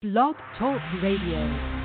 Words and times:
Blog 0.00 0.36
Talk 0.56 0.80
Radio. 1.02 1.77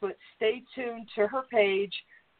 but 0.01 0.17
stay 0.37 0.63
tuned 0.75 1.07
to 1.15 1.27
her 1.27 1.43
page, 1.51 1.93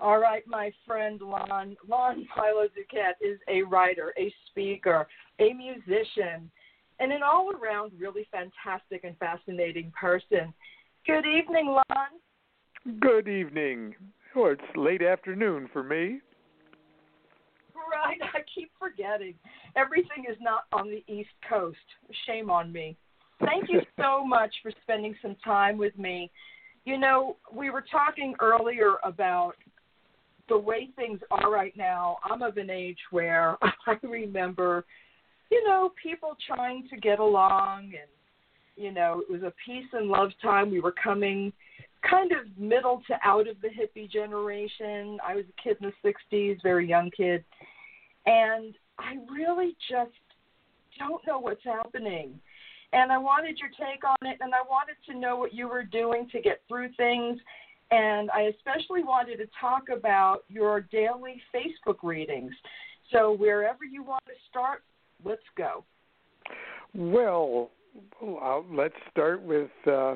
All 0.00 0.18
right, 0.18 0.42
my 0.46 0.72
friend 0.86 1.20
Lon, 1.20 1.76
Lon 1.86 2.26
Milo 2.34 2.68
Duquette 2.68 3.18
is 3.20 3.38
a 3.48 3.60
writer, 3.62 4.14
a 4.18 4.32
speaker, 4.48 5.06
a 5.40 5.52
musician, 5.52 6.50
and 7.00 7.12
an 7.12 7.22
all 7.22 7.52
around 7.52 7.92
really 7.98 8.26
fantastic 8.32 9.04
and 9.04 9.14
fascinating 9.18 9.92
person. 9.98 10.54
Good 11.06 11.26
evening, 11.26 11.66
Lon. 11.66 12.98
Good 12.98 13.28
evening. 13.28 13.94
Oh, 14.34 14.46
it's 14.46 14.62
late 14.74 15.02
afternoon 15.02 15.68
for 15.72 15.82
me. 15.82 16.20
Right, 17.90 18.18
I 18.34 18.40
keep 18.54 18.70
forgetting. 18.78 19.34
Everything 19.76 20.24
is 20.28 20.36
not 20.40 20.64
on 20.72 20.88
the 20.88 21.04
East 21.12 21.30
Coast. 21.48 21.78
Shame 22.26 22.50
on 22.50 22.72
me. 22.72 22.96
Thank 23.40 23.68
you 23.68 23.80
so 23.98 24.24
much 24.24 24.54
for 24.62 24.72
spending 24.82 25.14
some 25.22 25.36
time 25.44 25.78
with 25.78 25.96
me. 25.98 26.30
You 26.84 26.98
know, 26.98 27.36
we 27.52 27.70
were 27.70 27.84
talking 27.90 28.34
earlier 28.40 28.94
about 29.04 29.52
the 30.48 30.58
way 30.58 30.88
things 30.96 31.20
are 31.30 31.50
right 31.50 31.76
now. 31.76 32.18
I'm 32.24 32.42
of 32.42 32.56
an 32.56 32.70
age 32.70 32.98
where 33.10 33.56
I 33.86 33.94
remember, 34.02 34.84
you 35.50 35.66
know, 35.66 35.92
people 36.02 36.36
trying 36.46 36.88
to 36.88 36.96
get 36.96 37.18
along 37.18 37.84
and 37.84 38.08
you 38.76 38.92
know, 38.92 39.22
it 39.28 39.30
was 39.30 39.42
a 39.42 39.52
peace 39.64 39.86
and 39.92 40.08
love 40.08 40.30
time. 40.42 40.70
We 40.70 40.80
were 40.80 40.94
coming 41.04 41.52
kind 42.08 42.32
of 42.32 42.46
middle 42.58 43.02
to 43.08 43.14
out 43.22 43.46
of 43.46 43.56
the 43.60 43.68
hippie 43.68 44.10
generation. 44.10 45.18
I 45.26 45.36
was 45.36 45.44
a 45.44 45.62
kid 45.62 45.76
in 45.80 45.92
the 46.02 46.12
60s, 46.32 46.62
very 46.62 46.88
young 46.88 47.10
kid. 47.14 47.44
And 48.26 48.74
I 48.98 49.16
really 49.32 49.76
just 49.88 50.10
don't 50.98 51.26
know 51.26 51.38
what's 51.38 51.64
happening. 51.64 52.38
And 52.92 53.12
I 53.12 53.18
wanted 53.18 53.58
your 53.58 53.70
take 53.70 54.04
on 54.04 54.28
it, 54.28 54.38
and 54.40 54.52
I 54.54 54.62
wanted 54.68 54.96
to 55.06 55.18
know 55.18 55.36
what 55.36 55.54
you 55.54 55.68
were 55.68 55.84
doing 55.84 56.28
to 56.32 56.40
get 56.40 56.60
through 56.68 56.90
things. 56.96 57.38
And 57.92 58.30
I 58.30 58.52
especially 58.56 59.02
wanted 59.02 59.36
to 59.38 59.46
talk 59.60 59.84
about 59.94 60.40
your 60.48 60.80
daily 60.80 61.40
Facebook 61.54 61.98
readings. 62.02 62.52
So, 63.12 63.32
wherever 63.36 63.84
you 63.84 64.02
want 64.02 64.24
to 64.26 64.32
start, 64.48 64.82
let's 65.24 65.42
go. 65.56 65.84
Well, 66.94 67.70
let's 68.70 68.94
start 69.10 69.42
with 69.42 69.70
uh, 69.86 70.14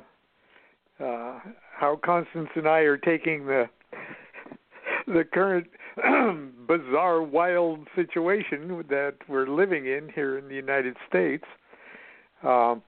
uh, 1.00 1.40
how 1.76 1.98
Constance 2.04 2.50
and 2.54 2.68
I 2.68 2.80
are 2.80 2.96
taking 2.96 3.46
the 3.46 3.68
the 5.06 5.24
current 5.32 5.66
bizarre, 6.66 7.22
wild 7.22 7.86
situation 7.94 8.84
that 8.88 9.14
we're 9.28 9.48
living 9.48 9.86
in 9.86 10.10
here 10.14 10.38
in 10.38 10.48
the 10.48 10.54
United 10.54 10.96
States. 11.08 11.44
Um, 12.42 12.82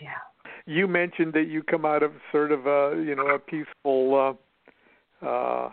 yeah. 0.00 0.18
You 0.66 0.86
mentioned 0.86 1.32
that 1.34 1.48
you 1.48 1.62
come 1.62 1.84
out 1.84 2.02
of 2.02 2.12
sort 2.30 2.52
of 2.52 2.66
a 2.66 3.02
you 3.04 3.14
know 3.16 3.26
a 3.26 3.38
peaceful 3.38 4.36
uh, 5.22 5.26
uh, 5.26 5.70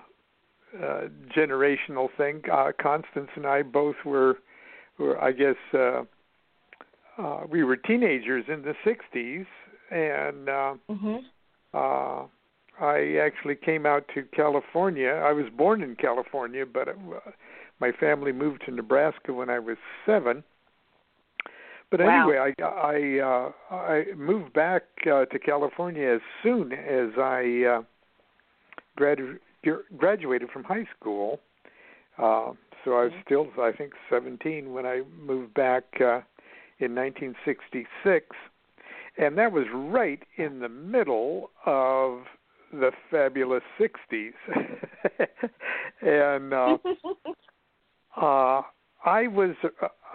uh, 0.81 1.07
generational 1.35 2.09
thing. 2.17 2.41
Uh, 2.51 2.71
Constance 2.81 3.29
and 3.35 3.45
I 3.45 3.61
both 3.61 3.95
were, 4.05 4.37
were 4.97 5.21
I 5.21 5.31
guess, 5.31 5.55
uh, 5.73 6.03
uh, 7.17 7.41
we 7.49 7.63
were 7.63 7.75
teenagers 7.75 8.45
in 8.47 8.63
the 8.63 8.73
'60s, 8.85 9.45
and 9.91 10.49
uh, 10.49 10.73
Mm-hmm. 10.89 11.17
uh, 11.73 12.27
I 12.79 13.17
actually 13.21 13.55
came 13.55 13.85
out 13.85 14.05
to 14.15 14.23
California. 14.23 15.09
I 15.09 15.33
was 15.33 15.45
born 15.55 15.81
in 15.81 15.95
California, 15.95 16.65
but 16.65 16.87
uh, 16.87 16.93
my 17.79 17.91
family 17.91 18.31
moved 18.31 18.63
to 18.65 18.71
Nebraska 18.71 19.33
when 19.33 19.49
I 19.49 19.59
was 19.59 19.77
seven. 20.05 20.43
But 21.91 22.01
Wow. 22.01 22.29
anyway, 22.29 22.53
I 22.59 22.63
I 22.63 23.19
uh, 23.19 23.75
I 23.75 24.05
moved 24.15 24.53
back 24.53 24.83
uh, 25.05 25.25
to 25.25 25.39
California 25.39 26.07
as 26.07 26.21
soon 26.43 26.71
as 26.71 27.09
I 27.17 27.63
uh, 27.65 27.81
gradu- 28.97 29.39
graduated 29.97 30.49
from 30.51 30.63
high 30.63 30.85
school. 30.97 31.39
Uh, 32.17 32.53
so 32.85 32.93
I 32.97 33.03
was 33.05 33.11
Mhm. 33.13 33.23
still, 33.25 33.47
I 33.61 33.71
think, 33.71 33.93
17 34.09 34.71
when 34.73 34.85
I 34.85 35.01
moved 35.17 35.53
back 35.53 35.83
uh, 35.99 36.21
in 36.79 36.95
1966, 36.95 38.35
and 39.17 39.37
that 39.37 39.51
was 39.51 39.65
right 39.73 40.23
in 40.37 40.59
the 40.59 40.69
middle 40.69 41.51
of 41.65 42.25
the 42.71 42.91
fabulous 43.09 43.63
60s. 43.79 44.33
and 46.01 46.53
uh, 46.53 46.77
uh, 48.21 48.61
I 49.05 49.27
was 49.27 49.55
a, 49.63 49.69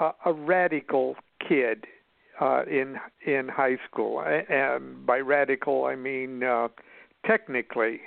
a, 0.04 0.14
a 0.26 0.32
radical 0.32 1.16
kid 1.46 1.84
uh, 2.40 2.62
in 2.70 2.96
in 3.26 3.48
high 3.48 3.76
school, 3.88 4.20
and 4.20 5.06
by 5.06 5.18
radical 5.18 5.84
I 5.84 5.94
mean 5.94 6.42
uh, 6.42 6.68
technically, 7.26 8.00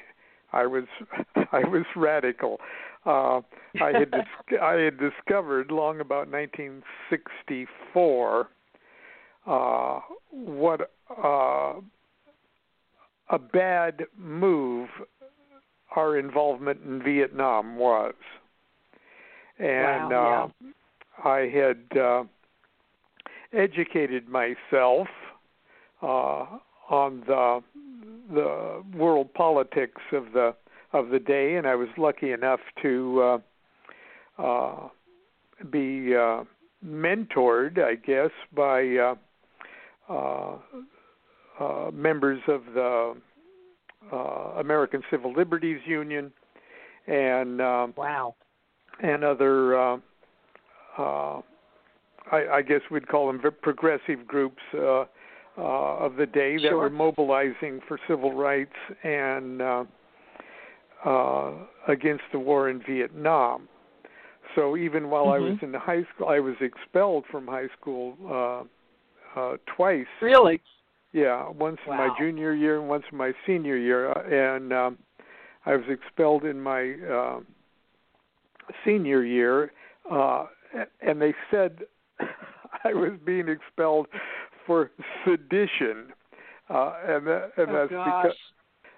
I 0.52 0.66
was 0.66 0.84
I 1.52 1.60
was 1.60 1.86
radical. 1.96 2.60
Uh, 3.06 3.42
I 3.82 3.94
had 3.94 4.12
dis- 4.12 4.60
I 4.62 4.74
had 4.74 5.00
discovered 5.00 5.72
long 5.72 6.02
about 6.02 6.28
1964 6.30 8.50
uh, 9.48 10.02
what 10.30 10.92
uh, 11.10 11.74
a 13.30 13.40
bad 13.40 14.04
move 14.18 14.90
our 15.96 16.18
involvement 16.18 16.80
in 16.86 17.02
Vietnam 17.02 17.78
was, 17.78 18.14
and 19.60 20.12
Wow, 20.12 20.52
uh, 21.24 21.28
I 21.28 21.50
had 21.50 21.98
uh, 21.98 22.24
educated 23.54 24.28
myself 24.28 25.08
uh, 26.02 26.46
on 26.90 27.24
the 27.26 27.64
the 28.34 28.84
world 28.96 29.34
politics 29.34 30.02
of 30.12 30.34
the 30.34 30.54
of 30.94 31.10
the 31.10 31.20
day, 31.20 31.56
and 31.56 31.68
I 31.68 31.76
was 31.76 31.90
lucky 31.98 32.32
enough 32.32 32.60
to 32.82 33.40
uh, 34.38 34.42
uh, 34.42 34.90
be 35.70 36.16
uh, 36.16 36.44
mentored, 36.86 37.80
I 37.80 37.96
guess, 37.96 38.32
by 38.56 38.96
uh, 38.96 39.16
uh, 40.10 40.58
uh, 41.60 41.92
members 41.94 42.40
of 42.48 42.62
the 42.74 43.16
uh, 44.12 44.16
American 44.60 45.02
Civil 45.10 45.34
Liberties 45.34 45.82
Union 45.86 46.32
and 47.08 47.62
um, 47.62 47.94
wow, 47.98 48.36
and 49.02 49.24
other. 49.24 49.80
Uh, 49.80 49.98
uh, 50.98 51.42
I, 52.32 52.48
I 52.56 52.62
guess 52.62 52.82
we'd 52.92 53.08
call 53.08 53.28
them 53.28 53.42
progressive 53.62 54.28
groups 54.28 54.62
uh, 54.74 55.06
uh, 55.58 55.98
of 55.98 56.16
the 56.18 56.26
day 56.26 56.56
that 56.56 56.70
sure. 56.70 56.78
were 56.78 56.90
mobilizing 56.90 57.80
for 57.88 58.00
civil 58.08 58.34
rights 58.34 58.76
and 59.04 59.62
uh, 59.62 59.84
uh, 61.06 61.52
against 61.88 62.24
the 62.32 62.40
war 62.40 62.70
in 62.70 62.82
Vietnam. 62.88 63.68
So 64.56 64.76
even 64.78 65.10
while 65.10 65.26
mm-hmm. 65.26 65.46
I 65.46 65.50
was 65.50 65.58
in 65.62 65.74
high 65.74 66.04
school, 66.14 66.28
I 66.28 66.40
was 66.40 66.56
expelled 66.62 67.26
from 67.32 67.48
high 67.48 67.68
school 67.80 68.18
uh, 69.36 69.40
uh, 69.40 69.58
twice. 69.76 70.06
Really? 70.22 70.62
Yeah, 71.18 71.50
once 71.50 71.80
wow. 71.88 71.94
in 71.94 71.98
my 71.98 72.16
junior 72.20 72.54
year 72.54 72.80
and 72.80 72.88
once 72.88 73.04
in 73.12 73.18
my 73.18 73.32
senior 73.48 73.76
year, 73.76 74.12
uh, 74.12 74.54
and 74.54 74.72
um, 74.72 75.00
I 75.66 75.76
was 75.76 75.86
expelled 75.90 76.46
in 76.46 76.62
my 76.62 76.94
uh, 77.12 77.40
senior 78.86 79.24
year. 79.24 79.72
Uh, 80.12 80.46
and 81.02 81.20
they 81.20 81.34
said 81.50 81.80
I 82.20 82.94
was 82.94 83.14
being 83.26 83.48
expelled 83.48 84.06
for 84.68 84.92
sedition, 85.26 86.14
uh, 86.70 86.94
and 87.08 87.26
that, 87.26 87.50
and 87.58 87.72
oh, 87.72 87.74
that's 87.74 87.92
gosh. 87.92 88.24
because 88.24 88.38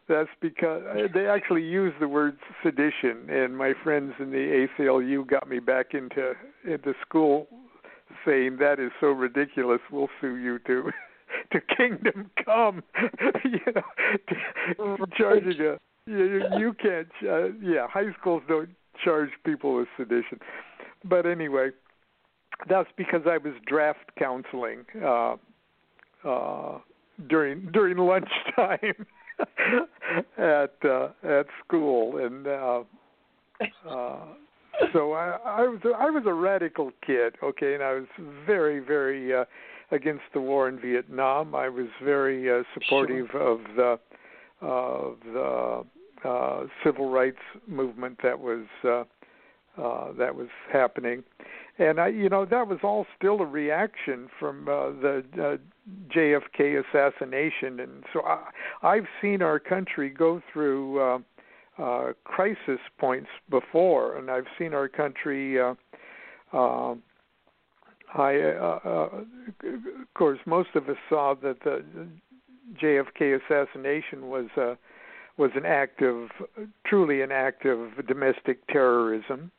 that's 0.10 0.30
because 0.42 0.84
they 1.14 1.28
actually 1.28 1.64
used 1.64 1.96
the 2.02 2.08
word 2.10 2.38
sedition, 2.62 3.30
and 3.30 3.58
my 3.58 3.72
friends 3.82 4.12
in 4.20 4.30
the 4.32 4.68
ACLU 4.78 5.26
got 5.26 5.48
me 5.48 5.60
back 5.60 5.94
into 5.94 6.34
into 6.68 6.94
school, 7.08 7.48
saying 8.26 8.58
that 8.60 8.78
is 8.78 8.92
so 9.00 9.08
ridiculous. 9.08 9.80
We'll 9.90 10.10
sue 10.20 10.36
you 10.36 10.60
to 10.68 10.92
to 11.54 11.62
kingdom 11.76 12.30
come. 12.44 12.84
you 13.44 13.60
know, 13.76 14.98
charging 15.18 15.62
a 15.62 15.78
you, 16.06 16.44
you 16.58 16.76
can't. 16.82 17.08
Uh, 17.24 17.52
yeah, 17.62 17.88
high 17.88 18.12
schools 18.20 18.42
don't 18.48 18.70
charge 19.04 19.30
people 19.46 19.76
with 19.76 19.88
sedition. 19.98 20.40
But 21.06 21.26
anyway, 21.26 21.70
that's 22.68 22.90
because 22.98 23.22
I 23.26 23.38
was 23.38 23.54
draft 23.68 24.12
counseling 24.18 24.86
uh, 25.04 25.36
uh, 26.26 26.80
during 27.30 27.70
during 27.72 27.98
lunchtime 27.98 29.06
at 30.38 30.74
uh, 30.84 31.10
at 31.24 31.46
school, 31.66 32.18
and 32.18 32.48
uh, 32.48 32.84
uh, 33.88 34.18
so 34.94 35.14
I, 35.14 35.38
I 35.46 35.62
was 35.62 35.80
I 35.98 36.10
was 36.10 36.24
a 36.26 36.34
radical 36.34 36.92
kid, 37.06 37.36
okay, 37.44 37.76
and 37.76 37.84
I 37.84 37.94
was 37.94 38.08
very 38.46 38.80
very 38.80 39.34
uh, 39.34 39.46
against 39.92 40.24
the 40.34 40.42
war 40.42 40.68
in 40.68 40.80
Vietnam. 40.80 41.56
I 41.56 41.70
was 41.70 41.88
very 42.04 42.52
uh, 42.52 42.64
supportive 42.74 43.28
sure. 43.32 43.42
of 43.42 43.60
the 43.76 44.00
of 44.62 45.18
the 45.24 45.86
uh, 46.28 46.68
civil 46.84 47.10
rights 47.10 47.40
movement 47.68 48.20
that 48.24 48.40
was. 48.40 48.66
Uh, 48.84 49.04
uh, 49.82 50.12
that 50.18 50.36
was 50.36 50.50
happening, 50.74 51.24
and 51.78 52.02
I, 52.02 52.10
you 52.10 52.28
know, 52.28 52.44
that 52.44 52.68
was 52.68 52.80
all 52.84 53.06
still 53.18 53.40
a 53.40 53.46
reaction 53.46 54.28
from 54.38 54.68
uh, 54.68 54.90
the 55.02 55.24
uh, 55.42 55.58
JFK 56.14 56.84
assassination, 56.84 57.80
and 57.80 58.04
so 58.12 58.22
I, 58.22 58.50
I've 58.82 59.08
seen 59.22 59.42
our 59.42 59.58
country 59.58 60.10
go 60.10 60.42
through 60.52 61.00
uh, 61.00 61.20
uh, 61.78 62.14
crisis 62.26 62.80
points 62.98 63.30
before, 63.50 64.18
and 64.18 64.30
I've 64.30 64.48
seen 64.58 64.74
our 64.74 64.90
country. 64.90 65.60
Uh, 65.60 65.76
uh, 66.52 66.96
I, 68.16 68.40
uh, 68.40 68.80
uh, 68.84 69.10
of 69.68 70.14
course, 70.16 70.40
most 70.46 70.70
of 70.76 70.90
us 70.90 70.98
saw 71.10 71.36
that 71.42 71.60
the 71.64 71.84
JFK 72.82 73.40
assassination 73.44 74.28
was. 74.30 74.48
Uh, 74.58 74.76
was 75.38 75.52
an 75.56 75.66
act 75.66 76.02
of 76.02 76.28
truly 76.86 77.22
an 77.22 77.32
act 77.32 77.66
of 77.66 77.92
domestic 78.06 78.60
terrorism 78.68 79.50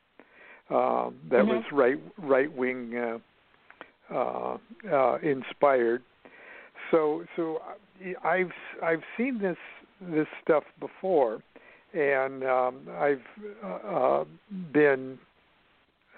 um, 0.70 1.16
that 1.30 1.40
mm-hmm. 1.40 1.48
was 1.48 1.64
right 1.72 1.98
right 2.18 2.54
wing 2.54 2.94
uh, 2.96 4.14
uh, 4.14 4.58
uh, 4.92 5.18
inspired. 5.22 6.02
So 6.90 7.24
so 7.34 7.60
I've 8.22 8.52
I've 8.82 9.02
seen 9.16 9.40
this 9.40 9.56
this 10.00 10.26
stuff 10.42 10.64
before, 10.78 11.42
and 11.94 12.44
um, 12.44 12.86
I've 12.98 13.22
uh, 13.64 14.24
been 14.72 15.18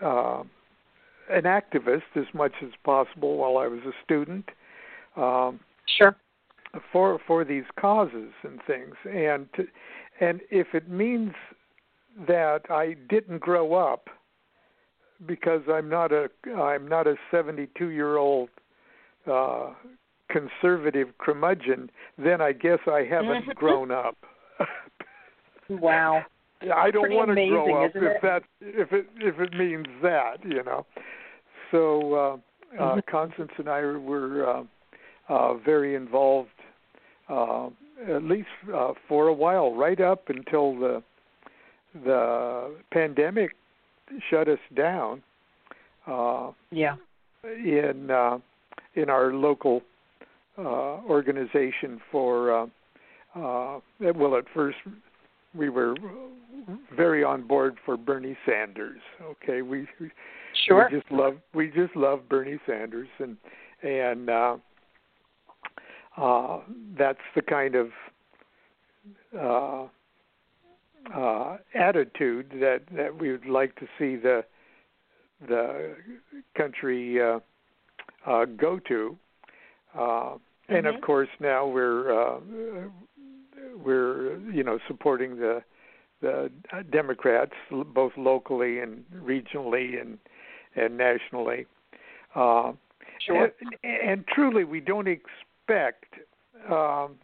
uh, 0.03 0.43
an 1.31 1.43
activist 1.43 2.17
as 2.17 2.27
much 2.35 2.53
as 2.63 2.71
possible 2.85 3.37
while 3.37 3.59
I 3.59 3.67
was 3.67 3.81
a 3.81 3.93
student. 4.05 4.49
Um, 5.17 5.61
sure. 5.99 6.17
For 6.91 7.19
for 7.27 7.45
these 7.45 7.65
causes 7.79 8.33
and 8.43 8.59
things, 8.67 8.95
and 9.05 9.47
to, 9.57 9.67
and 10.21 10.41
if 10.51 10.69
it 10.73 10.89
means 10.89 11.33
that 12.27 12.63
I 12.71 12.97
didn't 13.11 13.41
grow 13.41 13.75
up 13.75 14.09
because 15.27 15.61
I'm 15.71 15.91
not 15.91 16.13
a 16.13 16.31
I'm 16.57 16.89
not 16.89 17.07
a 17.07 17.17
72 17.31 17.89
year 17.91 18.17
old 18.17 18.49
uh, 19.31 19.71
conservative 20.31 21.09
curmudgeon, 21.19 21.91
then 22.17 22.41
I 22.41 22.53
guess 22.53 22.79
I 22.87 23.05
haven't 23.09 23.47
grown 23.55 23.91
up. 23.91 24.17
wow. 25.69 26.23
I 26.71 26.91
don't 26.91 27.13
want 27.13 27.29
to 27.29 27.33
amazing, 27.33 27.51
grow 27.51 27.85
up 27.85 27.93
if 27.95 28.03
it? 28.03 28.23
that 28.23 28.43
if 28.61 28.93
it 28.93 29.07
if 29.17 29.39
it 29.41 29.53
means 29.55 29.87
that, 30.03 30.45
you 30.45 30.63
know. 30.63 30.87
So 31.71 32.15
uh, 32.15 32.37
uh, 32.83 32.97
Mhm. 32.97 33.07
Constance 33.07 33.53
and 33.59 33.69
I 33.69 33.81
were 33.83 34.47
uh, 34.47 34.65
uh, 35.29 35.55
very 35.55 35.95
involved, 35.95 36.51
uh, 37.29 37.69
at 38.09 38.23
least 38.23 38.49
uh, 38.73 38.93
for 39.09 39.29
a 39.29 39.33
while, 39.33 39.75
right 39.75 40.01
up 40.01 40.29
until 40.29 40.75
the 40.79 41.03
the 42.05 42.75
pandemic 42.91 43.55
shut 44.31 44.49
us 44.49 44.61
down. 44.75 45.23
Uh, 46.07 46.53
Yeah. 46.71 46.97
in 47.45 48.11
uh, 48.11 48.39
in 48.95 49.11
our 49.11 49.33
local 49.33 49.83
uh, 50.59 50.63
organization 51.09 52.01
for 52.11 52.53
uh, 52.53 52.67
uh, 53.35 53.81
well, 54.15 54.37
at 54.37 54.45
first 54.55 54.79
we 55.55 55.69
were 55.69 55.95
very 56.97 57.25
on 57.25 57.43
board 57.47 57.77
for 57.85 57.97
Bernie 57.97 58.37
Sanders. 58.47 59.01
Okay, 59.23 59.63
we 59.63 59.87
Sure. 60.65 60.89
we 60.91 60.99
just 60.99 61.11
love 61.11 61.37
we 61.55 61.69
just 61.71 61.97
love 61.97 62.29
Bernie 62.29 62.59
Sanders, 62.67 63.09
and 63.19 63.37
and 63.83 64.31
uh, 64.31 64.57
uh, 66.17 66.61
that's 66.97 67.19
the 67.35 67.43
kind 67.43 67.75
of 67.75 67.91
uh, 69.39 69.87
uh, 71.15 71.59
attitude 71.75 72.51
that 72.61 72.83
that 72.95 73.17
we 73.19 73.33
would 73.33 73.47
like 73.47 73.75
to 73.77 73.87
see 73.99 74.17
the 74.17 74.45
the 75.49 75.97
country 76.55 77.21
uh, 77.21 77.41
uh, 78.27 78.45
go 78.45 78.79
to. 78.79 79.19
Uh, 79.99 80.35
and 80.69 80.87
Mhm. 80.87 80.95
of 80.95 81.01
course, 81.01 81.29
now 81.41 81.67
we're 81.67 82.13
uh, 82.13 82.41
we're 83.85 84.39
you 84.51 84.63
know 84.63 84.79
supporting 84.87 85.37
the 85.37 85.63
the 86.21 86.51
Democrats 86.91 87.53
both 87.95 88.13
locally 88.17 88.79
and 88.79 89.05
regionally 89.15 90.01
and 90.01 90.19
and 90.77 90.97
nationally. 90.97 91.67
Uh, 92.35 92.73
Sure. 93.27 93.53
and, 93.85 94.01
and 94.11 94.27
truly, 94.27 94.65
we 94.65 94.81
don't 94.81 95.07
expect 95.07 96.07
um, 96.71 97.17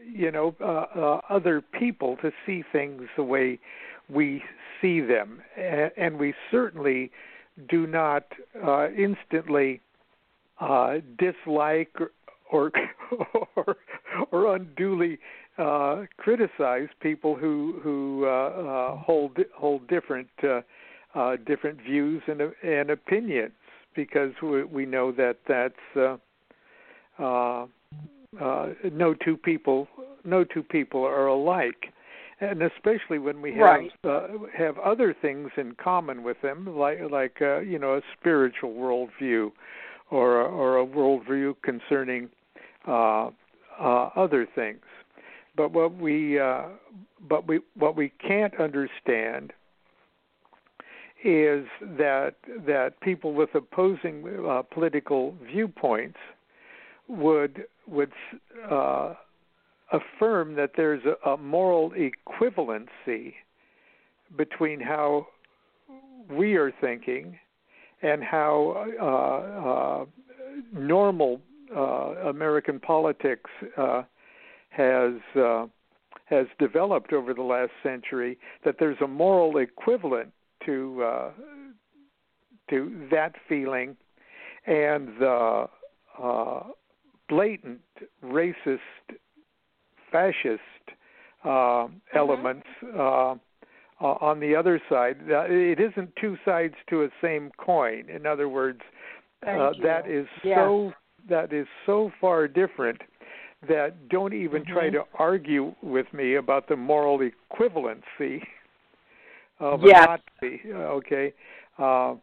you 0.00 0.30
know 0.30 0.54
uh, 0.60 0.86
uh, 0.98 1.20
other 1.28 1.60
people 1.60 2.16
to 2.22 2.32
see 2.46 2.64
things 2.72 3.02
the 3.16 3.22
way 3.22 3.58
we 4.08 4.42
see 4.80 5.00
them, 5.00 5.42
and, 5.56 5.90
and 5.96 6.18
we 6.18 6.34
certainly 6.50 7.10
do 7.68 7.86
not 7.86 8.24
uh, 8.64 8.88
instantly 8.90 9.80
uh, 10.60 10.96
dislike 11.18 11.94
or 12.52 12.70
or, 13.56 13.76
or, 14.30 14.56
unduly 14.56 15.18
uh, 15.58 16.02
criticize 16.16 16.88
people 17.00 17.34
who 17.34 17.80
who 17.82 18.24
uh, 18.26 18.28
uh, 18.28 18.96
hold 18.96 19.38
hold 19.54 19.86
different 19.88 20.28
uh, 20.42 20.60
uh, 21.14 21.36
different 21.46 21.80
views 21.82 22.22
and 22.26 22.40
and 22.62 22.90
opinions 22.90 23.52
because 23.94 24.32
we, 24.42 24.64
we 24.64 24.86
know 24.86 25.10
that 25.12 25.38
that's 25.48 25.74
uh, 25.96 26.16
uh, 27.18 27.66
uh, 28.40 28.68
no 28.92 29.14
two 29.14 29.36
people 29.36 29.88
no 30.24 30.44
two 30.44 30.62
people 30.62 31.04
are 31.04 31.28
alike, 31.28 31.92
and 32.40 32.62
especially 32.62 33.18
when 33.18 33.40
we 33.40 33.52
have 33.52 33.60
Right. 33.60 33.92
uh, 34.04 34.28
have 34.56 34.78
other 34.78 35.14
things 35.14 35.50
in 35.56 35.74
common 35.76 36.22
with 36.22 36.40
them, 36.42 36.76
like 36.76 36.98
like 37.10 37.40
uh, 37.40 37.60
you 37.60 37.78
know 37.78 37.94
a 37.94 38.02
spiritual 38.18 38.74
worldview, 38.74 39.52
or 40.10 40.40
a, 40.40 40.44
or 40.44 40.78
a 40.80 40.86
worldview 40.86 41.54
concerning 41.62 42.28
uh, 42.86 43.30
uh, 43.80 44.10
other 44.16 44.46
things. 44.54 44.82
But 45.56 45.72
what 45.72 45.96
we 45.96 46.38
uh, 46.38 46.64
but 47.28 47.48
we 47.48 47.60
what 47.76 47.96
we 47.96 48.10
can't 48.26 48.58
understand 48.60 49.52
is 51.24 51.66
that 51.98 52.34
that 52.66 53.00
people 53.00 53.32
with 53.32 53.54
opposing 53.54 54.46
uh, 54.48 54.62
political 54.62 55.34
viewpoints 55.44 56.18
would 57.08 57.64
would 57.86 58.12
uh, 58.70 59.14
affirm 59.92 60.54
that 60.56 60.72
there's 60.76 61.02
a, 61.04 61.30
a 61.30 61.36
moral 61.36 61.90
equivalency 61.92 63.34
between 64.36 64.80
how 64.80 65.26
we 66.30 66.56
are 66.56 66.72
thinking 66.80 67.38
and 68.02 68.22
how 68.22 68.86
uh, 69.00 69.68
uh, 69.68 70.78
normal 70.78 71.40
American 71.74 72.80
politics 72.80 73.50
uh, 73.76 74.02
has 74.70 75.14
uh, 75.36 75.66
has 76.26 76.46
developed 76.58 77.12
over 77.12 77.34
the 77.34 77.42
last 77.42 77.72
century. 77.82 78.38
That 78.64 78.76
there's 78.78 79.00
a 79.02 79.08
moral 79.08 79.58
equivalent 79.58 80.32
to 80.66 81.02
uh, 81.02 81.30
to 82.70 83.06
that 83.10 83.34
feeling, 83.48 83.96
and 84.66 85.08
the 85.18 85.66
uh, 86.22 86.62
blatant 87.28 87.80
racist, 88.24 88.78
fascist 90.10 90.60
uh, 91.44 91.48
mm-hmm. 91.48 91.96
elements 92.16 92.66
uh, 92.98 93.34
on 94.00 94.40
the 94.40 94.54
other 94.54 94.80
side. 94.88 95.16
it 95.26 95.80
isn't 95.80 96.10
two 96.20 96.36
sides 96.44 96.74
to 96.90 97.02
a 97.02 97.08
same 97.22 97.50
coin. 97.56 98.04
In 98.14 98.26
other 98.26 98.48
words, 98.48 98.80
that 99.42 100.04
is 100.06 100.26
yes. 100.44 100.58
so 100.58 100.92
that 101.28 101.52
is 101.52 101.66
so 101.84 102.10
far 102.20 102.48
different 102.48 103.00
that 103.68 104.08
don't 104.08 104.32
even 104.34 104.62
mm-hmm. 104.62 104.72
try 104.72 104.90
to 104.90 105.02
argue 105.18 105.74
with 105.82 106.06
me 106.12 106.36
about 106.36 106.68
the 106.68 106.76
moral 106.76 107.18
equivalency 107.18 108.42
of 109.58 109.80
yes. 109.82 110.06
a 110.06 110.44
Nazi. 110.44 110.60
Okay, 110.74 111.32
uh, 111.78 112.14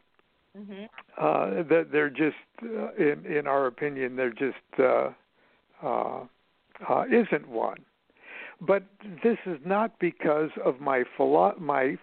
mm-hmm. 0.57 0.83
uh, 1.19 1.63
they're 1.91 2.09
just, 2.09 2.35
uh, 2.63 2.93
in 2.93 3.25
in 3.25 3.47
our 3.47 3.67
opinion, 3.67 4.15
they're 4.15 4.31
just 4.31 4.79
uh, 4.79 5.09
uh, 5.83 6.23
uh, 6.89 7.03
isn't 7.07 7.47
one. 7.47 7.79
But 8.61 8.83
this 9.23 9.37
is 9.45 9.57
not 9.65 9.99
because 9.99 10.51
of 10.63 10.79
my 10.79 11.03
philo- 11.17 11.55
my 11.59 11.97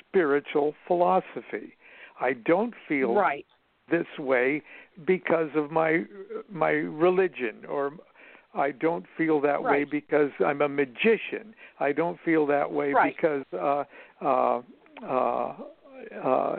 spiritual 0.00 0.74
philosophy. 0.86 1.76
I 2.20 2.34
don't 2.34 2.74
feel 2.88 3.14
right. 3.14 3.46
This 3.90 4.06
way 4.18 4.62
because 5.06 5.50
of 5.54 5.70
my 5.70 6.04
my 6.50 6.70
religion 6.70 7.64
or 7.68 7.92
I 8.54 8.70
don't 8.70 9.04
feel 9.16 9.40
that 9.40 9.62
right. 9.62 9.80
way 9.80 9.84
because 9.84 10.30
I'm 10.44 10.62
a 10.62 10.68
magician. 10.68 11.54
I 11.80 11.92
don't 11.92 12.18
feel 12.24 12.46
that 12.46 12.70
way 12.70 12.92
right. 12.92 13.14
because 13.16 13.44
uh 13.52 13.84
uh 14.24 14.62
uh 15.06 15.54
uh 16.22 16.56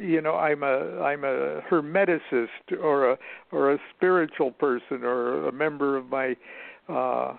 you 0.00 0.20
know 0.20 0.34
I'm 0.34 0.62
a 0.62 1.00
I'm 1.02 1.24
a 1.24 1.60
hermeticist 1.70 2.78
or 2.82 3.12
a 3.12 3.18
or 3.52 3.72
a 3.72 3.78
spiritual 3.96 4.50
person 4.50 5.04
or 5.04 5.48
a 5.48 5.52
member 5.52 5.96
of 5.96 6.06
my 6.06 6.36
uh 6.88 7.34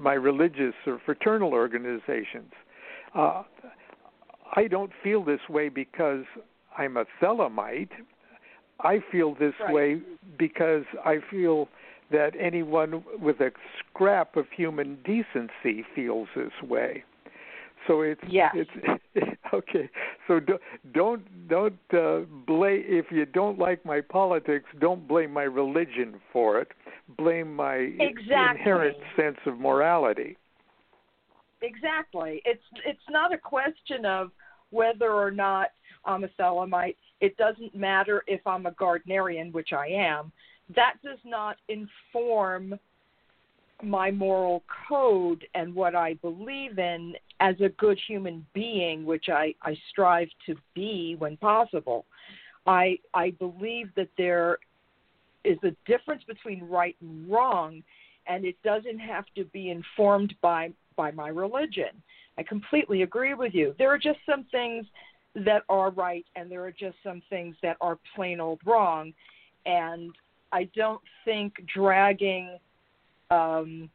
my 0.00 0.14
religious 0.14 0.74
or 0.86 1.00
fraternal 1.04 1.52
organizations. 1.52 2.52
Uh 3.14 3.44
I 4.54 4.66
don't 4.66 4.92
feel 5.02 5.24
this 5.24 5.40
way 5.48 5.68
because 5.68 6.24
I'm 6.76 6.96
a 6.96 7.04
Thelemite. 7.20 7.90
I 8.82 9.00
feel 9.10 9.34
this 9.34 9.54
right. 9.60 9.72
way 9.72 10.02
because 10.38 10.84
I 11.04 11.18
feel 11.30 11.68
that 12.10 12.32
anyone 12.38 13.02
with 13.20 13.40
a 13.40 13.50
scrap 13.78 14.36
of 14.36 14.46
human 14.54 14.98
decency 15.04 15.84
feels 15.94 16.28
this 16.36 16.52
way. 16.62 17.04
So 17.86 18.02
it's 18.02 18.20
yes. 18.28 18.54
it's 18.54 19.30
okay. 19.54 19.90
So 20.28 20.38
do, 20.38 20.58
don't 20.94 21.48
don't 21.48 21.78
uh, 21.92 22.20
blame 22.46 22.84
if 22.86 23.06
you 23.10 23.26
don't 23.26 23.58
like 23.58 23.84
my 23.84 24.00
politics. 24.00 24.66
Don't 24.80 25.08
blame 25.08 25.32
my 25.32 25.42
religion 25.42 26.20
for 26.32 26.60
it. 26.60 26.68
Blame 27.16 27.54
my 27.54 27.74
exactly. 27.74 28.60
inherent 28.60 28.96
sense 29.16 29.38
of 29.46 29.58
morality. 29.58 30.36
Exactly. 31.60 32.42
It's 32.44 32.62
it's 32.86 33.00
not 33.10 33.32
a 33.32 33.38
question 33.38 34.04
of 34.04 34.30
whether 34.70 35.12
or 35.12 35.30
not 35.30 35.68
I'm 36.04 36.24
a 36.24 36.28
Thelemite. 36.40 36.96
It 37.22 37.36
doesn't 37.38 37.74
matter 37.74 38.22
if 38.26 38.46
I'm 38.46 38.66
a 38.66 38.72
Gardnerian, 38.72 39.52
which 39.52 39.72
I 39.72 39.86
am 39.86 40.32
that 40.74 40.94
does 41.02 41.18
not 41.24 41.56
inform 41.68 42.78
my 43.82 44.10
moral 44.10 44.62
code 44.88 45.44
and 45.54 45.74
what 45.74 45.94
I 45.94 46.14
believe 46.14 46.78
in 46.78 47.14
as 47.40 47.56
a 47.60 47.68
good 47.70 47.98
human 48.06 48.46
being, 48.54 49.04
which 49.04 49.28
I, 49.28 49.54
I 49.62 49.76
strive 49.90 50.28
to 50.46 50.54
be 50.74 51.16
when 51.18 51.36
possible. 51.36 52.04
I 52.66 52.98
I 53.12 53.30
believe 53.30 53.88
that 53.96 54.08
there 54.16 54.58
is 55.44 55.58
a 55.64 55.74
difference 55.84 56.22
between 56.24 56.62
right 56.68 56.94
and 57.00 57.28
wrong, 57.28 57.82
and 58.28 58.44
it 58.44 58.54
doesn't 58.62 59.00
have 59.00 59.24
to 59.34 59.44
be 59.46 59.70
informed 59.70 60.34
by 60.40 60.70
by 60.96 61.10
my 61.10 61.28
religion. 61.28 61.90
I 62.38 62.44
completely 62.44 63.02
agree 63.02 63.34
with 63.34 63.52
you. 63.52 63.74
There 63.78 63.90
are 63.90 63.98
just 63.98 64.20
some 64.24 64.44
things 64.52 64.86
that 65.34 65.62
are 65.68 65.90
right, 65.90 66.26
and 66.36 66.50
there 66.50 66.64
are 66.64 66.72
just 66.72 66.96
some 67.02 67.22
things 67.30 67.56
that 67.62 67.76
are 67.80 67.98
plain 68.14 68.40
old 68.40 68.60
wrong, 68.66 69.12
and 69.64 70.12
I 70.52 70.68
don't 70.76 71.00
think 71.24 71.54
dragging 71.74 72.58
um, 73.30 73.88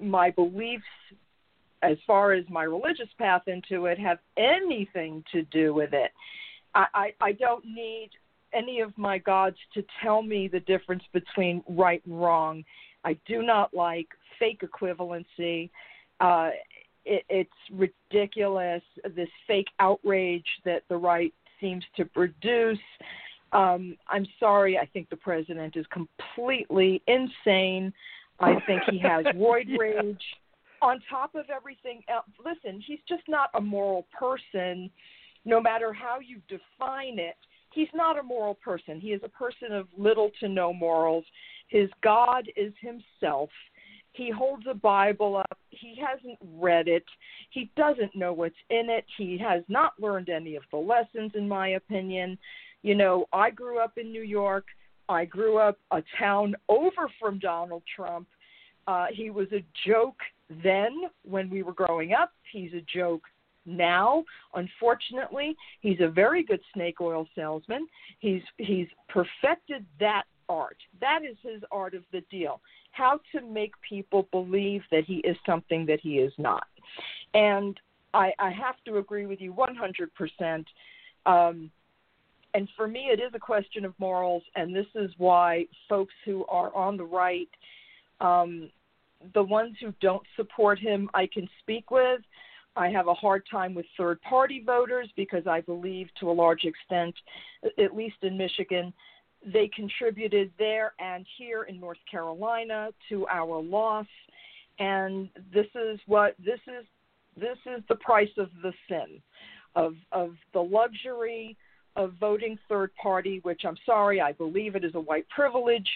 my 0.00 0.30
beliefs 0.30 0.84
as 1.82 1.96
far 2.06 2.32
as 2.32 2.44
my 2.48 2.64
religious 2.64 3.08
path 3.18 3.42
into 3.46 3.86
it 3.86 3.98
have 3.98 4.18
anything 4.36 5.22
to 5.32 5.42
do 5.44 5.74
with 5.74 5.92
it. 5.92 6.10
I, 6.74 6.86
I, 6.94 7.14
I 7.20 7.32
don't 7.32 7.64
need 7.64 8.10
any 8.52 8.80
of 8.80 8.96
my 8.96 9.18
gods 9.18 9.56
to 9.74 9.84
tell 10.02 10.22
me 10.22 10.48
the 10.48 10.60
difference 10.60 11.02
between 11.12 11.62
right 11.68 12.02
and 12.06 12.20
wrong. 12.20 12.64
I 13.04 13.16
do 13.26 13.42
not 13.42 13.74
like 13.74 14.08
fake 14.38 14.62
equivalency. 14.62 15.70
Uh, 16.20 16.50
it, 17.04 17.24
it's 17.28 17.50
ridiculous, 17.72 18.82
this 19.14 19.28
fake 19.46 19.68
outrage 19.80 20.46
that 20.64 20.82
the 20.88 20.96
right 20.96 21.32
seems 21.60 21.84
to 21.96 22.04
produce. 22.04 22.78
Um, 23.52 23.96
I'm 24.08 24.26
sorry. 24.40 24.78
I 24.78 24.86
think 24.86 25.08
the 25.10 25.16
president 25.16 25.76
is 25.76 25.86
completely 25.92 27.02
insane. 27.06 27.92
I 28.40 28.54
think 28.66 28.82
he 28.90 28.98
has 28.98 29.24
roid 29.36 29.78
rage. 29.78 30.22
On 30.82 31.00
top 31.08 31.34
of 31.34 31.46
everything 31.54 32.02
else, 32.08 32.26
listen, 32.44 32.82
he's 32.86 32.98
just 33.08 33.22
not 33.28 33.48
a 33.54 33.60
moral 33.60 34.06
person, 34.18 34.90
no 35.44 35.60
matter 35.60 35.92
how 35.92 36.18
you 36.20 36.40
define 36.48 37.18
it. 37.18 37.36
He's 37.72 37.88
not 37.94 38.18
a 38.18 38.22
moral 38.22 38.54
person. 38.54 39.00
He 39.00 39.08
is 39.08 39.20
a 39.24 39.28
person 39.28 39.72
of 39.72 39.88
little 39.96 40.30
to 40.40 40.48
no 40.48 40.72
morals. 40.72 41.24
His 41.68 41.88
God 42.02 42.48
is 42.56 42.72
himself. 42.80 43.50
He 44.14 44.30
holds 44.30 44.64
a 44.70 44.74
Bible 44.74 45.36
up. 45.36 45.58
He 45.70 45.96
hasn't 46.00 46.38
read 46.56 46.86
it. 46.88 47.04
He 47.50 47.70
doesn't 47.76 48.14
know 48.14 48.32
what's 48.32 48.54
in 48.70 48.88
it. 48.88 49.04
He 49.18 49.36
has 49.38 49.62
not 49.68 49.92
learned 50.00 50.28
any 50.28 50.54
of 50.54 50.62
the 50.70 50.78
lessons, 50.78 51.32
in 51.34 51.48
my 51.48 51.70
opinion. 51.70 52.38
You 52.82 52.94
know, 52.94 53.26
I 53.32 53.50
grew 53.50 53.80
up 53.80 53.98
in 53.98 54.12
New 54.12 54.22
York. 54.22 54.66
I 55.08 55.24
grew 55.24 55.58
up 55.58 55.78
a 55.90 56.02
town 56.18 56.54
over 56.68 57.10
from 57.20 57.40
Donald 57.40 57.82
Trump. 57.94 58.28
Uh, 58.86 59.06
he 59.12 59.30
was 59.30 59.48
a 59.52 59.64
joke 59.86 60.18
then 60.62 60.92
when 61.24 61.50
we 61.50 61.62
were 61.62 61.72
growing 61.72 62.12
up. 62.12 62.30
He's 62.52 62.72
a 62.72 62.84
joke 62.94 63.22
now. 63.66 64.24
Unfortunately, 64.54 65.56
he's 65.80 66.00
a 66.00 66.08
very 66.08 66.44
good 66.44 66.60
snake 66.72 67.00
oil 67.00 67.26
salesman. 67.34 67.88
He's 68.20 68.42
he's 68.58 68.86
perfected 69.08 69.84
that 69.98 70.24
art. 70.48 70.76
That 71.00 71.20
is 71.28 71.36
his 71.42 71.62
art 71.70 71.94
of 71.94 72.02
the 72.12 72.22
deal. 72.30 72.60
How 72.92 73.20
to 73.32 73.40
make 73.40 73.72
people 73.88 74.28
believe 74.30 74.82
that 74.90 75.04
he 75.04 75.16
is 75.16 75.36
something 75.46 75.86
that 75.86 76.00
he 76.00 76.18
is 76.18 76.32
not. 76.38 76.66
And 77.34 77.78
I, 78.12 78.32
I 78.38 78.50
have 78.50 78.76
to 78.86 78.98
agree 78.98 79.26
with 79.26 79.40
you 79.40 79.52
100%. 79.52 80.64
Um, 81.26 81.70
and 82.54 82.68
for 82.76 82.86
me, 82.86 83.08
it 83.12 83.20
is 83.20 83.32
a 83.34 83.38
question 83.38 83.84
of 83.84 83.94
morals, 83.98 84.44
and 84.54 84.74
this 84.74 84.86
is 84.94 85.10
why 85.18 85.66
folks 85.88 86.14
who 86.24 86.46
are 86.46 86.74
on 86.74 86.96
the 86.96 87.04
right, 87.04 87.48
um, 88.20 88.70
the 89.34 89.42
ones 89.42 89.74
who 89.80 89.92
don't 90.00 90.22
support 90.36 90.78
him, 90.78 91.10
I 91.14 91.26
can 91.26 91.48
speak 91.60 91.90
with. 91.90 92.20
I 92.76 92.88
have 92.88 93.08
a 93.08 93.14
hard 93.14 93.44
time 93.50 93.74
with 93.74 93.86
third 93.96 94.20
party 94.22 94.62
voters 94.64 95.08
because 95.16 95.46
I 95.46 95.60
believe 95.60 96.08
to 96.20 96.30
a 96.30 96.32
large 96.32 96.64
extent, 96.64 97.14
at 97.78 97.94
least 97.94 98.16
in 98.22 98.36
Michigan, 98.36 98.92
they 99.52 99.68
contributed 99.68 100.50
there 100.58 100.92
and 100.98 101.26
here 101.38 101.64
in 101.64 101.80
North 101.80 101.98
Carolina 102.10 102.90
to 103.08 103.26
our 103.28 103.60
loss. 103.60 104.06
And 104.78 105.28
this 105.52 105.66
is 105.74 106.00
what 106.06 106.34
this 106.38 106.60
is 106.66 106.84
this 107.36 107.58
is 107.66 107.82
the 107.88 107.96
price 107.96 108.30
of 108.38 108.48
the 108.62 108.72
sin 108.88 109.20
of 109.76 109.94
of 110.12 110.34
the 110.52 110.60
luxury 110.60 111.56
of 111.96 112.12
voting 112.18 112.58
third 112.68 112.90
party, 113.00 113.40
which 113.44 113.62
I'm 113.64 113.76
sorry, 113.86 114.20
I 114.20 114.32
believe 114.32 114.74
it 114.74 114.84
is 114.84 114.94
a 114.94 115.00
white 115.00 115.28
privilege 115.28 115.88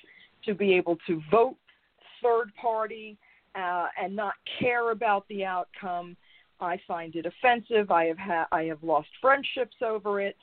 to 0.45 0.55
be 0.55 0.75
able 0.75 0.97
to 1.09 1.21
vote 1.31 1.57
third 2.23 2.53
party 2.61 3.17
uh, 3.55 3.87
and 4.01 4.15
not 4.15 4.35
care 4.61 4.91
about 4.93 5.27
the 5.29 5.45
outcome. 5.45 6.17
I 6.61 6.81
find 6.87 7.15
it 7.17 7.27
offensive. 7.27 7.91
I 7.91 8.07
have 8.07 8.19
ha- 8.19 8.49
I 8.53 8.65
have 8.65 8.83
lost 8.83 9.09
friendships 9.21 9.77
over 9.85 10.21
it. 10.21 10.37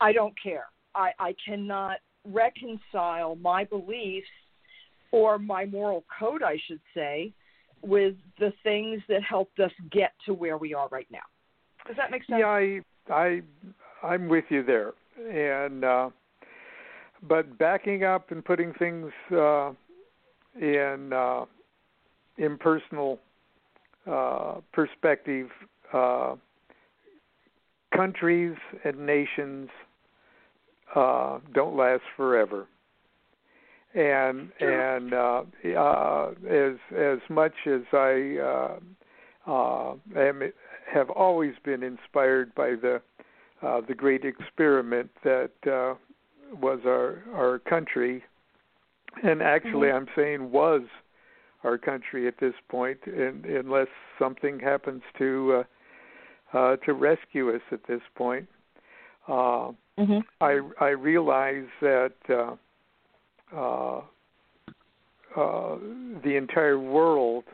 I 0.00 0.12
don't 0.12 0.34
care. 0.42 0.66
I, 0.94 1.12
I 1.18 1.34
cannot 1.46 1.98
reconcile 2.24 3.36
my 3.36 3.64
beliefs 3.64 4.28
or 5.12 5.38
my 5.38 5.64
moral 5.64 6.04
code, 6.18 6.42
I 6.42 6.60
should 6.66 6.80
say, 6.94 7.32
with 7.82 8.14
the 8.38 8.52
things 8.62 9.02
that 9.08 9.22
helped 9.22 9.58
us 9.60 9.72
get 9.90 10.12
to 10.26 10.34
where 10.34 10.58
we 10.58 10.74
are 10.74 10.88
right 10.88 11.08
now. 11.10 11.18
Does 11.86 11.96
that 11.96 12.10
make 12.10 12.24
sense? 12.24 12.40
Yeah, 12.40 12.46
I 12.46 12.80
I 13.10 13.42
I'm 14.02 14.28
with 14.28 14.44
you 14.50 14.62
there, 14.62 14.92
and 15.30 15.84
uh, 15.84 16.10
but 17.22 17.58
backing 17.58 18.04
up 18.04 18.30
and 18.30 18.44
putting 18.44 18.72
things 18.74 19.10
uh, 19.32 19.72
in 20.60 21.12
uh, 21.12 21.44
impersonal 22.38 23.18
uh, 24.10 24.56
perspective, 24.72 25.48
uh, 25.92 26.36
countries 27.94 28.56
and 28.84 29.06
nations 29.06 29.68
uh, 30.94 31.38
don't 31.54 31.76
last 31.76 32.02
forever. 32.16 32.66
And 33.94 34.52
and 34.60 35.12
uh, 35.12 35.42
uh, 35.76 36.30
as 36.48 36.76
as 36.96 37.18
much 37.28 37.54
as 37.66 37.80
I 37.92 38.36
uh, 38.38 39.50
uh, 39.50 39.94
am, 40.16 40.52
have 40.92 41.10
always 41.10 41.54
been 41.64 41.82
inspired 41.82 42.54
by 42.54 42.70
the 42.70 43.02
uh, 43.62 43.80
the 43.88 43.94
great 43.94 44.24
experiment 44.24 45.10
that 45.24 45.50
uh, 45.66 45.94
was 46.60 46.80
our 46.86 47.22
our 47.34 47.58
country, 47.58 48.22
and 49.24 49.42
actually 49.42 49.88
Mhm. 49.88 49.96
I'm 49.96 50.08
saying 50.14 50.52
was 50.52 50.82
our 51.64 51.76
country 51.76 52.28
at 52.28 52.38
this 52.38 52.54
point, 52.68 52.98
and, 53.06 53.44
unless 53.44 53.88
something 54.18 54.60
happens 54.60 55.02
to 55.18 55.64
uh, 56.54 56.56
uh, 56.56 56.76
to 56.76 56.92
rescue 56.92 57.54
us 57.54 57.62
at 57.72 57.82
this 57.84 58.02
point. 58.14 58.48
Uh, 59.28 59.72
Mhm. 59.98 60.24
I 60.40 60.60
I 60.80 60.88
realize 60.90 61.68
that 61.80 62.14
uh, 62.28 62.56
uh, 63.54 64.02
uh, 65.36 65.78
the 66.24 66.36
entire 66.36 66.78
world 66.78 67.44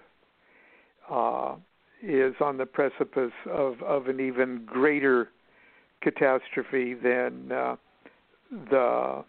uh, 1.10 1.56
is 2.02 2.34
on 2.40 2.56
the 2.56 2.66
precipice 2.66 3.32
of 3.50 3.82
of 3.82 4.06
an 4.08 4.20
even 4.20 4.64
greater 4.66 5.30
catastrophe 6.00 6.94
than 6.94 7.50
uh, 7.52 7.76
the 8.70 9.24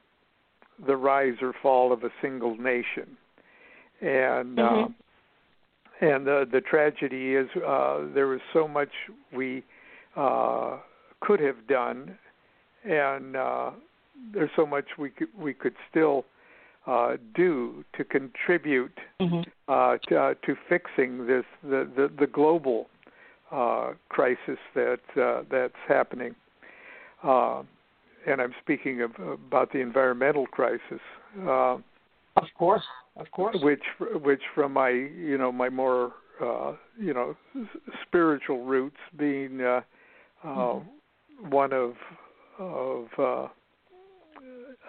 the 0.86 0.96
rise 0.96 1.36
or 1.42 1.54
fall 1.62 1.92
of 1.92 2.04
a 2.04 2.12
single 2.22 2.56
nation, 2.56 3.18
and 4.02 4.60
uh, 4.60 4.64
Mhm. 4.64 4.94
and 6.02 6.28
the 6.28 6.48
the 6.52 6.62
tragedy 6.62 7.36
is 7.36 7.50
uh, 7.56 8.06
there 8.14 8.28
was 8.28 8.42
so 8.54 8.68
much 8.68 8.92
we 9.34 9.64
uh, 10.16 10.78
could 11.22 11.40
have 11.40 11.66
done, 11.68 12.18
and 12.88 13.36
uh, 13.36 13.72
there's 14.34 14.50
so 14.56 14.66
much 14.66 14.86
we 14.98 15.10
could 15.10 15.28
we 15.38 15.54
could 15.54 15.76
still 15.90 16.26
uh, 16.86 17.18
do 17.36 17.84
to 17.98 18.04
contribute 18.04 18.98
Mhm. 19.20 19.46
uh, 19.68 19.98
to, 20.08 20.18
uh, 20.20 20.34
to 20.46 20.56
fixing 20.70 21.28
this 21.28 21.46
the 21.64 21.88
the, 21.96 22.12
the 22.20 22.28
global 22.28 22.88
uh, 23.52 23.92
crisis 24.10 24.60
that 24.74 25.00
uh, 25.18 25.44
that's 25.50 25.82
happening. 25.88 26.36
Uh, 27.24 27.64
and 28.28 28.42
I'm 28.42 28.54
speaking 28.62 29.02
of, 29.02 29.12
about 29.48 29.72
the 29.72 29.80
environmental 29.80 30.46
crisis, 30.48 31.02
uh, 31.44 31.78
Of 32.36 32.48
course, 32.58 32.86
of 33.16 33.32
course. 33.32 33.58
which 33.62 33.84
which 34.22 34.42
from 34.54 34.74
my 34.74 34.90
you 34.90 35.38
know 35.38 35.52
my 35.52 35.70
more 35.70 36.14
uh, 36.42 36.74
you 37.00 37.14
know 37.14 37.36
spiritual 38.04 38.64
roots 38.66 38.98
being 39.18 39.62
uh, 39.62 39.82
uh, 40.44 40.48
Mm-hmm. 40.48 41.50
one 41.50 41.74
of 41.74 41.94
of 42.60 43.08
uh, 43.18 43.48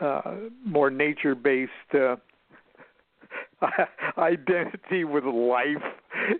uh, 0.00 0.34
more 0.64 0.90
nature 0.90 1.34
based 1.34 1.72
uh, 1.94 2.16
identity 4.18 5.04
with 5.04 5.24
life, 5.24 5.82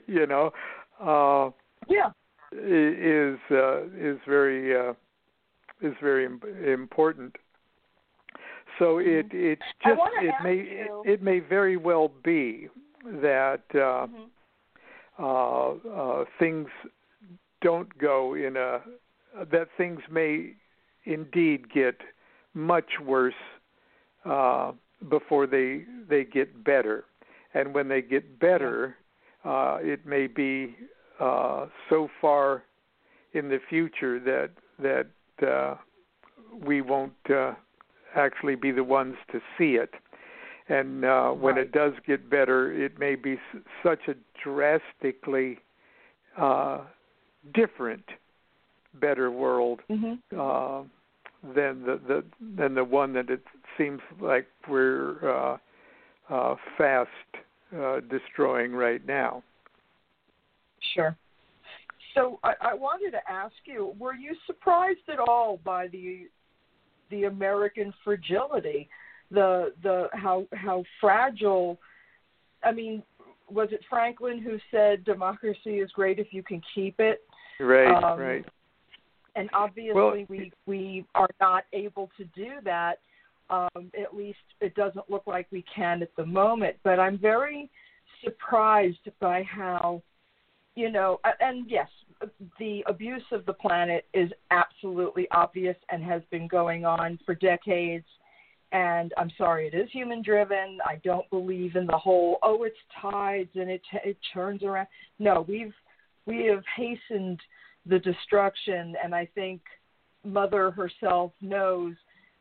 you 0.06 0.26
know, 0.26 0.52
uh, 1.00 1.50
Yeah. 1.88 2.10
is 2.52 3.38
uh, 3.50 3.82
is 3.96 4.18
very 4.26 4.76
uh, 4.76 4.94
is 5.82 5.94
very 6.00 6.24
important. 6.72 7.36
So 8.78 8.98
it 8.98 9.26
it's 9.32 9.62
just 9.84 10.00
it 10.22 10.34
may 10.42 10.56
you- 10.56 11.02
it, 11.04 11.14
it 11.14 11.22
may 11.22 11.40
very 11.40 11.76
well 11.76 12.08
be 12.22 12.68
that 13.04 13.62
uh, 13.74 14.06
Mhm. 14.06 14.28
uh, 15.18 15.70
uh, 15.88 16.24
things 16.38 16.68
don't 17.60 17.96
go 17.98 18.34
in 18.34 18.56
a 18.56 18.80
that 19.50 19.68
things 19.76 20.00
may 20.10 20.54
indeed 21.08 21.72
get 21.72 21.96
much 22.54 22.90
worse 23.04 23.34
uh, 24.24 24.72
before 25.08 25.46
they 25.46 25.84
they 26.08 26.24
get 26.24 26.64
better, 26.64 27.04
and 27.54 27.74
when 27.74 27.88
they 27.88 28.02
get 28.02 28.38
better, 28.38 28.96
uh, 29.44 29.78
it 29.80 30.04
may 30.06 30.26
be 30.26 30.76
uh, 31.20 31.66
so 31.88 32.08
far 32.20 32.62
in 33.32 33.48
the 33.48 33.58
future 33.68 34.18
that 34.20 34.50
that 34.78 35.46
uh, 35.46 35.76
we 36.66 36.80
won't 36.80 37.12
uh, 37.30 37.52
actually 38.14 38.54
be 38.56 38.70
the 38.70 38.84
ones 38.84 39.16
to 39.32 39.40
see 39.56 39.72
it. 39.74 39.90
And 40.68 41.04
uh, 41.04 41.30
when 41.30 41.54
Right. 41.56 41.64
it 41.66 41.72
does 41.72 41.94
get 42.06 42.28
better, 42.28 42.72
it 42.72 42.98
may 42.98 43.14
be 43.14 43.32
s- 43.34 43.62
such 43.82 44.00
a 44.08 44.14
drastically 44.44 45.58
uh, 46.36 46.80
different, 47.54 48.04
better 48.94 49.30
world 49.30 49.80
Mhm. 49.88 50.18
uh, 50.36 50.84
than 51.42 51.82
the, 51.82 52.00
the 52.06 52.24
than 52.56 52.74
the 52.74 52.84
one 52.84 53.12
that 53.12 53.30
it 53.30 53.42
seems 53.76 54.00
like 54.20 54.46
we're 54.68 55.28
uh, 55.28 55.56
uh, 56.30 56.54
fast 56.76 57.08
uh, 57.76 58.00
destroying 58.10 58.72
right 58.72 59.06
now. 59.06 59.42
Sure. 60.94 61.16
So 62.14 62.40
I, 62.42 62.54
I 62.60 62.74
wanted 62.74 63.12
to 63.12 63.30
ask 63.30 63.54
you: 63.64 63.94
Were 63.98 64.14
you 64.14 64.34
surprised 64.46 65.08
at 65.12 65.18
all 65.18 65.60
by 65.64 65.88
the 65.88 66.28
the 67.10 67.24
American 67.24 67.92
fragility, 68.04 68.88
the 69.30 69.72
the 69.82 70.08
how 70.12 70.46
how 70.52 70.84
fragile? 71.00 71.78
I 72.64 72.72
mean, 72.72 73.04
was 73.48 73.68
it 73.70 73.80
Franklin 73.88 74.40
who 74.40 74.58
said 74.70 75.04
democracy 75.04 75.78
is 75.78 75.90
great 75.92 76.18
if 76.18 76.28
you 76.32 76.42
can 76.42 76.60
keep 76.74 76.98
it? 76.98 77.20
Right, 77.60 78.02
Um, 78.02 78.18
right. 78.18 78.44
And 79.38 79.48
obviously 79.52 79.94
Well, 79.94 80.24
we 80.28 80.52
we 80.66 81.04
are 81.14 81.28
not 81.40 81.64
able 81.72 82.10
to 82.18 82.24
do 82.34 82.54
that 82.64 82.98
um 83.50 83.90
at 83.98 84.14
least 84.14 84.38
it 84.60 84.74
doesn't 84.74 85.08
look 85.08 85.26
like 85.26 85.46
we 85.50 85.64
can 85.74 86.02
at 86.02 86.14
the 86.16 86.26
moment. 86.26 86.76
But 86.82 86.98
i'm 86.98 87.18
very 87.18 87.70
surprised 88.24 89.08
by 89.20 89.42
how 89.44 90.02
you 90.74 90.90
know 90.90 91.20
and 91.40 91.70
yes 91.70 91.88
the 92.58 92.82
abuse 92.86 93.22
of 93.30 93.46
the 93.46 93.52
planet 93.52 94.04
is 94.12 94.30
absolutely 94.50 95.28
obvious 95.30 95.76
and 95.90 96.02
has 96.02 96.22
been 96.30 96.48
going 96.48 96.84
on 96.84 97.18
for 97.24 97.34
decades. 97.34 98.06
And 98.72 99.14
i'm 99.16 99.30
sorry 99.38 99.66
it 99.68 99.74
is 99.74 99.88
human 99.92 100.20
driven 100.20 100.78
i 100.84 100.96
don't 101.02 101.28
believe 101.30 101.76
in 101.76 101.86
the 101.86 101.96
whole 101.96 102.38
oh 102.42 102.64
it's 102.64 102.76
tides 103.00 103.50
and 103.54 103.70
it 103.70 103.82
it 104.04 104.18
turns 104.34 104.62
around. 104.62 104.88
No 105.18 105.46
we've 105.48 105.72
we 106.26 106.44
have 106.46 106.64
hastened 106.76 107.40
the 107.88 107.98
destruction 107.98 108.94
and 109.02 109.14
i 109.14 109.26
think 109.34 109.60
mother 110.24 110.70
herself 110.70 111.32
knows 111.40 111.94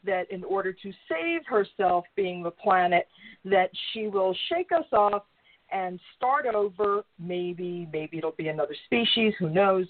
that 0.05 0.29
in 0.31 0.43
order 0.43 0.71
to 0.73 0.91
save 1.09 1.41
herself 1.45 2.05
being 2.15 2.43
the 2.43 2.51
planet 2.51 3.07
that 3.45 3.69
she 3.91 4.07
will 4.07 4.35
shake 4.49 4.71
us 4.71 4.85
off 4.93 5.23
and 5.71 5.99
start 6.15 6.45
over. 6.45 7.03
Maybe 7.19 7.87
maybe 7.91 8.17
it'll 8.17 8.31
be 8.31 8.47
another 8.47 8.75
species 8.85 9.33
who 9.39 9.49
knows? 9.49 9.85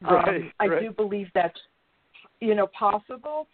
Right, 0.00 0.28
um, 0.28 0.52
i 0.60 0.66
right. 0.66 0.80
do 0.80 0.90
believe 0.92 1.28
that's 1.34 1.58
you 2.40 2.54
know 2.54 2.68
possible. 2.68 3.48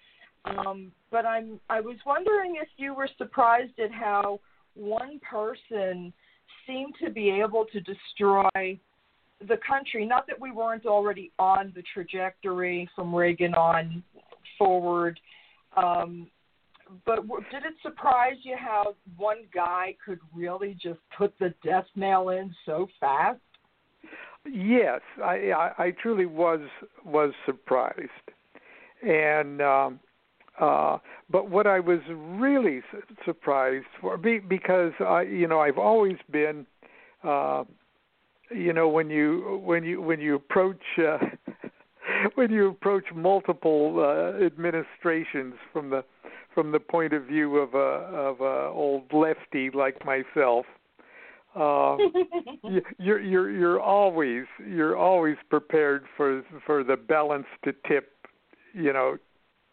Um, 0.44 0.92
but 1.10 1.24
i'm 1.24 1.58
i 1.70 1.80
was 1.80 1.96
wondering 2.04 2.56
if 2.60 2.68
you 2.76 2.94
were 2.94 3.08
surprised 3.16 3.78
at 3.82 3.90
how 3.90 4.40
one 4.74 5.20
person 5.20 6.12
seemed 6.66 6.94
to 7.02 7.10
be 7.10 7.30
able 7.30 7.64
to 7.72 7.80
destroy 7.80 8.78
the 9.40 9.58
country. 9.66 10.06
Not 10.06 10.26
that 10.26 10.40
we 10.40 10.50
weren't 10.50 10.86
already 10.86 11.32
on 11.38 11.72
the 11.74 11.82
trajectory 11.92 12.88
from 12.94 13.14
Reagan 13.14 13.54
on 13.54 14.02
forward, 14.58 15.18
um, 15.76 16.28
but 17.04 17.26
did 17.50 17.64
it 17.64 17.74
surprise 17.82 18.36
you 18.42 18.56
how 18.58 18.94
one 19.16 19.44
guy 19.54 19.96
could 20.04 20.20
really 20.34 20.76
just 20.80 21.00
put 21.16 21.34
the 21.38 21.54
death 21.64 21.86
nail 21.96 22.28
in 22.28 22.54
so 22.66 22.86
fast? 23.00 23.40
Yes, 24.50 25.00
I, 25.22 25.50
I, 25.50 25.84
I 25.84 25.90
truly 26.02 26.26
was 26.26 26.60
was 27.04 27.32
surprised, 27.46 28.10
and 29.02 29.62
um, 29.62 30.00
uh, 30.60 30.98
but 31.30 31.50
what 31.50 31.66
I 31.66 31.80
was 31.80 32.00
really 32.10 32.80
su- 32.92 33.02
surprised 33.24 33.86
for, 34.00 34.16
be, 34.16 34.38
because 34.38 34.92
I, 35.00 35.22
you 35.22 35.48
know, 35.48 35.60
I've 35.60 35.78
always 35.78 36.16
been, 36.30 36.66
uh, 37.24 37.64
you 38.50 38.72
know, 38.72 38.88
when 38.88 39.10
you 39.10 39.60
when 39.64 39.84
you 39.84 40.00
when 40.00 40.20
you 40.20 40.36
approach 40.36 40.82
uh, 40.98 41.18
when 42.34 42.50
you 42.50 42.68
approach 42.68 43.04
multiple 43.14 43.96
uh, 43.98 44.44
administrations 44.44 45.54
from 45.72 45.90
the 45.90 46.04
from 46.54 46.72
the 46.72 46.80
point 46.80 47.12
of 47.12 47.24
view 47.24 47.58
of 47.58 47.74
a 47.74 47.78
of 47.78 48.40
a 48.40 48.70
old 48.72 49.12
lefty 49.12 49.70
like 49.70 50.04
myself. 50.04 50.66
uh, 51.56 51.96
you, 52.64 52.82
you're 52.98 53.20
you're 53.20 53.50
you're 53.50 53.80
always 53.80 54.44
you're 54.66 54.96
always 54.96 55.36
prepared 55.50 56.04
for 56.16 56.42
for 56.66 56.82
the 56.82 56.96
balance 56.96 57.46
to 57.64 57.72
tip, 57.86 58.12
you 58.72 58.92
know, 58.92 59.16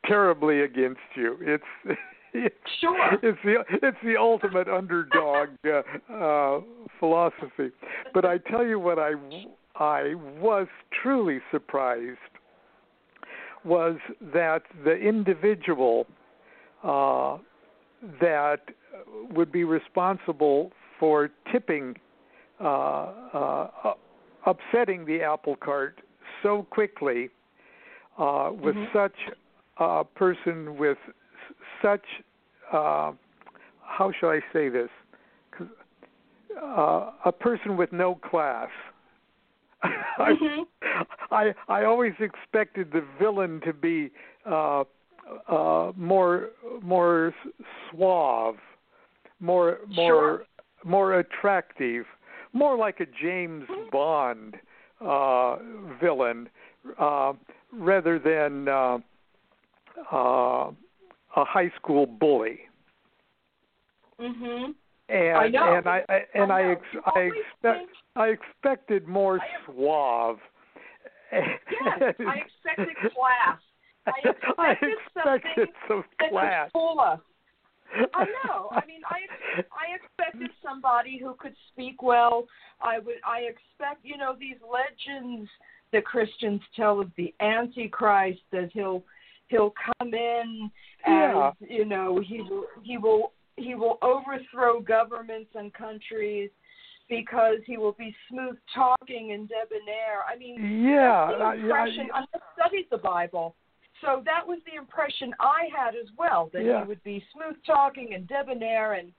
terribly 0.05 0.62
against 0.62 0.99
you. 1.15 1.38
It's 1.41 1.63
it's, 2.33 2.55
sure. 2.79 3.13
It's 3.21 3.37
the 3.43 3.63
it's 3.81 3.97
the 4.03 4.15
ultimate 4.17 4.67
underdog 4.67 5.49
uh, 5.65 6.13
uh, 6.13 6.61
philosophy. 6.99 7.71
But 8.13 8.25
I 8.25 8.37
tell 8.37 8.65
you 8.65 8.79
what, 8.79 8.99
I 8.99 9.13
I 9.75 10.15
was 10.39 10.67
truly 11.01 11.39
surprised 11.51 12.17
was 13.63 13.97
that 14.33 14.63
the 14.83 14.93
individual 14.93 16.07
uh, 16.83 17.37
that 18.19 18.61
would 19.31 19.51
be 19.51 19.63
responsible 19.63 20.71
for 20.99 21.29
tipping, 21.51 21.95
uh, 22.59 22.63
uh, 23.33 23.93
upsetting 24.45 25.05
the 25.05 25.21
apple 25.21 25.55
cart 25.55 26.01
so 26.41 26.65
quickly 26.69 27.29
uh, 28.17 28.49
with 28.51 28.75
mm-hmm. 28.75 28.97
such 28.97 29.15
a 29.77 30.03
person 30.03 30.77
with 30.77 30.97
such 31.81 32.05
uh, 32.71 33.11
how 33.91 34.11
shall 34.19 34.29
I 34.29 34.39
say 34.53 34.69
this? 34.69 34.89
Uh, 36.61 37.11
a 37.25 37.31
person 37.31 37.77
with 37.77 37.91
no 37.91 38.15
class. 38.15 38.69
Mm-hmm. 40.19 40.61
I 41.31 41.53
I 41.67 41.85
always 41.85 42.13
expected 42.19 42.91
the 42.91 43.03
villain 43.19 43.61
to 43.65 43.73
be 43.73 44.11
uh, 44.45 44.83
uh, 45.49 45.91
more 45.95 46.49
more 46.83 47.33
suave, 47.89 48.57
more 49.39 49.79
more 49.87 50.05
sure. 50.05 50.43
more 50.83 51.19
attractive, 51.19 52.05
more 52.53 52.77
like 52.77 52.99
a 52.99 53.05
James 53.05 53.63
Mm-hmm. 53.69 53.89
Bond 53.91 54.55
uh, 54.99 55.55
villain, 55.99 56.49
uh, 56.99 57.33
rather 57.73 58.19
than 58.19 58.67
uh, 58.67 58.97
uh, 60.11 60.71
a 61.35 61.45
high 61.45 61.71
school 61.77 62.05
bully. 62.05 62.61
Mhm. 64.19 64.75
And 65.09 65.37
I 65.37 65.47
know. 65.49 65.73
and 65.75 65.87
I, 65.87 66.03
I 66.09 66.25
and 66.33 66.51
I 66.51 66.59
I, 66.61 66.71
ex- 66.71 67.05
I 67.15 67.19
expect 67.19 67.89
I 68.15 68.27
expected 68.27 69.07
more 69.07 69.39
I 69.39 69.45
am- 69.45 69.75
suave. 69.75 70.39
Yes, 71.31 71.51
I 72.19 72.35
expected 72.37 72.95
class. 73.15 73.59
I 74.05 74.11
expected, 74.23 74.53
I 74.57 74.71
expected 74.71 75.69
some 75.87 76.03
class. 76.29 76.65
could 76.67 76.79
fool 76.79 76.99
us. 76.99 77.19
I 78.13 78.25
know. 78.45 78.69
I 78.71 78.85
mean, 78.85 79.01
I 79.09 79.61
I 79.71 79.95
expected 79.95 80.49
somebody 80.63 81.17
who 81.19 81.33
could 81.35 81.55
speak 81.71 82.01
well. 82.01 82.47
I 82.81 82.99
would. 82.99 83.15
I 83.25 83.39
expect 83.41 84.03
you 84.03 84.17
know 84.17 84.35
these 84.39 84.57
legends 84.61 85.49
that 85.91 86.05
Christians 86.05 86.61
tell 86.75 86.99
of 87.01 87.11
the 87.17 87.33
Antichrist 87.41 88.39
that 88.51 88.69
he'll 88.73 89.03
he'll 89.51 89.73
come 89.99 90.13
in 90.13 90.71
Yeah. 91.05 91.51
and 91.59 91.69
you 91.69 91.85
know 91.85 92.19
he 92.25 92.41
will 92.41 92.65
he 92.83 92.97
will 92.97 93.33
he 93.57 93.75
will 93.75 93.99
overthrow 94.01 94.79
governments 94.81 95.51
and 95.55 95.71
countries 95.73 96.49
because 97.09 97.57
he 97.65 97.77
will 97.77 97.91
be 97.91 98.15
smooth 98.29 98.55
talking 98.73 99.33
and 99.33 99.49
debonair. 99.49 100.23
I 100.33 100.37
mean, 100.37 100.83
yeah, 100.85 101.27
that's 101.27 101.39
the 101.39 101.45
I- 101.45 101.55
impression. 101.55 102.07
I, 102.13 102.19
I, 102.21 102.39
studied 102.57 102.87
the 102.89 102.97
Bible, 102.97 103.53
so 103.99 104.21
that 104.25 104.47
was 104.47 104.59
the 104.65 104.77
impression 104.79 105.33
I 105.39 105.67
had 105.77 105.93
as 105.95 106.07
well. 106.17 106.49
That 106.53 106.63
Yeah. 106.63 106.81
he 106.81 106.87
would 106.87 107.03
be 107.03 107.23
smooth 107.33 107.57
talking 107.65 108.13
and 108.13 108.27
debonair 108.27 108.93
and 108.93 109.11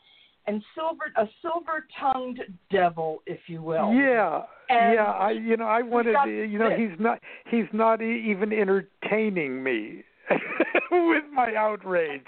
and 0.49 0.61
silver 0.75 1.05
a 1.16 1.29
silver 1.42 1.87
tongued 2.01 2.40
devil, 2.71 3.23
if 3.27 3.38
you 3.47 3.62
will. 3.62 3.92
yeah, 3.92 4.42
And 4.71 4.95
yeah. 4.95 5.05
I 5.05 5.31
you 5.33 5.57
know 5.59 5.66
I 5.66 5.83
wanted 5.83 6.16
you 6.51 6.59
know 6.59 6.71
this. 6.71 6.79
he's 6.81 6.99
not 6.99 7.21
he's 7.51 7.71
not 7.73 8.01
even 8.03 8.53
entertaining 8.53 9.62
me 9.62 10.03
with 10.91 11.25
my 11.33 11.55
outrage. 11.57 12.27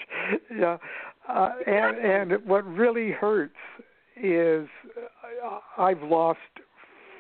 Yeah, 0.55 0.79
uh, 1.29 1.51
and 1.67 1.99
and 1.99 2.47
what 2.47 2.65
really 2.67 3.11
hurts 3.11 3.55
is 4.17 4.69
uh, 5.45 5.59
I've 5.83 6.03
lost 6.03 6.39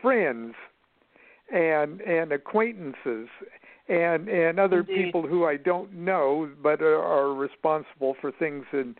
friends 0.02 0.54
and 1.52 2.00
and 2.02 2.32
acquaintances 2.32 3.28
and 3.88 4.28
and 4.28 4.58
other 4.58 4.80
Indeed. 4.80 5.04
people 5.06 5.26
who 5.26 5.44
I 5.44 5.56
don't 5.56 5.92
know 5.92 6.50
but 6.62 6.80
are, 6.80 7.02
are 7.02 7.34
responsible 7.34 8.16
for 8.20 8.32
things 8.32 8.64
in 8.72 8.94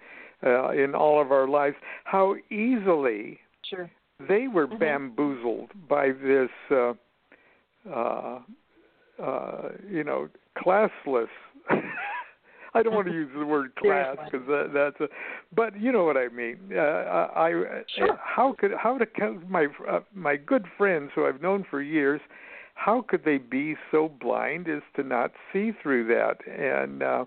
uh, 0.45 0.71
in 0.71 0.95
all 0.95 1.21
of 1.21 1.33
our 1.33 1.49
lives. 1.49 1.77
How 2.05 2.35
easily 2.51 3.39
Sure. 3.63 3.91
they 4.29 4.47
were 4.49 4.67
Mhm. 4.67 4.79
bamboozled 4.79 5.71
by 5.89 6.11
this 6.13 6.51
uh 6.71 6.93
uh 7.91 8.41
uh 9.23 9.69
you 9.89 10.05
know 10.05 10.29
classless 10.59 11.29
I 12.77 12.83
don't 12.83 12.95
want 12.95 13.07
to 13.07 13.13
use 13.13 13.31
the 13.39 13.47
word 13.47 13.77
class 13.77 14.17
because 14.25 14.47
that, 14.49 14.71
that's 14.75 15.01
a 15.01 15.07
but 15.55 15.81
you 15.81 15.93
know 15.93 16.05
what 16.05 16.17
I 16.17 16.29
mean. 16.29 16.59
Uh, 16.75 16.79
I, 16.81 17.49
I 17.49 17.83
Sure. 17.97 18.19
how 18.21 18.55
could 18.59 18.73
how 18.77 18.99
to 18.99 19.07
my 19.49 19.69
uh, 19.89 20.01
my 20.13 20.37
good 20.37 20.67
friends 20.77 21.13
who 21.15 21.27
I've 21.27 21.41
known 21.41 21.65
for 21.71 21.81
years 21.81 22.21
how 22.75 23.05
could 23.07 23.25
they 23.25 23.39
be 23.39 23.77
so 23.91 24.09
blind 24.21 24.69
as 24.69 24.83
to 24.97 25.03
not 25.03 25.33
see 25.53 25.73
through 25.83 26.07
that? 26.09 26.39
And 26.47 27.03
uh 27.03 27.25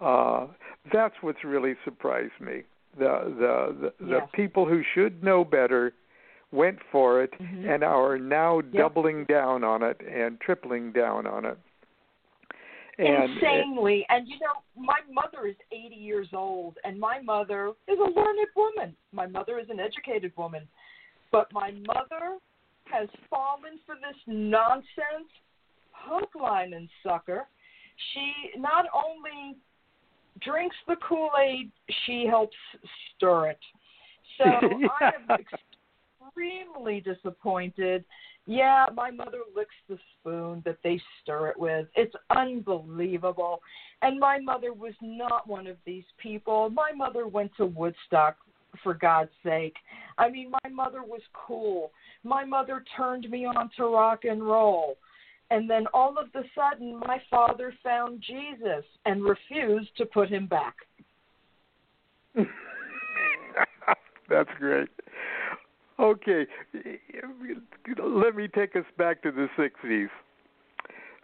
uh 0.00 0.46
that's 0.92 1.16
what's 1.22 1.42
really 1.44 1.74
surprised 1.84 2.40
me. 2.40 2.62
The 2.98 3.34
the 3.38 3.92
the, 4.04 4.20
people 4.32 4.66
who 4.66 4.82
should 4.94 5.22
know 5.24 5.44
better 5.44 5.94
went 6.52 6.78
for 6.90 7.22
it 7.22 7.32
Mhm. 7.40 7.74
and 7.74 7.82
are 7.84 8.18
now 8.18 8.60
doubling 8.60 9.24
down 9.24 9.64
on 9.64 9.82
it 9.82 10.00
and 10.00 10.40
tripling 10.40 10.92
down 10.92 11.26
on 11.26 11.44
it 11.44 11.58
and 12.98 13.32
Insanely. 13.32 14.04
And 14.08 14.26
you 14.28 14.36
know, 14.40 14.62
my 14.76 14.98
mother 15.10 15.46
is 15.46 15.56
80 15.72 15.94
years 15.94 16.28
old, 16.32 16.76
and 16.84 16.98
my 16.98 17.20
mother 17.20 17.72
is 17.86 17.98
a 17.98 18.20
learned 18.20 18.38
woman. 18.56 18.96
My 19.12 19.26
mother 19.26 19.58
is 19.58 19.66
an 19.70 19.80
educated 19.80 20.32
woman. 20.36 20.66
But 21.30 21.52
my 21.52 21.72
mother 21.86 22.38
has 22.84 23.08
fallen 23.28 23.78
for 23.84 23.96
this 23.96 24.16
nonsense, 24.26 25.30
hook, 25.92 26.30
line, 26.40 26.72
and 26.72 26.88
sucker. 27.02 27.46
She 28.12 28.58
not 28.58 28.86
only 28.94 29.56
drinks 30.40 30.76
the 30.86 30.96
Kool 31.06 31.30
Aid, 31.40 31.70
she 32.06 32.26
helps 32.28 32.56
stir 33.16 33.50
it. 33.50 33.58
So 34.38 34.44
I 35.00 35.12
am 35.14 35.38
extremely 35.38 37.00
disappointed. 37.00 38.04
Yeah, 38.50 38.86
my 38.94 39.10
mother 39.10 39.40
licks 39.54 39.74
the 39.88 39.98
spoon 40.18 40.62
that 40.64 40.78
they 40.82 41.00
stir 41.22 41.48
it 41.48 41.58
with. 41.58 41.86
It's 41.94 42.14
unbelievable. 42.30 43.60
And 44.00 44.18
my 44.18 44.40
mother 44.40 44.72
was 44.72 44.94
not 45.02 45.46
one 45.46 45.66
of 45.66 45.76
these 45.84 46.04
people. 46.16 46.70
My 46.70 46.90
mother 46.96 47.28
went 47.28 47.52
to 47.58 47.66
Woodstock, 47.66 48.36
for 48.82 48.94
God's 48.94 49.30
sake. 49.44 49.76
I 50.16 50.30
mean, 50.30 50.50
my 50.50 50.70
mother 50.70 51.02
was 51.02 51.20
cool. 51.32 51.92
My 52.24 52.44
mother 52.44 52.84
turned 52.96 53.28
me 53.30 53.44
on 53.46 53.70
to 53.76 53.84
rock 53.84 54.24
and 54.24 54.42
roll. 54.42 54.96
And 55.50 55.68
then 55.68 55.86
all 55.94 56.16
of 56.18 56.26
a 56.34 56.42
sudden, 56.54 57.00
my 57.06 57.20
father 57.30 57.72
found 57.82 58.22
Jesus 58.26 58.84
and 59.06 59.24
refused 59.24 59.96
to 59.96 60.04
put 60.04 60.28
him 60.28 60.46
back. 60.46 60.74
That's 64.28 64.50
great. 64.58 64.88
Okay, 65.98 66.46
let 68.02 68.36
me 68.36 68.48
take 68.48 68.76
us 68.76 68.84
back 68.96 69.22
to 69.22 69.32
the 69.32 69.48
'60s. 69.58 70.08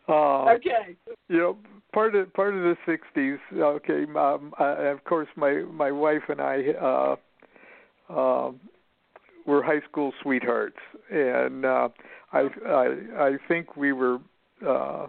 Uh, 0.08 0.52
Okay. 0.54 0.96
You 1.28 1.38
know, 1.38 1.56
part 1.92 2.14
of 2.14 2.32
part 2.34 2.54
of 2.54 2.62
the 2.62 2.76
'60s. 2.86 3.38
Okay, 3.52 4.04
um, 4.18 4.52
uh, 4.58 4.64
of 4.92 5.04
course, 5.04 5.28
my 5.36 5.62
my 5.70 5.92
wife 5.92 6.22
and 6.28 6.40
I 6.40 6.64
uh, 6.80 7.16
uh, 8.12 8.52
were 9.46 9.62
high 9.62 9.80
school 9.88 10.12
sweethearts, 10.22 10.76
and 11.10 11.64
uh, 11.64 11.88
I 12.32 12.48
I 12.66 12.86
I 13.18 13.30
think 13.48 13.76
we 13.76 13.92
were. 13.92 14.18
Uh, 14.66 15.06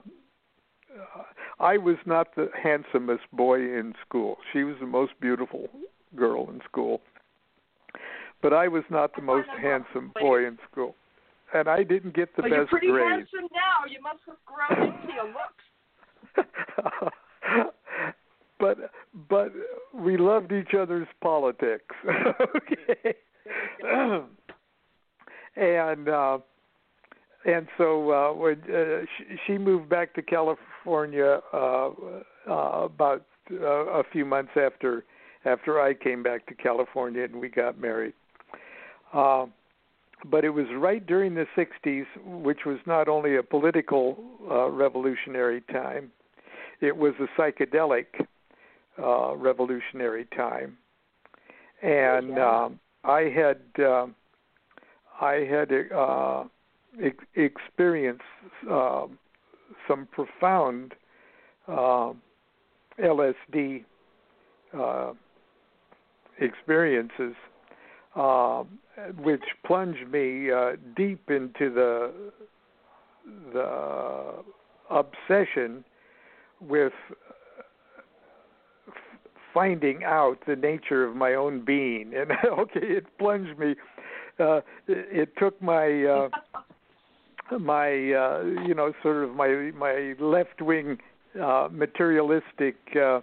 I 1.59 1.77
was 1.77 1.97
not 2.05 2.35
the 2.35 2.49
handsomest 2.61 3.23
boy 3.33 3.59
in 3.59 3.93
school. 4.07 4.37
She 4.53 4.63
was 4.63 4.75
the 4.79 4.85
most 4.85 5.13
beautiful 5.19 5.69
girl 6.15 6.49
in 6.49 6.61
school. 6.69 7.01
But 8.45 8.53
I 8.53 8.67
was 8.67 8.83
not 8.91 9.15
the 9.15 9.23
most 9.23 9.47
handsome 9.59 10.11
boy 10.21 10.45
in 10.45 10.59
school. 10.71 10.93
And 11.55 11.67
I 11.67 11.81
didn't 11.81 12.13
get 12.15 12.29
the 12.35 12.43
But 12.43 12.51
best 12.51 12.53
you're 12.53 12.67
pretty 12.67 12.89
grades. 12.89 13.27
handsome 13.33 13.49
now. 13.51 13.85
You 13.89 13.99
must 14.03 14.19
have 14.27 14.37
grown 14.45 14.93
into 14.93 15.11
your 15.15 15.25
looks. 15.33 15.63
but 18.59 18.91
but 19.27 19.51
we 19.95 20.17
loved 20.17 20.51
each 20.51 20.75
other's 20.79 21.07
politics. 21.21 21.95
okay. 22.55 23.15
and 25.55 26.07
uh 26.07 26.37
and 27.45 27.67
so 27.79 28.11
uh 28.11 28.31
when 28.31 28.61
uh, 28.71 29.05
she, 29.17 29.37
she 29.47 29.57
moved 29.57 29.89
back 29.89 30.13
to 30.13 30.21
California 30.21 31.41
uh, 31.51 31.89
uh 32.47 32.83
about 32.83 33.25
uh, 33.49 33.65
a 33.65 34.03
few 34.11 34.23
months 34.23 34.51
after 34.55 35.03
after 35.45 35.81
I 35.81 35.95
came 35.95 36.21
back 36.21 36.45
to 36.45 36.53
California 36.53 37.23
and 37.23 37.41
we 37.41 37.49
got 37.49 37.79
married. 37.81 38.13
Uh 39.15 39.45
but 40.31 40.43
it 40.43 40.49
was 40.49 40.65
right 40.75 41.05
during 41.05 41.35
the 41.35 41.45
60s, 41.57 42.05
which 42.25 42.59
was 42.65 42.79
not 42.85 43.07
only 43.07 43.35
a 43.35 43.43
political 43.43 44.17
uh, 44.49 44.69
revolutionary 44.69 45.61
time, 45.71 46.11
it 46.81 46.95
was 46.95 47.13
a 47.19 47.27
psychedelic 47.39 48.05
uh, 49.01 49.35
revolutionary 49.35 50.25
time, 50.35 50.77
and 51.81 52.29
Yeah. 52.37 52.63
um, 52.65 52.79
I 53.03 53.21
had 53.35 53.59
uh, 53.83 54.07
I 55.21 55.33
had 55.49 55.71
uh, 55.93 56.43
ex- 57.03 57.25
experienced 57.35 58.23
uh, 58.69 59.05
some 59.87 60.07
profound 60.11 60.93
uh, 61.67 62.13
LSD 62.99 63.83
uh, 64.73 65.13
experiences, 66.39 67.35
uh, 68.15 68.63
which 69.17 69.43
plunged 69.65 70.09
me 70.09 70.51
uh, 70.51 70.73
deep 70.95 71.29
into 71.29 71.69
the 71.73 72.11
the 73.53 74.43
obsession 74.89 75.83
with 76.61 76.93
finding 79.53 80.03
out 80.03 80.37
the 80.45 80.55
nature 80.55 81.03
of 81.05 81.15
my 81.15 81.33
own 81.33 81.63
being. 81.65 82.13
And 82.15 82.31
okay, 82.59 82.81
it 82.81 83.05
plunged 83.17 83.57
me. 83.57 83.75
Uh, 84.39 84.57
it, 84.87 85.29
it 85.29 85.29
took 85.37 85.59
my 85.61 86.03
uh, 86.03 86.29
my 87.59 87.87
uh, 87.89 88.43
you 88.65 88.73
know 88.73 88.93
sort 89.01 89.23
of 89.23 89.35
my 89.35 89.71
my 89.75 90.13
left 90.19 90.61
wing 90.61 90.97
uh, 91.41 91.69
materialistic 91.71 92.75
uh, 92.95 93.21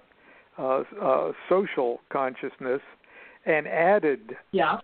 uh, 0.58 0.82
uh, 1.00 1.32
social 1.48 2.00
consciousness 2.10 2.80
and 3.46 3.66
added 3.66 4.36
Yeah. 4.52 4.78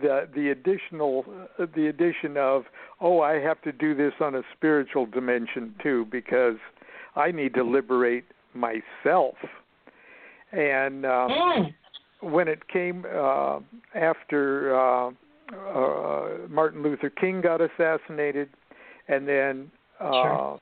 the 0.00 0.28
the 0.34 0.50
additional 0.50 1.24
the 1.58 1.86
addition 1.88 2.36
of 2.36 2.64
oh 3.00 3.20
I 3.20 3.34
have 3.40 3.60
to 3.62 3.72
do 3.72 3.94
this 3.94 4.12
on 4.20 4.34
a 4.34 4.42
spiritual 4.56 5.06
dimension 5.06 5.74
too 5.82 6.06
because 6.10 6.56
I 7.16 7.30
need 7.30 7.54
to 7.54 7.62
liberate 7.64 8.24
myself 8.54 9.34
and 10.52 11.04
uh, 11.06 11.28
Mm. 11.30 11.74
when 12.20 12.48
it 12.48 12.68
came 12.68 13.04
uh, 13.14 13.60
after 13.94 14.74
uh, 14.76 15.10
uh, 15.52 16.28
Martin 16.48 16.82
Luther 16.82 17.10
King 17.10 17.40
got 17.40 17.60
assassinated 17.60 18.48
and 19.08 19.26
then 19.28 19.70
uh, 20.00 20.10
Sure. 20.10 20.60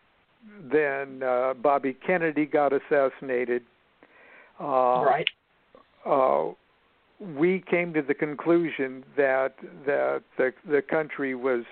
then 0.72 1.22
uh, 1.22 1.54
Bobby 1.54 1.94
Kennedy 2.06 2.46
got 2.46 2.72
assassinated 2.72 3.62
uh, 4.60 5.02
right. 5.04 5.28
We 7.20 7.62
came 7.70 7.92
to 7.92 8.02
the 8.02 8.14
conclusion 8.14 9.04
that 9.16 9.54
that 9.87 10.22
the 10.38 10.52
the 10.68 10.83
country 10.83 11.35
was 11.35 11.64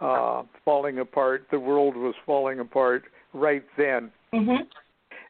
uh, 0.00 0.42
falling 0.64 0.98
apart, 0.98 1.46
the 1.50 1.60
world 1.60 1.94
was 1.94 2.14
falling 2.26 2.58
apart 2.58 3.04
right 3.34 3.64
then, 3.76 4.10
Mhm. 4.32 4.66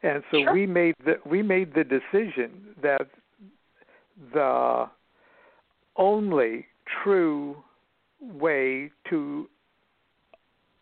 and 0.02 0.24
so 0.30 0.42
Sure. 0.42 0.52
we 0.52 0.66
made 0.66 0.94
the 1.04 1.20
we 1.24 1.42
made 1.42 1.74
the 1.74 1.84
decision 1.84 2.74
that 2.80 3.08
the 4.32 4.88
only 5.96 6.66
true 6.86 7.62
way 8.20 8.90
to 9.04 9.48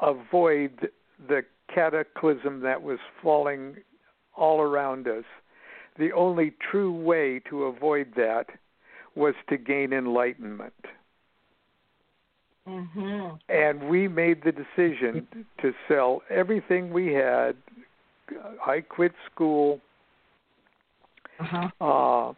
avoid 0.01 0.91
the 1.29 1.45
cataclysm 1.69 2.61
that 2.61 2.81
was 2.81 2.99
falling 3.23 3.77
all 4.37 4.61
around 4.61 5.07
us 5.09 5.25
the 5.99 6.13
only 6.13 6.53
true 6.71 6.93
way 6.93 7.41
to 7.51 7.65
avoid 7.65 8.15
that 8.17 8.47
was 9.15 9.35
to 9.49 9.57
gain 9.57 9.93
enlightenment. 9.93 10.73
Mhm. 12.69 13.39
And 13.49 13.89
we 13.89 14.07
made 14.07 14.43
the 14.43 14.53
decision 14.53 15.27
to 15.59 15.75
sell 15.89 16.23
everything 16.29 16.93
we 16.93 17.13
had. 17.13 17.57
I 18.65 18.81
quit 18.83 19.13
school. 19.33 19.81
Uh-huh. 21.41 21.69
Uh, 21.81 22.33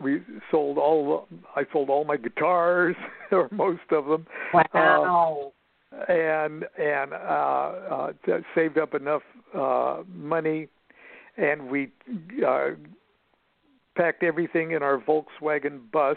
we 0.00 0.22
sold 0.50 0.78
all. 0.78 1.28
I 1.54 1.66
sold 1.72 1.90
all 1.90 2.04
my 2.04 2.16
guitars, 2.16 2.96
or 3.32 3.48
most 3.50 3.90
of 3.90 4.06
them, 4.06 4.26
Wow. 4.54 5.52
and 6.08 6.64
and 6.78 7.12
uh, 7.12 7.16
uh, 7.16 8.12
saved 8.54 8.78
up 8.78 8.94
enough 8.94 9.22
uh, 9.54 10.02
money, 10.12 10.68
and 11.36 11.68
we 11.68 11.90
uh, 12.46 12.70
packed 13.96 14.22
everything 14.22 14.72
in 14.72 14.82
our 14.82 14.98
Volkswagen 14.98 15.90
bus, 15.92 16.16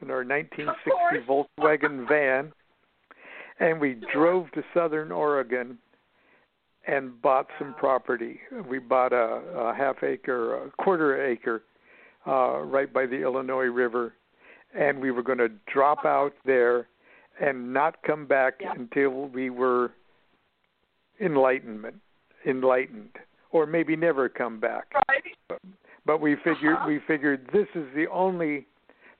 in 0.00 0.10
our 0.10 0.24
1960 0.24 1.26
Volkswagen 1.28 2.08
van, 2.08 2.52
and 3.60 3.80
we 3.80 3.96
drove 4.12 4.50
to 4.52 4.62
Southern 4.74 5.12
Oregon 5.12 5.78
and 6.86 7.20
bought 7.22 7.46
some 7.58 7.74
property. 7.74 8.40
We 8.68 8.80
bought 8.80 9.12
a, 9.12 9.16
a 9.56 9.74
half 9.74 10.02
acre, 10.02 10.66
a 10.66 10.70
quarter 10.82 11.24
acre, 11.24 11.62
uh, 12.26 12.60
right 12.60 12.92
by 12.92 13.06
the 13.06 13.22
Illinois 13.22 13.66
River, 13.66 14.14
and 14.76 14.98
we 15.00 15.10
were 15.12 15.22
going 15.22 15.38
to 15.38 15.50
drop 15.72 16.04
out 16.04 16.32
there 16.44 16.88
and 17.40 17.72
not 17.72 18.02
come 18.02 18.26
back 18.26 18.54
Yeah. 18.60 18.72
until 18.76 19.28
we 19.28 19.50
were 19.50 19.92
enlightenment, 21.20 21.96
enlightened, 22.46 23.10
or 23.52 23.66
maybe 23.66 23.94
never 23.96 24.28
come 24.28 24.58
back 24.58 24.92
Right. 25.08 25.60
but 26.04 26.20
we 26.20 26.36
figured 26.36 26.76
Uh-huh. 26.76 26.88
we 26.88 26.98
figured 27.06 27.48
this 27.52 27.68
is 27.74 27.86
the 27.94 28.06
only 28.08 28.66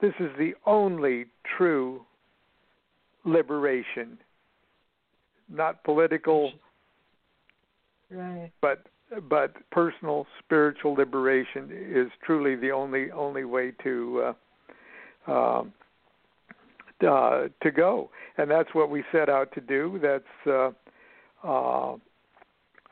this 0.01 0.15
is 0.19 0.31
the 0.39 0.55
only 0.67 1.27
true 1.57 2.05
liberation 3.25 4.19
not 5.49 5.83
political 5.85 6.53
Right. 8.11 8.51
but 8.61 8.87
but 9.29 9.55
personal 9.71 10.27
spiritual 10.39 10.95
liberation 10.95 11.69
is 11.71 12.11
truly 12.25 12.57
the 12.57 12.71
only 12.73 13.11
only 13.11 13.45
way 13.45 13.73
to 13.83 14.33
uh, 15.29 15.31
um, 15.31 15.73
uh, 17.07 17.49
to 17.63 17.71
go, 17.71 18.11
and 18.39 18.51
that's 18.51 18.73
what 18.75 18.89
we 18.89 19.05
set 19.13 19.29
out 19.29 19.53
to 19.53 19.61
do. 19.61 19.99
That's 20.01 20.25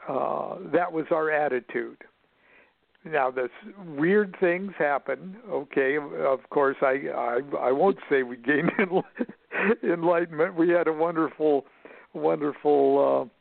uh, 0.09 0.57
that 0.73 0.93
was 0.93 1.07
our 1.11 1.31
attitude. 1.31 1.99
Now, 3.05 3.31
this 3.31 3.51
weird 3.97 4.37
things 4.41 4.73
happen. 4.79 5.37
Okay, 5.49 5.97
of 5.97 6.41
course, 6.51 6.77
I 6.83 7.09
I, 7.15 7.41
I 7.59 7.73
won't 7.73 7.99
say 8.11 8.23
we 8.23 8.37
gained 8.37 8.71
enlightenment. 9.83 10.55
We 10.55 10.69
had 10.69 10.87
a 10.87 10.93
wonderful, 10.93 11.65
wonderful. 12.15 13.29
Uh, 13.31 13.37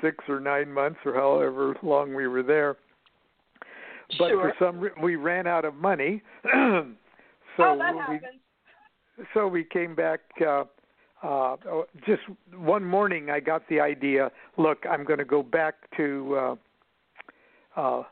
six 0.00 0.24
or 0.28 0.40
nine 0.40 0.72
months 0.72 0.98
or 1.04 1.14
however 1.14 1.76
long 1.82 2.14
we 2.14 2.26
were 2.26 2.42
there. 2.42 2.76
But 4.18 4.30
sure. 4.30 4.52
for 4.58 4.64
some 4.64 4.80
re- 4.80 4.90
we 5.02 5.16
ran 5.16 5.46
out 5.46 5.64
of 5.64 5.74
money, 5.74 6.22
so 6.44 6.50
oh, 7.58 7.78
that 7.78 7.94
we 7.94 7.98
happens. 7.98 8.22
so 9.32 9.48
we 9.48 9.64
came 9.64 9.94
back. 9.94 10.20
Uh, 10.46 10.64
uh, 11.22 11.56
oh, 11.68 11.84
just 12.06 12.22
one 12.54 12.84
morning, 12.84 13.30
I 13.30 13.40
got 13.40 13.68
the 13.68 13.80
idea. 13.80 14.30
Look, 14.56 14.84
I'm 14.90 15.04
going 15.04 15.18
to 15.18 15.24
go 15.24 15.42
back 15.42 15.74
to. 15.96 16.56
Uh, 17.76 17.80
uh, 17.80 18.02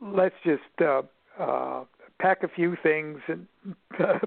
let's 0.00 0.34
just 0.44 0.62
uh, 0.80 1.02
uh, 1.38 1.84
pack 2.20 2.42
a 2.42 2.48
few 2.48 2.76
things 2.82 3.18
and 3.28 3.46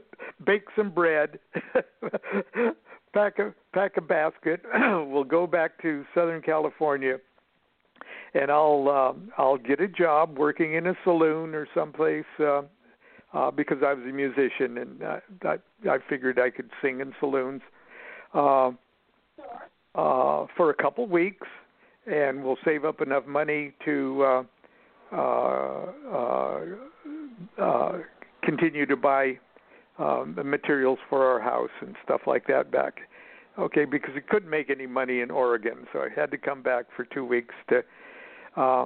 bake 0.45 0.63
some 0.75 0.91
bread. 0.91 1.39
pack 3.13 3.39
a 3.39 3.53
pack 3.73 3.97
a 3.97 4.01
basket. 4.01 4.61
we'll 4.73 5.23
go 5.23 5.45
back 5.45 5.81
to 5.81 6.05
Southern 6.13 6.41
California, 6.41 7.17
and 8.33 8.49
I'll 8.49 8.87
uh, 8.89 9.41
I'll 9.41 9.57
get 9.57 9.81
a 9.81 9.87
job 9.87 10.37
working 10.37 10.75
in 10.75 10.87
a 10.87 10.93
saloon 11.03 11.53
or 11.53 11.67
someplace 11.75 12.23
uh, 12.39 12.61
uh, 13.33 13.51
because 13.51 13.77
I 13.85 13.93
was 13.93 14.05
a 14.07 14.13
musician 14.13 14.77
and 14.77 15.03
uh, 15.03 15.19
I 15.43 15.89
I 15.89 15.97
figured 16.09 16.39
I 16.39 16.49
could 16.49 16.69
sing 16.81 17.01
in 17.01 17.13
saloons 17.19 17.61
uh, 18.35 18.67
uh, 19.95 20.45
for 20.55 20.69
a 20.69 20.73
couple 20.73 21.07
weeks, 21.07 21.47
and 22.05 22.43
we'll 22.43 22.57
save 22.63 22.85
up 22.85 23.01
enough 23.01 23.25
money 23.25 23.73
to. 23.85 24.23
Uh, 24.23 24.43
uh, 25.11 25.85
uh, 26.11 26.59
uh, 27.57 27.91
continue 28.43 28.85
to 28.85 28.97
buy 28.97 29.37
um, 29.99 30.33
the 30.35 30.43
materials 30.43 30.99
for 31.09 31.25
our 31.25 31.39
house 31.39 31.69
and 31.81 31.95
stuff 32.03 32.21
like 32.27 32.47
that 32.47 32.71
back. 32.71 33.01
Okay, 33.57 33.85
because 33.85 34.11
we 34.13 34.21
couldn't 34.21 34.49
make 34.49 34.69
any 34.69 34.87
money 34.87 35.21
in 35.21 35.31
Oregon, 35.31 35.87
so 35.93 35.99
I 35.99 36.09
had 36.13 36.31
to 36.31 36.37
come 36.37 36.61
back 36.61 36.85
for 36.95 37.05
two 37.05 37.23
weeks 37.23 37.55
to. 37.69 37.83
Uh, 38.57 38.85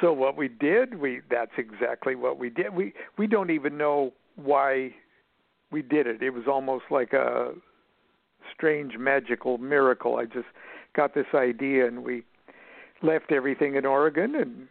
so 0.00 0.12
what 0.12 0.36
we 0.36 0.48
did, 0.48 0.98
we 0.98 1.20
that's 1.30 1.52
exactly 1.58 2.14
what 2.14 2.38
we 2.38 2.48
did. 2.48 2.74
We 2.74 2.94
we 3.18 3.26
don't 3.26 3.50
even 3.50 3.76
know 3.76 4.12
why 4.36 4.94
we 5.70 5.82
did 5.82 6.06
it. 6.06 6.22
It 6.22 6.30
was 6.30 6.44
almost 6.48 6.84
like 6.90 7.12
a 7.12 7.52
strange 8.54 8.96
magical 8.98 9.58
miracle. 9.58 10.16
I 10.16 10.24
just 10.24 10.48
got 10.94 11.14
this 11.14 11.26
idea 11.34 11.86
and 11.86 12.04
we 12.04 12.22
left 13.02 13.30
everything 13.32 13.76
in 13.76 13.84
Oregon 13.84 14.34
and 14.34 14.68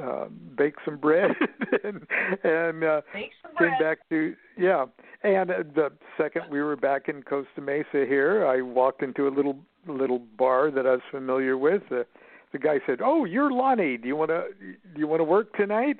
uh, 0.00 0.26
baked 0.56 0.80
some 0.84 0.96
bread 0.96 1.30
and 1.84 2.06
and 2.42 2.84
uh, 2.84 3.00
some 3.12 3.56
came 3.58 3.68
bread. 3.68 3.80
back 3.80 3.98
to 4.10 4.34
yeah. 4.58 4.86
And 5.22 5.50
uh, 5.50 5.62
the 5.74 5.92
second 6.16 6.42
we 6.50 6.60
were 6.60 6.76
back 6.76 7.08
in 7.08 7.22
Costa 7.22 7.60
Mesa 7.60 8.04
here, 8.06 8.46
I 8.46 8.62
walked 8.62 9.02
into 9.02 9.28
a 9.28 9.30
little 9.30 9.58
little 9.86 10.20
bar 10.38 10.70
that 10.70 10.86
I 10.86 10.92
was 10.92 11.00
familiar 11.10 11.56
with. 11.56 11.82
Uh, 11.90 12.04
the 12.52 12.58
guy 12.58 12.80
said, 12.86 13.00
"Oh, 13.02 13.24
you're 13.24 13.50
Lonnie. 13.50 13.96
Do 13.96 14.08
you 14.08 14.16
want 14.16 14.30
to 14.30 14.44
do 14.60 15.00
you 15.00 15.06
want 15.06 15.20
to 15.20 15.24
work 15.24 15.54
tonight?" 15.54 15.98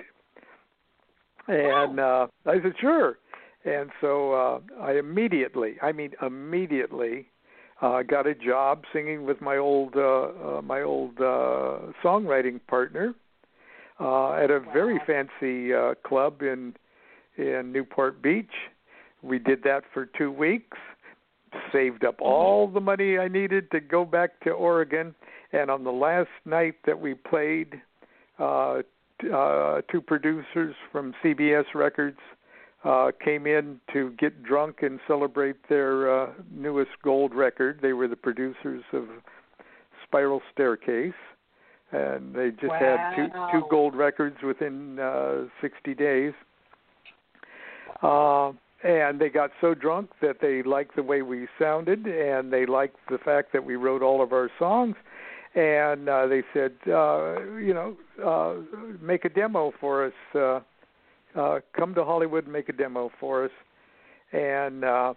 And 1.47 1.99
uh, 1.99 2.27
I 2.45 2.55
said, 2.61 2.73
"Sure." 2.79 3.17
And 3.67 3.89
so 3.99 4.33
uh, 4.33 4.59
I 4.81 4.93
immediately, 4.93 5.75
I 5.81 5.91
mean 5.91 6.11
immediately, 6.25 7.27
uh, 7.81 8.01
got 8.01 8.25
a 8.25 8.33
job 8.33 8.83
singing 8.93 9.25
with 9.25 9.41
my 9.41 9.57
old 9.57 9.93
uh, 9.95 9.99
uh, 9.99 10.61
my 10.63 10.81
old 10.81 11.19
uh, 11.19 11.91
songwriting 12.03 12.61
partner 12.67 13.13
uh, 13.99 14.33
at 14.33 14.49
a 14.51 14.61
very 14.73 14.95
Wow. 14.99 15.03
fancy 15.05 15.73
uh, 15.73 15.95
club 16.07 16.41
in 16.41 16.75
in 17.37 17.73
Newport 17.73 18.21
Beach. 18.21 18.53
We 19.21 19.37
did 19.37 19.63
that 19.63 19.83
for 19.93 20.05
two 20.05 20.31
weeks, 20.31 20.77
saved 21.73 22.05
up 22.05 22.21
all 22.21 22.67
the 22.67 22.79
money 22.79 23.17
I 23.19 23.27
needed 23.27 23.69
to 23.71 23.81
go 23.81 24.05
back 24.05 24.39
to 24.45 24.51
Oregon, 24.51 25.13
and 25.51 25.69
on 25.69 25.83
the 25.83 25.91
last 25.91 26.29
night 26.45 26.75
that 26.85 26.99
we 26.99 27.15
played, 27.15 27.81
uh, 28.39 28.83
t- 29.21 29.29
uh, 29.29 29.81
two 29.91 30.01
producers 30.01 30.75
from 30.91 31.13
CBS 31.21 31.65
Records 31.75 32.19
uh, 32.83 33.11
came 33.23 33.47
in 33.47 33.79
to 33.93 34.11
get 34.19 34.43
drunk 34.43 34.77
and 34.81 34.99
celebrate 35.07 35.55
their 35.67 36.23
uh, 36.23 36.31
newest 36.51 36.91
gold 37.03 37.33
record. 37.33 37.79
They 37.81 37.93
were 37.93 38.07
the 38.07 38.15
producers 38.15 38.83
of 38.93 39.05
Spiral 40.03 40.41
Staircase, 40.53 41.13
and 41.91 42.33
they 42.33 42.51
just 42.51 42.73
had 42.73 43.15
two 43.15 43.27
two 43.51 43.65
gold 43.69 43.95
records 43.95 44.37
within 44.43 44.99
uh, 44.99 45.45
60 45.61 45.93
days. 45.95 46.33
Uh, 48.01 48.51
and 48.83 49.19
they 49.19 49.29
got 49.29 49.51
so 49.59 49.73
drunk 49.73 50.11
that 50.21 50.37
they 50.39 50.61
liked 50.61 50.95
the 50.95 51.03
way 51.03 51.23
we 51.23 51.47
sounded, 51.59 52.05
and 52.05 52.53
they 52.53 52.65
liked 52.65 52.97
the 53.09 53.17
fact 53.17 53.51
that 53.53 53.65
we 53.65 53.75
wrote 53.75 54.03
all 54.03 54.21
of 54.21 54.33
our 54.33 54.49
songs. 54.59 54.95
And 55.55 56.07
uh, 56.07 56.27
they 56.27 56.43
said, 56.53 56.73
uh, 56.87 57.41
you 57.55 57.73
know, 57.73 57.97
uh, 58.23 58.55
make 59.01 59.25
a 59.25 59.29
demo 59.29 59.73
for 59.79 60.05
us. 60.05 60.13
Uh, 60.35 60.59
uh, 61.39 61.59
come 61.75 61.93
to 61.95 62.03
Hollywood 62.03 62.45
and 62.45 62.53
make 62.53 62.69
a 62.69 62.73
demo 62.73 63.11
for 63.19 63.45
us. 63.45 63.51
And 64.31 64.83
uh, 64.83 65.13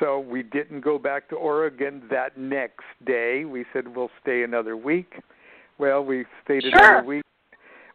so 0.00 0.20
we 0.20 0.42
didn't 0.42 0.80
go 0.80 0.98
back 0.98 1.28
to 1.30 1.36
Oregon 1.36 2.02
that 2.10 2.36
next 2.38 2.84
day. 3.06 3.44
We 3.44 3.64
said 3.72 3.94
we'll 3.94 4.10
stay 4.22 4.42
another 4.42 4.76
week. 4.76 5.14
Well, 5.78 6.04
we 6.04 6.24
stayed 6.44 6.62
Sure. 6.62 6.72
another 6.74 7.06
week. 7.06 7.24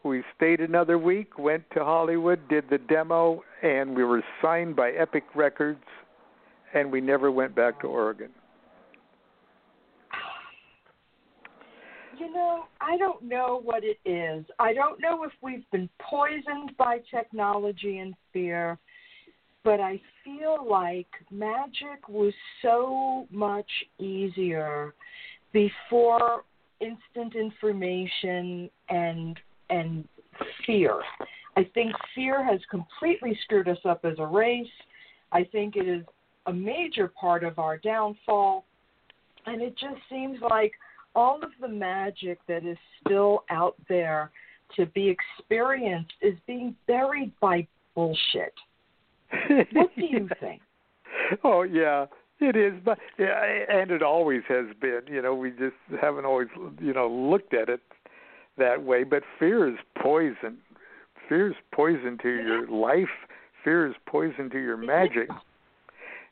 We 0.03 0.23
stayed 0.35 0.61
another 0.61 0.97
week, 0.97 1.37
went 1.37 1.69
to 1.71 1.83
Hollywood, 1.83 2.39
did 2.47 2.69
the 2.69 2.77
demo, 2.77 3.43
and 3.61 3.95
we 3.95 4.05
were 4.05 4.23
signed 4.41 4.75
by 4.77 4.91
Epic 4.91 5.25
Records, 5.35 5.83
and 6.73 6.89
we 6.89 7.01
never 7.01 7.31
went 7.31 7.53
back 7.53 7.81
to 7.81 7.87
Oregon. 7.87 8.29
You 12.19 12.33
know, 12.33 12.65
I 12.81 12.97
don't 12.97 13.23
know 13.23 13.61
what 13.63 13.83
it 13.83 13.97
is. 14.05 14.45
I 14.59 14.73
don't 14.73 14.99
know 14.99 15.23
if 15.23 15.31
we've 15.41 15.69
been 15.71 15.89
poisoned 16.01 16.75
by 16.77 16.99
technology 17.09 17.99
and 17.99 18.13
fear, 18.33 18.77
but 19.63 19.79
I 19.79 20.01
feel 20.23 20.67
like 20.69 21.07
magic 21.31 22.09
was 22.09 22.33
so 22.61 23.25
much 23.31 23.69
easier 23.99 24.93
before 25.53 26.43
instant 26.81 27.35
information 27.35 28.69
and 28.89 29.39
and 29.69 30.07
fear. 30.65 31.01
I 31.55 31.63
think 31.73 31.93
fear 32.15 32.43
has 32.43 32.59
completely 32.69 33.37
screwed 33.43 33.67
us 33.67 33.77
up 33.85 34.03
as 34.03 34.17
a 34.19 34.25
race. 34.25 34.67
I 35.31 35.43
think 35.43 35.75
it 35.75 35.87
is 35.87 36.03
a 36.47 36.53
major 36.53 37.07
part 37.07 37.43
of 37.43 37.59
our 37.59 37.77
downfall. 37.77 38.65
And 39.45 39.61
it 39.61 39.77
just 39.77 39.99
seems 40.09 40.39
like 40.49 40.73
all 41.15 41.43
of 41.43 41.49
the 41.59 41.67
magic 41.67 42.39
that 42.47 42.65
is 42.65 42.77
still 43.05 43.43
out 43.49 43.75
there 43.87 44.31
to 44.75 44.85
be 44.87 45.09
experienced 45.09 46.13
is 46.21 46.35
being 46.45 46.75
buried 46.87 47.31
by 47.41 47.67
bullshit. 47.95 48.53
What 49.73 49.89
do 49.95 50.05
you 50.05 50.29
think? 50.39 50.61
oh 51.43 51.63
yeah, 51.63 52.05
it 52.39 52.55
is, 52.55 52.73
but 52.83 52.97
yeah, 53.17 53.43
and 53.69 53.91
it 53.91 54.01
always 54.01 54.41
has 54.47 54.65
been. 54.79 55.01
You 55.07 55.21
know, 55.21 55.35
we 55.35 55.51
just 55.51 55.75
haven't 56.01 56.25
always, 56.25 56.47
you 56.79 56.93
know, 56.93 57.09
looked 57.09 57.53
at 57.53 57.69
it 57.69 57.81
that 58.57 58.83
way. 58.83 59.03
But 59.03 59.23
fear 59.37 59.67
is 59.67 59.77
poison. 60.01 60.57
Fear 61.27 61.49
is 61.49 61.55
poison 61.73 62.17
to 62.21 62.29
your 62.29 62.67
life. 62.67 63.09
Fear 63.63 63.87
is 63.87 63.95
poison 64.07 64.49
to 64.51 64.57
your 64.57 64.77
magic. 64.77 65.29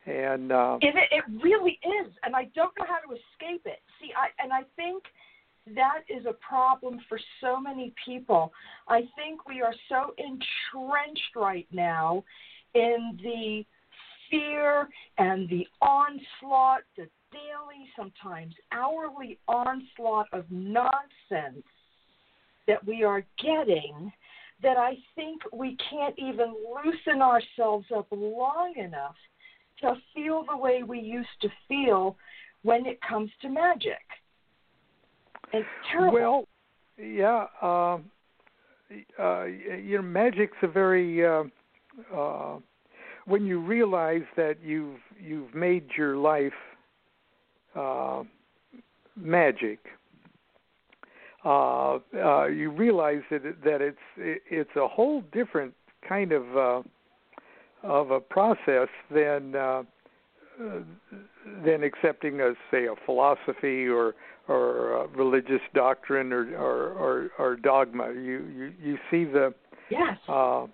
And 0.07 0.53
uh, 0.53 0.77
It, 0.81 0.95
it 1.11 1.23
really 1.43 1.79
is, 1.83 2.11
and 2.23 2.33
I 2.33 2.45
don't 2.55 2.71
know 2.79 2.85
how 2.87 2.99
to 2.99 3.13
escape 3.13 3.63
it. 3.65 3.79
See, 3.99 4.11
I 4.15 4.29
and 4.41 4.53
I 4.53 4.61
think 4.77 5.03
that 5.75 6.03
is 6.07 6.25
a 6.25 6.33
problem 6.33 6.99
for 7.09 7.19
so 7.41 7.59
many 7.59 7.93
people. 8.05 8.53
I 8.87 9.01
think 9.17 9.45
we 9.45 9.61
are 9.61 9.73
so 9.89 10.13
entrenched 10.17 11.35
right 11.35 11.67
now 11.71 12.23
in 12.73 13.19
the 13.21 13.65
fear 14.31 14.87
and 15.17 15.49
the 15.49 15.67
onslaught, 15.81 16.83
the 16.95 17.07
daily, 17.31 17.89
sometimes 17.97 18.53
hourly 18.71 19.37
onslaught 19.49 20.27
of 20.31 20.45
nonsense 20.49 21.65
that 22.67 22.85
we 22.85 23.03
are 23.03 23.23
getting 23.41 24.11
that 24.63 24.77
I 24.77 24.97
think 25.15 25.41
we 25.53 25.77
can't 25.89 26.15
even 26.17 26.55
loosen 26.73 27.21
ourselves 27.21 27.87
up 27.95 28.07
long 28.11 28.73
enough 28.77 29.15
to 29.81 29.93
feel 30.13 30.43
the 30.49 30.57
way 30.57 30.83
we 30.83 30.99
used 30.99 31.29
to 31.41 31.49
feel 31.67 32.17
when 32.63 32.85
it 32.85 32.99
comes 33.07 33.29
to 33.41 33.49
magic. 33.49 34.01
It's 35.53 35.67
terrible. 35.91 36.13
Well, 36.13 36.47
yeah, 36.97 37.45
um, 37.61 38.05
uh, 39.19 39.43
you 39.45 39.97
know, 39.97 40.01
magic's 40.01 40.57
a 40.61 40.67
very 40.67 41.25
uh, 41.25 41.43
uh, 42.13 42.57
when 43.25 43.45
you 43.45 43.59
realize 43.59 44.23
that 44.35 44.57
you've 44.63 44.99
you've 45.19 45.53
made 45.53 45.85
your 45.97 46.17
life 46.17 46.53
uh, 47.75 48.23
magic. 49.15 49.79
Uh, 51.45 51.99
uh, 52.15 52.45
you 52.47 52.71
realize 52.71 53.21
that 53.29 53.43
that 53.63 53.81
it's 53.81 53.97
it, 54.17 54.41
it's 54.49 54.75
a 54.75 54.87
whole 54.87 55.21
different 55.31 55.73
kind 56.07 56.31
of 56.31 56.57
uh, 56.57 56.81
of 57.83 58.11
a 58.11 58.19
process 58.19 58.89
than 59.13 59.55
uh, 59.55 59.83
than 61.63 61.83
accepting 61.83 62.41
a 62.41 62.53
say 62.71 62.85
a 62.85 62.95
philosophy 63.05 63.87
or 63.87 64.15
or 64.47 65.03
a 65.03 65.07
religious 65.07 65.61
doctrine 65.73 66.31
or 66.33 66.55
or, 66.57 66.91
or, 66.93 67.29
or 67.37 67.55
dogma. 67.55 68.11
You, 68.13 68.45
you 68.55 68.73
you 68.81 68.97
see 69.11 69.25
the 69.25 69.53
yes. 69.89 70.17
uh, 70.27 70.65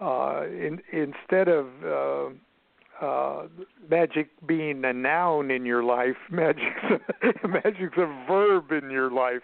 uh, 0.00 0.44
in, 0.46 0.80
instead 0.92 1.48
of 1.48 1.66
uh, 1.84 3.04
uh, 3.04 3.46
magic 3.90 4.28
being 4.46 4.84
a 4.84 4.92
noun 4.92 5.50
in 5.50 5.64
your 5.64 5.82
life, 5.82 6.16
magic's 6.30 7.02
a, 7.44 7.48
magic's 7.48 7.96
a 7.96 8.26
verb 8.26 8.70
in 8.72 8.90
your 8.90 9.10
life. 9.10 9.42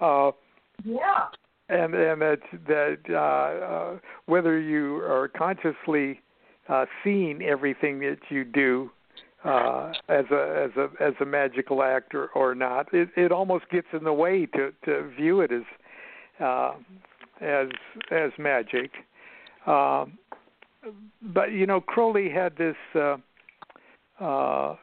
Uh, 0.00 0.30
yeah. 0.84 1.26
And 1.68 1.94
and 1.94 2.20
that 2.20 2.40
that 2.66 2.98
uh, 3.10 3.14
uh, 3.14 3.98
whether 4.26 4.58
you 4.58 4.96
are 4.96 5.28
consciously 5.28 6.20
uh, 6.68 6.86
seeing 7.02 7.42
everything 7.42 8.00
that 8.00 8.18
you 8.28 8.44
do 8.44 8.90
uh, 9.44 9.92
as 10.08 10.24
a 10.30 10.68
as 10.68 10.76
a 10.76 11.02
as 11.02 11.14
a 11.20 11.24
magical 11.24 11.82
act 11.82 12.14
or, 12.14 12.28
or 12.28 12.54
not, 12.54 12.92
it, 12.92 13.08
it 13.16 13.32
almost 13.32 13.68
gets 13.70 13.86
in 13.92 14.04
the 14.04 14.12
way 14.12 14.46
to 14.46 14.72
to 14.84 15.10
view 15.16 15.40
it 15.40 15.52
as 15.52 15.62
uh, 16.40 16.74
as 17.40 17.68
as 18.10 18.30
magic. 18.38 18.90
Um, 19.66 20.18
but 21.22 21.52
you 21.52 21.66
know, 21.66 21.80
Crowley 21.80 22.30
had 22.30 22.56
this 22.56 22.76
uh, 22.94 23.16
uh, 24.20 24.76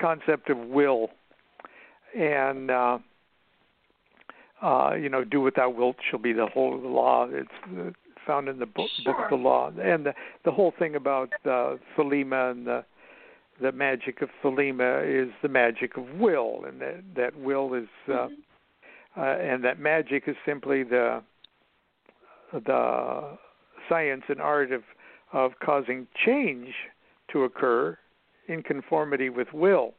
concept 0.00 0.50
of 0.50 0.58
will, 0.58 1.10
and 2.18 2.70
uh, 2.70 2.98
uh, 4.62 4.94
you 4.94 5.08
know, 5.08 5.24
do 5.24 5.40
what 5.40 5.56
thou 5.56 5.68
wilt 5.68 5.96
shall 6.08 6.20
be 6.20 6.32
the 6.32 6.46
whole 6.46 6.74
of 6.74 6.82
the 6.82 6.88
law. 6.88 7.26
It's 7.30 7.48
uh, 7.66 7.90
found 8.26 8.48
in 8.48 8.58
the 8.58 8.66
book, 8.66 8.88
book 9.04 9.16
of 9.18 9.30
the 9.30 9.36
law, 9.36 9.72
and 9.82 10.06
the, 10.06 10.14
the 10.44 10.52
whole 10.52 10.72
thing 10.78 10.94
about 10.94 11.32
uh, 11.44 11.76
Thelema 11.96 12.52
and 12.52 12.66
the 12.66 12.84
the 13.60 13.72
magic 13.72 14.22
of 14.22 14.30
Thelema 14.42 15.04
is 15.04 15.30
the 15.42 15.48
magic 15.48 15.96
of 15.96 16.04
will, 16.18 16.64
and 16.66 16.80
that 16.80 17.02
that 17.16 17.36
will 17.38 17.74
is, 17.74 17.88
uh, 18.08 18.28
uh, 19.16 19.20
and 19.20 19.62
that 19.64 19.78
magic 19.78 20.24
is 20.26 20.36
simply 20.46 20.84
the 20.84 21.22
the 22.52 23.36
science 23.88 24.22
and 24.28 24.40
art 24.40 24.72
of 24.72 24.82
of 25.32 25.52
causing 25.64 26.06
change 26.24 26.68
to 27.32 27.44
occur 27.44 27.98
in 28.48 28.62
conformity 28.62 29.28
with 29.28 29.52
will. 29.52 29.94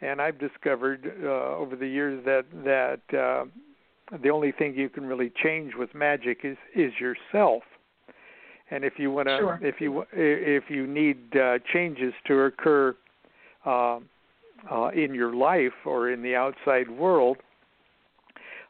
and 0.00 0.20
I've 0.20 0.38
discovered 0.38 1.12
uh, 1.22 1.56
over 1.56 1.76
the 1.76 1.86
years 1.86 2.24
that 2.24 2.44
that 2.64 3.18
uh, 3.18 3.44
the 4.22 4.30
only 4.30 4.52
thing 4.52 4.74
you 4.74 4.88
can 4.88 5.06
really 5.06 5.32
change 5.42 5.74
with 5.76 5.94
magic 5.94 6.40
is 6.44 6.56
is 6.74 6.92
yourself. 7.00 7.62
And 8.70 8.84
if 8.84 8.94
you 8.98 9.10
want 9.10 9.28
to, 9.28 9.38
sure. 9.38 9.58
if 9.62 9.80
you 9.80 10.04
if 10.12 10.64
you 10.68 10.86
need 10.86 11.36
uh, 11.36 11.58
changes 11.72 12.12
to 12.26 12.42
occur 12.42 12.96
uh, 13.66 13.98
uh, 14.70 14.88
in 14.88 15.14
your 15.14 15.34
life 15.34 15.72
or 15.84 16.10
in 16.10 16.22
the 16.22 16.34
outside 16.34 16.88
world, 16.88 17.38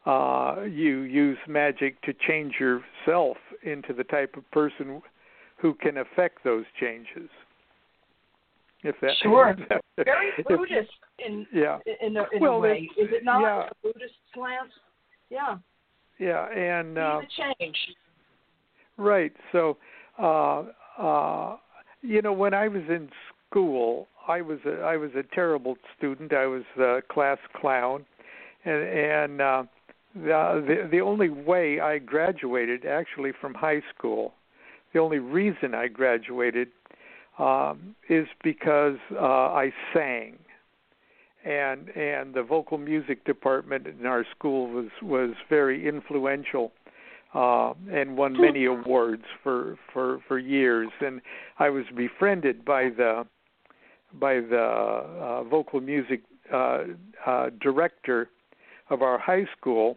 uh, 0.07 0.63
you 0.63 1.01
use 1.01 1.39
magic 1.47 2.01
to 2.03 2.15
change 2.27 2.55
yourself 2.59 3.37
into 3.63 3.93
the 3.93 4.05
type 4.05 4.37
of 4.37 4.51
person 4.51 5.03
who 5.59 5.75
can 5.75 5.99
affect 5.99 6.43
those 6.45 6.65
changes. 6.79 7.29
If 8.83 8.97
that 9.03 9.13
sure, 9.23 9.55
very 9.97 10.31
Buddhist 10.49 10.91
in 11.19 11.47
yeah 11.53 11.79
in 12.01 12.17
a, 12.17 12.25
in 12.33 12.41
well, 12.41 12.55
a 12.55 12.61
way, 12.61 12.89
is 12.97 13.09
it 13.13 13.25
not 13.25 13.43
yeah. 13.43 13.69
a 13.69 13.73
Buddhist 13.83 14.15
slant? 14.33 14.71
Yeah. 15.31 15.57
Yeah, 16.19 16.47
and 16.51 16.99
uh, 16.99 17.21
change. 17.59 17.77
right. 18.99 19.33
So, 19.53 19.79
uh, 20.19 20.65
uh, 20.99 21.57
you 22.03 22.21
know, 22.21 22.33
when 22.35 22.53
I 22.53 22.69
was 22.69 22.83
in 22.91 23.09
school, 23.49 24.07
I 24.29 24.43
was 24.43 24.59
a, 24.67 24.83
I 24.83 24.99
was 24.99 25.11
a 25.17 25.23
terrible 25.35 25.77
student. 25.97 26.35
I 26.35 26.47
was 26.47 26.65
a 26.79 27.01
class 27.11 27.39
clown, 27.59 28.05
and 28.67 28.83
and 28.83 29.41
uh, 29.41 29.63
the 30.15 30.65
the 30.67 30.89
the 30.91 31.01
only 31.01 31.31
way 31.31 31.81
I 31.81 31.99
graduated 31.99 32.85
actually 32.85 33.33
from 33.41 33.55
high 33.55 33.83
school, 33.97 34.35
the 34.93 35.01
only 35.01 35.21
reason 35.21 35.75
I 35.75 35.89
graduated 35.89 36.69
um, 37.39 37.95
is 38.09 38.27
because 38.45 38.99
uh, 39.13 39.25
I 39.25 39.73
sang, 39.95 40.39
and 41.45 41.89
and 41.97 42.35
the 42.35 42.43
vocal 42.43 42.79
music 42.79 43.25
department 43.25 43.87
in 43.87 44.07
our 44.07 44.25
school 44.37 44.69
was 44.69 44.91
was 45.03 45.31
very 45.49 45.87
influential. 45.89 46.73
Uh, 47.33 47.75
and 47.93 48.17
won 48.17 48.33
many 48.33 48.65
awards 48.65 49.23
for, 49.41 49.79
for 49.93 50.19
for 50.27 50.37
years, 50.37 50.89
and 51.01 51.21
I 51.61 51.71
was 51.71 51.85
befriended 51.97 52.65
by 52.65 52.89
the 52.89 53.25
by 54.19 54.41
the 54.41 54.59
uh, 54.59 55.45
vocal 55.45 55.81
music 55.81 56.23
uh, 56.53 56.85
uh, 57.25 57.51
director 57.61 58.29
of 58.89 59.03
our 59.03 59.19
high 59.19 59.47
school. 59.57 59.97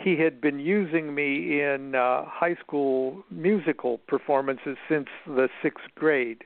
He 0.00 0.16
had 0.18 0.40
been 0.40 0.58
using 0.58 1.14
me 1.14 1.60
in 1.60 1.94
uh, 1.94 2.24
high 2.24 2.56
school 2.56 3.22
musical 3.30 3.98
performances 4.08 4.76
since 4.88 5.06
the 5.26 5.48
sixth 5.62 5.86
grade. 5.94 6.44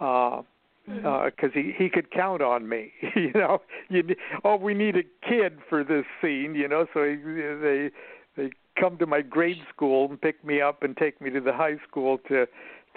Uh, 0.00 0.42
because 0.86 1.50
he 1.54 1.72
he 1.76 1.88
could 1.88 2.10
count 2.10 2.42
on 2.42 2.68
me. 2.68 2.92
you 3.16 3.32
know, 3.34 3.62
you 3.88 4.02
oh 4.44 4.56
we 4.56 4.74
need 4.74 4.96
a 4.96 5.28
kid 5.28 5.58
for 5.68 5.84
this 5.84 6.04
scene. 6.20 6.54
You 6.54 6.68
know, 6.68 6.86
so 6.92 7.04
he, 7.04 7.16
they 7.16 7.90
they 8.36 8.50
come 8.78 8.98
to 8.98 9.06
my 9.06 9.22
grade 9.22 9.62
school 9.74 10.08
and 10.08 10.20
pick 10.20 10.44
me 10.44 10.60
up 10.60 10.82
and 10.82 10.96
take 10.96 11.20
me 11.20 11.30
to 11.30 11.40
the 11.40 11.52
high 11.52 11.76
school 11.88 12.18
to 12.28 12.46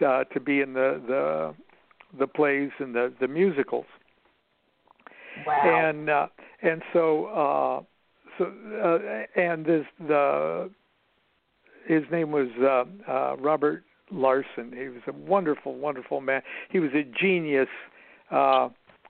uh, 0.06 0.24
to 0.26 0.40
be 0.40 0.62
in 0.62 0.74
the 0.74 1.02
the 1.08 1.56
the 2.18 2.28
plays 2.28 2.72
and 2.80 2.94
the 2.94 3.14
the 3.20 3.28
musicals. 3.28 3.86
Wow. 5.46 5.90
And 5.90 6.10
uh, 6.10 6.28
and 6.62 6.82
so 6.94 7.26
uh, 7.26 7.82
so 8.38 8.52
uh, 8.84 9.40
and 9.40 9.66
this 9.66 9.86
the 10.08 10.70
his 11.88 12.04
name 12.12 12.32
was 12.32 12.48
uh, 12.62 13.12
uh, 13.12 13.38
Robert 13.38 13.84
Larson. 14.12 14.74
He 14.76 14.90
was 14.90 15.02
a 15.08 15.14
wonderful, 15.14 15.76
wonderful 15.76 16.22
man. 16.22 16.42
He 16.70 16.80
was 16.80 16.92
a 16.94 17.04
genius. 17.04 17.70
Uh, 18.32 18.70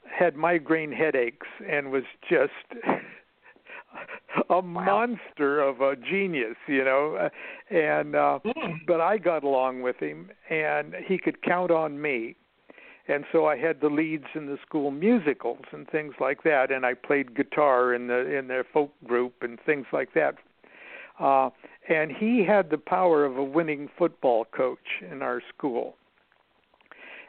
had 0.09 0.35
migraine 0.35 0.91
headaches 0.91 1.47
and 1.69 1.91
was 1.91 2.03
just 2.29 2.51
a 4.49 4.61
monster 4.61 5.59
of 5.61 5.81
a 5.81 5.95
genius, 5.95 6.55
you 6.67 6.83
know. 6.83 7.29
And 7.69 8.15
uh, 8.15 8.39
but 8.87 9.01
I 9.01 9.17
got 9.17 9.43
along 9.43 9.81
with 9.81 9.97
him, 9.97 10.31
and 10.49 10.93
he 11.05 11.17
could 11.17 11.41
count 11.41 11.71
on 11.71 12.01
me. 12.01 12.35
And 13.09 13.23
so 13.31 13.45
I 13.45 13.57
had 13.57 13.79
the 13.79 13.87
leads 13.87 14.25
in 14.35 14.47
the 14.47 14.57
school 14.65 14.91
musicals 14.91 15.63
and 15.71 15.89
things 15.89 16.15
like 16.19 16.43
that, 16.43 16.71
and 16.71 16.85
I 16.85 16.93
played 16.93 17.35
guitar 17.35 17.93
in 17.93 18.07
the 18.07 18.37
in 18.37 18.47
their 18.47 18.65
folk 18.65 18.91
group 19.05 19.35
and 19.41 19.57
things 19.65 19.85
like 19.93 20.13
that. 20.13 20.35
Uh, 21.19 21.49
and 21.89 22.11
he 22.11 22.45
had 22.45 22.69
the 22.69 22.77
power 22.77 23.25
of 23.25 23.37
a 23.37 23.43
winning 23.43 23.89
football 23.97 24.45
coach 24.45 24.77
in 25.11 25.21
our 25.21 25.41
school. 25.55 25.95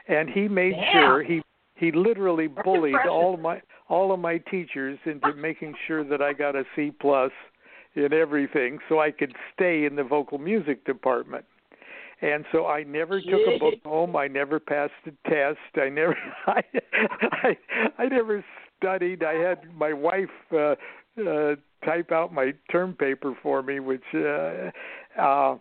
And 0.07 0.29
he 0.29 0.47
made 0.47 0.75
sure 0.91 1.23
he 1.23 1.41
he 1.75 1.91
literally 1.91 2.47
bullied 2.47 3.07
all 3.09 3.35
of 3.35 3.39
my 3.39 3.61
all 3.87 4.11
of 4.11 4.19
my 4.19 4.37
teachers 4.37 4.99
into 5.05 5.33
making 5.33 5.73
sure 5.87 6.03
that 6.03 6.21
I 6.21 6.33
got 6.33 6.55
a 6.55 6.63
C 6.75 6.91
plus 6.91 7.31
in 7.95 8.13
everything 8.13 8.79
so 8.87 8.99
I 8.99 9.11
could 9.11 9.33
stay 9.53 9.85
in 9.85 9.95
the 9.95 10.03
vocal 10.03 10.37
music 10.37 10.85
department. 10.85 11.45
And 12.21 12.43
so 12.51 12.67
I 12.67 12.83
never 12.83 13.21
took 13.21 13.47
a 13.47 13.57
book 13.57 13.75
home. 13.85 14.15
I 14.15 14.27
never 14.27 14.59
passed 14.59 14.91
a 15.05 15.29
test. 15.29 15.59
I 15.75 15.89
never 15.89 16.17
I 16.47 16.61
I, 16.91 17.57
I 17.97 18.05
never 18.07 18.43
studied. 18.77 19.23
I 19.23 19.35
had 19.35 19.59
my 19.73 19.93
wife 19.93 20.29
uh, 20.51 20.75
uh 21.27 21.55
type 21.85 22.11
out 22.11 22.33
my 22.33 22.53
term 22.71 22.93
paper 22.93 23.33
for 23.41 23.61
me 23.61 23.79
which 23.79 24.03
uh 24.13 24.71
uh 25.19 25.57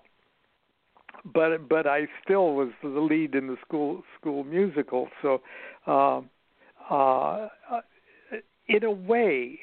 but 1.24 1.68
but 1.68 1.86
I 1.86 2.06
still 2.22 2.54
was 2.54 2.70
the 2.82 2.88
lead 2.88 3.34
in 3.34 3.46
the 3.48 3.56
school 3.66 4.02
school 4.18 4.44
musical. 4.44 5.08
So 5.22 5.42
um 5.86 6.30
uh 6.90 7.48
in 8.68 8.84
a 8.84 8.90
way 8.90 9.60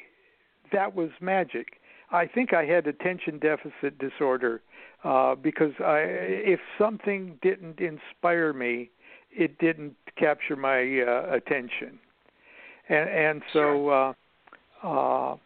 that 0.72 0.94
was 0.94 1.10
magic. 1.20 1.80
I 2.10 2.26
think 2.26 2.52
I 2.52 2.64
had 2.64 2.86
attention 2.86 3.38
deficit 3.38 3.98
disorder 3.98 4.62
uh 5.04 5.34
because 5.34 5.72
I 5.80 5.98
if 6.00 6.60
something 6.78 7.38
didn't 7.42 7.80
inspire 7.80 8.52
me, 8.52 8.90
it 9.30 9.58
didn't 9.58 9.96
capture 10.16 10.56
my 10.56 11.00
uh, 11.00 11.34
attention. 11.34 11.98
And 12.88 13.08
and 13.08 13.42
so 13.52 13.88
uh 13.88 14.12
uh 14.82 15.36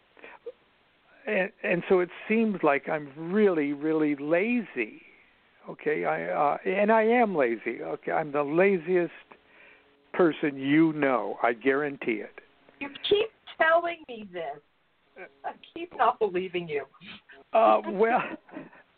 and 1.27 1.51
and 1.63 1.83
so 1.89 2.01
it 2.01 2.11
seems 2.29 2.57
like 2.63 2.89
I'm 2.89 3.09
really 3.17 3.73
really 3.73 4.17
lazy. 4.17 5.03
Okay, 5.69 6.05
I 6.05 6.25
uh 6.25 6.57
and 6.67 6.91
I 6.91 7.03
am 7.03 7.35
lazy. 7.35 7.83
Okay, 7.83 8.13
I'm 8.13 8.33
the 8.33 8.43
laziest 8.43 9.13
person 10.13 10.57
you 10.57 10.93
know. 10.95 11.39
I 11.43 11.53
guarantee 11.53 12.23
it. 12.23 12.41
You 12.81 12.89
keep 13.09 13.29
telling 13.61 13.99
me 14.09 14.29
this. 14.33 15.27
I 15.45 15.53
keep 15.75 15.93
not 15.97 16.19
believing 16.19 16.69
you. 16.69 16.85
Uh 17.53 17.81
well 17.93 18.23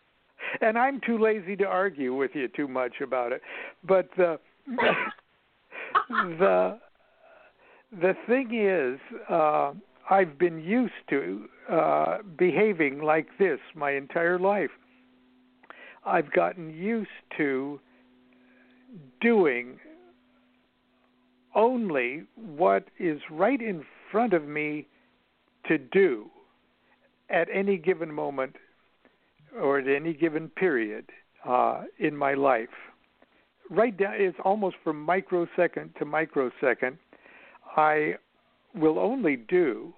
and 0.60 0.78
I'm 0.78 1.00
too 1.04 1.18
lazy 1.18 1.56
to 1.56 1.64
argue 1.64 2.14
with 2.14 2.32
you 2.34 2.48
too 2.48 2.68
much 2.68 3.00
about 3.02 3.32
it. 3.32 3.42
But 3.86 4.08
the 4.16 4.38
the 6.08 6.78
the 8.00 8.14
thing 8.26 8.50
is 8.54 8.98
uh 9.28 9.72
I've 10.10 10.38
been 10.38 10.60
used 10.60 10.92
to 11.10 11.48
uh 11.70 12.18
behaving 12.36 13.02
like 13.02 13.28
this 13.38 13.60
my 13.74 13.92
entire 13.92 14.38
life. 14.38 14.70
I've 16.04 16.32
gotten 16.32 16.70
used 16.70 17.08
to 17.36 17.80
doing 19.20 19.78
only 21.54 22.24
what 22.36 22.88
is 22.98 23.20
right 23.30 23.60
in 23.60 23.84
front 24.10 24.32
of 24.32 24.46
me 24.46 24.86
to 25.66 25.78
do 25.78 26.30
at 27.30 27.48
any 27.52 27.76
given 27.78 28.12
moment 28.12 28.56
or 29.60 29.78
at 29.78 29.88
any 29.88 30.12
given 30.12 30.48
period 30.48 31.06
uh, 31.46 31.82
in 31.98 32.16
my 32.16 32.34
life. 32.34 32.68
Right 33.70 33.96
down, 33.96 34.14
it's 34.16 34.36
almost 34.44 34.76
from 34.82 35.00
microsecond 35.00 35.90
to 35.98 36.04
microsecond. 36.04 36.98
I 37.76 38.16
will 38.74 38.98
only 38.98 39.36
do 39.36 39.92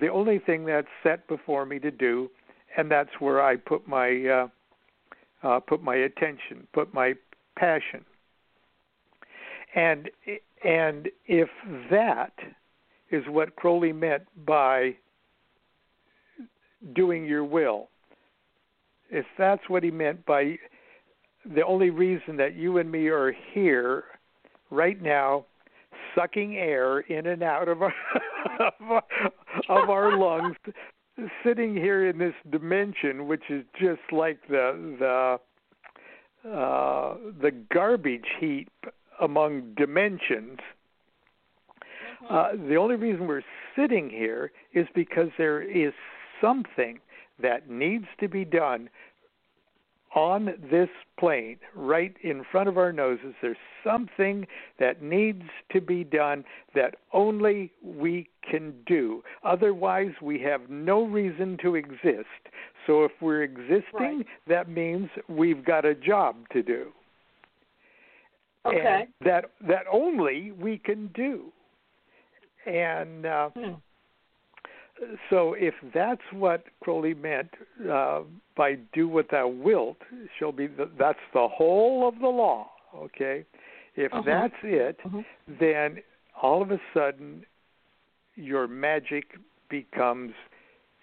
the 0.00 0.08
only 0.08 0.38
thing 0.38 0.64
that's 0.64 0.88
set 1.02 1.26
before 1.28 1.64
me 1.66 1.78
to 1.78 1.90
do, 1.90 2.28
and 2.76 2.90
that's 2.90 3.10
where 3.20 3.42
I 3.42 3.56
put 3.56 3.86
my 3.86 4.26
uh, 4.26 4.48
uh, 5.46 5.60
put 5.60 5.82
my 5.82 5.94
attention, 5.94 6.66
put 6.72 6.92
my 6.92 7.14
passion. 7.56 8.04
And 9.74 10.10
and 10.64 11.08
if 11.26 11.48
that 11.90 12.32
is 13.10 13.22
what 13.28 13.54
Crowley 13.56 13.92
meant 13.92 14.22
by 14.46 14.96
doing 16.94 17.24
your 17.24 17.44
will, 17.44 17.88
if 19.10 19.26
that's 19.38 19.68
what 19.68 19.82
he 19.82 19.90
meant 19.90 20.24
by 20.26 20.58
the 21.54 21.64
only 21.64 21.90
reason 21.90 22.36
that 22.38 22.54
you 22.54 22.78
and 22.78 22.90
me 22.90 23.08
are 23.08 23.34
here 23.52 24.04
right 24.70 25.00
now 25.00 25.44
sucking 26.14 26.56
air 26.56 27.00
in 27.00 27.26
and 27.26 27.42
out 27.42 27.68
of 27.68 27.82
our 27.82 27.94
of 28.60 28.90
our, 28.90 29.02
of 29.68 29.90
our 29.90 30.18
lungs 30.18 30.56
sitting 31.44 31.74
here 31.74 32.08
in 32.08 32.18
this 32.18 32.34
dimension 32.50 33.26
which 33.26 33.44
is 33.50 33.64
just 33.80 34.00
like 34.12 34.38
the 34.48 35.38
the 36.44 36.50
uh 36.50 37.16
the 37.40 37.50
garbage 37.72 38.26
heap 38.38 38.70
among 39.20 39.74
dimensions. 39.76 40.58
Uh, 42.28 42.52
the 42.68 42.76
only 42.76 42.96
reason 42.96 43.26
we're 43.26 43.42
sitting 43.76 44.08
here 44.08 44.50
is 44.72 44.86
because 44.94 45.28
there 45.36 45.62
is 45.62 45.92
something 46.40 46.98
that 47.40 47.68
needs 47.68 48.06
to 48.20 48.28
be 48.28 48.44
done 48.44 48.88
on 50.14 50.54
this 50.70 50.88
plane 51.18 51.58
right 51.74 52.14
in 52.22 52.44
front 52.50 52.68
of 52.68 52.78
our 52.78 52.92
noses. 52.92 53.34
There's 53.42 53.56
something 53.82 54.46
that 54.78 55.02
needs 55.02 55.42
to 55.72 55.80
be 55.80 56.04
done 56.04 56.44
that 56.74 56.96
only 57.12 57.72
we 57.82 58.28
can 58.48 58.74
do. 58.86 59.22
Otherwise, 59.42 60.12
we 60.22 60.38
have 60.40 60.70
no 60.70 61.04
reason 61.04 61.56
to 61.62 61.74
exist. 61.74 62.28
So 62.86 63.04
if 63.04 63.12
we're 63.20 63.42
existing, 63.42 63.84
Right. 63.92 64.26
that 64.46 64.68
means 64.68 65.08
we've 65.28 65.64
got 65.64 65.84
a 65.84 65.94
job 65.94 66.48
to 66.50 66.62
do. 66.62 66.92
Okay. 68.66 69.02
And 69.02 69.28
that 69.28 69.50
that 69.62 69.86
only 69.90 70.52
we 70.52 70.78
can 70.78 71.08
do. 71.08 71.52
And 72.66 73.26
uh, 73.26 73.50
Hmm. 73.50 73.74
So 75.30 75.54
if 75.54 75.74
that's 75.92 76.22
what 76.32 76.64
Crowley 76.80 77.14
meant 77.14 77.50
uh, 77.90 78.22
by 78.56 78.74
"do 78.92 79.08
what 79.08 79.30
thou 79.30 79.48
wilt," 79.48 79.98
shall 80.38 80.52
be 80.52 80.66
the, 80.66 80.88
that's 80.98 81.18
the 81.32 81.48
whole 81.48 82.06
of 82.08 82.18
the 82.20 82.28
law. 82.28 82.70
Okay, 82.94 83.44
if 83.96 84.12
Uh-huh. 84.12 84.22
that's 84.24 84.54
it, 84.62 84.98
Mhm. 85.04 85.24
then 85.60 86.02
all 86.40 86.62
of 86.62 86.70
a 86.70 86.80
sudden 86.92 87.44
your 88.36 88.66
magic 88.66 89.36
becomes 89.68 90.34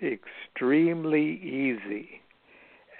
extremely 0.01 1.35
easy 1.41 2.21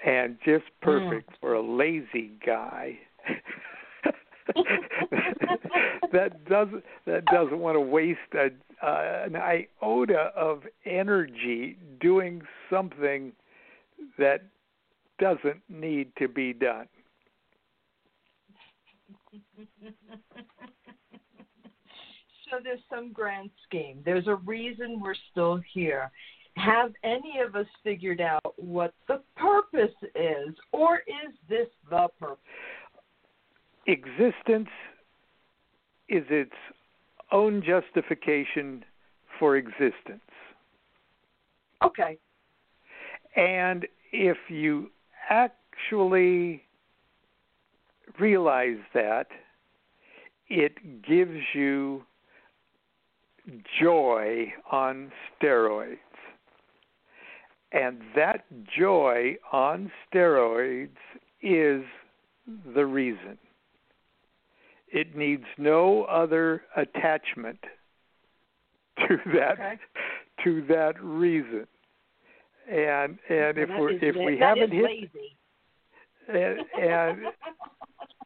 and 0.04 0.38
just 0.44 0.64
perfect 0.80 1.30
for 1.40 1.54
a 1.54 1.60
lazy 1.60 2.30
guy. 2.44 2.98
that 6.12 6.44
doesn't 6.48 6.84
that 7.06 7.24
doesn't 7.26 7.58
want 7.58 7.76
to 7.76 7.80
waste 7.80 8.18
a, 8.34 8.50
uh, 8.82 9.22
an 9.24 9.36
iota 9.36 10.32
of 10.36 10.62
energy 10.84 11.76
doing 12.00 12.42
something 12.68 13.32
that 14.18 14.42
doesn't 15.18 15.62
need 15.68 16.10
to 16.18 16.26
be 16.26 16.52
done. 16.52 16.88
so 22.50 22.58
there's 22.62 22.80
some 22.90 23.12
grand 23.12 23.50
scheme. 23.66 24.02
There's 24.04 24.26
a 24.26 24.34
reason 24.36 25.00
we're 25.00 25.14
still 25.30 25.60
here. 25.72 26.10
Have 26.56 26.92
any 27.02 27.38
of 27.46 27.54
us 27.56 27.66
figured 27.82 28.20
out 28.20 28.54
what 28.56 28.92
the 29.08 29.22
purpose 29.36 29.94
is, 30.14 30.54
or 30.72 30.98
is 30.98 31.32
this 31.48 31.68
the 31.88 32.08
purpose? 32.20 32.38
Existence 33.86 34.68
is 36.08 36.24
its 36.28 36.52
own 37.32 37.62
justification 37.62 38.84
for 39.38 39.56
existence. 39.56 40.20
Okay. 41.84 42.18
And 43.34 43.86
if 44.12 44.36
you 44.48 44.90
actually 45.30 46.62
realize 48.18 48.78
that, 48.94 49.28
it 50.48 51.02
gives 51.02 51.40
you 51.54 52.02
joy 53.80 54.52
on 54.70 55.10
steroids. 55.40 55.96
And 57.72 58.02
that 58.14 58.44
joy 58.78 59.36
on 59.50 59.90
steroids 60.12 60.90
is 61.40 61.82
the 62.74 62.84
reason. 62.84 63.38
It 64.92 65.16
needs 65.16 65.44
no 65.58 66.04
other 66.04 66.62
attachment 66.76 67.58
to 68.98 69.16
that 69.34 69.52
Okay. 69.52 69.78
to 70.44 70.62
that 70.68 71.02
reason. 71.02 71.66
And 72.70 73.18
and 73.28 73.58
if 73.58 73.68
we're 73.78 73.92
if 73.92 74.14
we 74.16 74.38
haven't 74.38 74.70
hit 74.70 74.84
lazy. 74.84 75.36
and, 76.28 76.58
and 76.80 77.18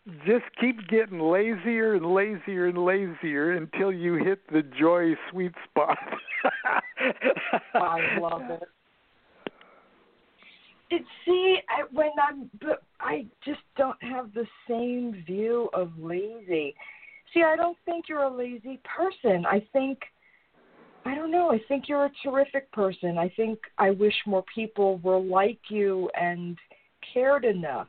just 0.27 0.45
keep 0.61 0.87
getting 0.89 1.21
lazier 1.21 1.95
and 1.95 2.15
lazier 2.15 2.67
and 2.67 2.79
lazier 2.85 3.53
until 3.53 3.93
you 3.93 4.15
hit 4.15 4.41
the 4.53 4.63
joy 4.63 5.15
sweet 5.31 5.53
spot. 5.71 5.99
I 7.75 8.19
love 8.21 8.43
it. 8.51 8.69
It, 10.89 11.03
see, 11.25 11.59
I, 11.69 11.83
when 11.93 12.11
I'm, 12.23 12.51
but 12.61 12.83
I 13.01 13.27
just 13.45 13.61
don't 13.77 14.01
have 14.03 14.33
the 14.35 14.47
same 14.69 15.25
view 15.27 15.69
of 15.75 15.91
lazy. 15.99 16.75
See, 17.35 17.43
I 17.43 17.57
don't 17.57 17.77
think 17.85 18.07
you're 18.09 18.23
a 18.23 18.35
lazy 18.35 18.81
person. 18.85 19.45
I 19.47 19.67
think, 19.73 19.99
I 21.05 21.15
don't 21.15 21.33
know. 21.33 21.51
I 21.51 21.61
think 21.67 21.89
you're 21.89 22.05
a 22.05 22.13
terrific 22.23 22.71
person. 22.73 23.19
I 23.19 23.29
think 23.37 23.59
I 23.79 23.91
wish 23.91 24.15
more 24.27 24.45
people 24.55 24.99
were 24.99 25.19
like 25.19 25.59
you 25.69 26.09
and 26.19 26.57
cared 27.13 27.45
enough. 27.45 27.89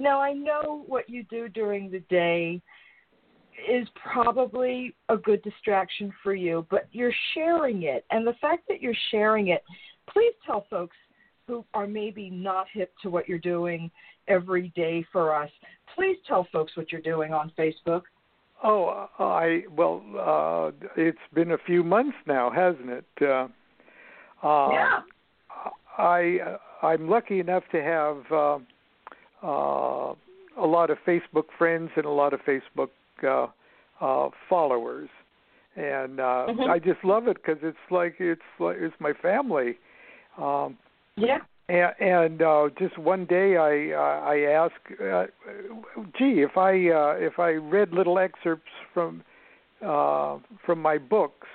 Now, 0.00 0.20
I 0.20 0.32
know 0.32 0.84
what 0.86 1.08
you 1.08 1.24
do 1.24 1.48
during 1.48 1.90
the 1.90 2.00
day 2.10 2.60
is 3.70 3.86
probably 3.94 4.94
a 5.08 5.16
good 5.16 5.42
distraction 5.42 6.12
for 6.22 6.34
you, 6.34 6.66
but 6.70 6.88
you're 6.92 7.14
sharing 7.34 7.82
it. 7.82 8.04
And 8.10 8.26
the 8.26 8.34
fact 8.40 8.66
that 8.68 8.80
you're 8.80 8.94
sharing 9.10 9.48
it, 9.48 9.62
please 10.08 10.32
tell 10.46 10.66
folks 10.70 10.96
who 11.50 11.64
are 11.74 11.86
maybe 11.86 12.30
not 12.30 12.66
hip 12.72 12.92
to 13.02 13.10
what 13.10 13.28
you're 13.28 13.38
doing 13.56 13.90
every 14.28 14.68
day 14.76 15.04
for 15.12 15.34
us. 15.34 15.50
Please 15.96 16.16
tell 16.28 16.46
folks 16.52 16.76
what 16.76 16.92
you're 16.92 17.00
doing 17.00 17.32
on 17.32 17.50
Facebook. 17.58 18.02
oh, 18.62 19.08
I 19.18 19.62
well, 19.76 20.02
uh, 20.18 20.86
it's 20.96 21.26
been 21.34 21.52
a 21.52 21.58
few 21.58 21.82
months 21.82 22.16
now, 22.26 22.50
hasn't 22.50 22.90
it? 22.90 23.04
Uh, 23.20 23.48
uh, 24.46 24.68
yeah. 24.70 25.00
I 25.98 26.20
I'm 26.82 27.08
lucky 27.10 27.40
enough 27.40 27.64
to 27.72 27.82
have 27.82 28.18
uh, 28.30 28.58
uh, 29.42 30.14
a 30.56 30.66
lot 30.76 30.90
of 30.90 30.98
Facebook 31.06 31.46
friends 31.58 31.90
and 31.96 32.04
a 32.04 32.10
lot 32.22 32.32
of 32.32 32.40
Facebook 32.42 32.90
uh, 33.24 33.46
uh, 34.04 34.28
followers, 34.48 35.08
and 35.76 36.20
uh, 36.20 36.46
Mhm. 36.48 36.68
I 36.70 36.78
just 36.78 37.02
love 37.04 37.26
it 37.28 37.36
because 37.40 37.58
it's 37.62 37.86
like 37.90 38.14
it's 38.20 38.50
like 38.58 38.76
it's 38.78 38.94
my 39.00 39.12
family. 39.14 39.78
Um, 40.38 40.78
Yeah. 41.20 41.38
and, 41.68 41.94
and 42.00 42.42
uh, 42.42 42.68
just 42.78 42.98
one 42.98 43.26
day 43.26 43.56
I 43.56 43.94
uh, 43.94 44.20
I 44.20 44.36
asked, 44.52 45.00
uh, 45.00 45.26
gee, 46.18 46.42
if 46.42 46.56
I 46.56 46.70
uh, 46.90 47.14
if 47.18 47.38
I 47.38 47.50
read 47.52 47.92
little 47.92 48.18
excerpts 48.18 48.70
from 48.92 49.22
uh, 49.84 50.38
from 50.66 50.80
my 50.80 50.98
books 50.98 51.46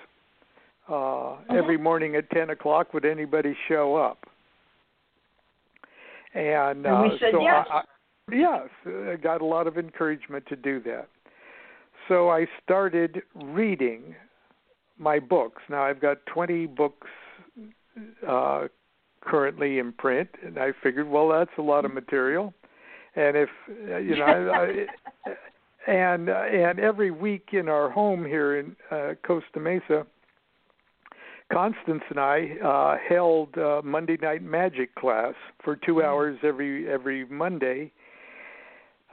uh, 0.90 1.36
every 1.50 1.78
morning 1.78 2.16
at 2.16 2.30
ten 2.30 2.50
o'clock, 2.50 2.94
would 2.94 3.06
anybody 3.06 3.56
show 3.68 3.96
up? 3.96 4.26
And, 6.34 6.86
And 6.86 7.02
we 7.02 7.08
uh, 7.10 7.20
said 7.20 7.32
so 7.32 7.42
yes. 7.42 7.66
I, 7.70 7.78
I, 7.78 7.82
yes, 8.32 8.70
I 8.86 9.16
got 9.16 9.42
a 9.42 9.46
lot 9.46 9.68
of 9.68 9.78
encouragement 9.78 10.46
to 10.48 10.56
do 10.56 10.82
that. 10.84 11.08
So 12.08 12.30
I 12.30 12.46
started 12.64 13.22
reading 13.34 14.16
my 14.98 15.20
books. 15.20 15.62
Now 15.70 15.84
I've 15.84 16.02
got 16.02 16.26
20 16.28 16.68
books 16.68 17.08
uh, 18.28 18.68
currently 19.26 19.80
in 19.80 19.92
print, 19.94 20.30
and 20.44 20.58
I 20.58 20.72
figured, 20.84 21.08
well, 21.08 21.30
that's 21.30 21.52
a 21.58 21.62
lot 21.62 21.86
of 21.86 21.94
material. 21.94 22.54
And 23.16 23.38
if 23.38 23.50
uh, 23.90 23.98
you 23.98 24.18
know, 24.18 24.26
I, 24.26 25.30
I, 25.30 25.36
and 25.92 26.30
and 26.30 26.80
every 26.80 27.12
week 27.12 27.50
in 27.54 27.70
our 27.70 27.90
home 27.90 28.26
here 28.26 28.60
in 28.60 28.76
uh, 28.92 29.14
Costa 29.26 29.60
Mesa, 29.60 30.06
Constance 31.52 32.04
and 32.10 32.20
I 32.20 32.58
uh, 32.64 32.98
held 33.08 33.58
uh, 33.58 33.82
Monday 33.84 34.18
night 34.22 34.42
magic 34.42 34.96
class 34.96 35.34
for 35.64 35.76
two 35.76 36.04
hours 36.04 36.38
every 36.44 36.90
every 36.90 37.26
Monday. 37.26 37.92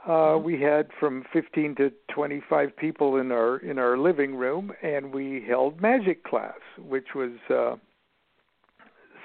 Uh, 0.07 0.37
we 0.43 0.59
had 0.59 0.89
from 0.99 1.23
15 1.31 1.75
to 1.75 1.89
25 2.13 2.75
people 2.75 3.17
in 3.17 3.31
our 3.31 3.57
in 3.57 3.79
our 3.79 3.97
living 3.97 4.35
room, 4.35 4.73
and 4.81 5.13
we 5.13 5.45
held 5.47 5.79
magic 5.79 6.23
class, 6.23 6.59
which 6.77 7.07
was 7.15 7.31
uh, 7.49 7.75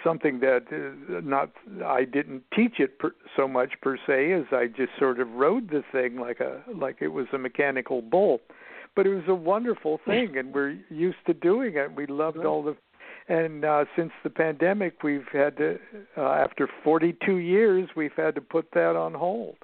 something 0.04 0.40
that 0.40 0.64
uh, 0.72 1.20
not 1.22 1.50
I 1.84 2.04
didn't 2.04 2.44
teach 2.54 2.78
it 2.78 2.98
per, 2.98 3.12
so 3.36 3.48
much 3.48 3.72
per 3.82 3.96
se 4.06 4.32
as 4.32 4.44
I 4.52 4.66
just 4.66 4.92
sort 4.98 5.20
of 5.20 5.30
rode 5.32 5.70
the 5.70 5.82
thing 5.92 6.16
like 6.16 6.40
a 6.40 6.62
like 6.74 6.98
it 7.00 7.08
was 7.08 7.26
a 7.32 7.38
mechanical 7.38 8.02
bull, 8.02 8.40
but 8.94 9.06
it 9.06 9.14
was 9.14 9.24
a 9.28 9.34
wonderful 9.34 10.00
thing, 10.06 10.36
and 10.36 10.54
we're 10.54 10.78
used 10.90 11.18
to 11.26 11.34
doing 11.34 11.76
it. 11.76 11.94
We 11.94 12.06
loved 12.06 12.38
all 12.44 12.62
the 12.62 12.76
and 13.28 13.64
uh, 13.64 13.84
since 13.94 14.10
the 14.24 14.30
pandemic, 14.30 15.02
we've 15.02 15.28
had 15.30 15.58
to, 15.58 15.78
uh, 16.16 16.22
after 16.22 16.66
42 16.82 17.36
years, 17.36 17.90
we've 17.94 18.14
had 18.16 18.34
to 18.36 18.40
put 18.40 18.70
that 18.72 18.96
on 18.96 19.12
hold. 19.12 19.56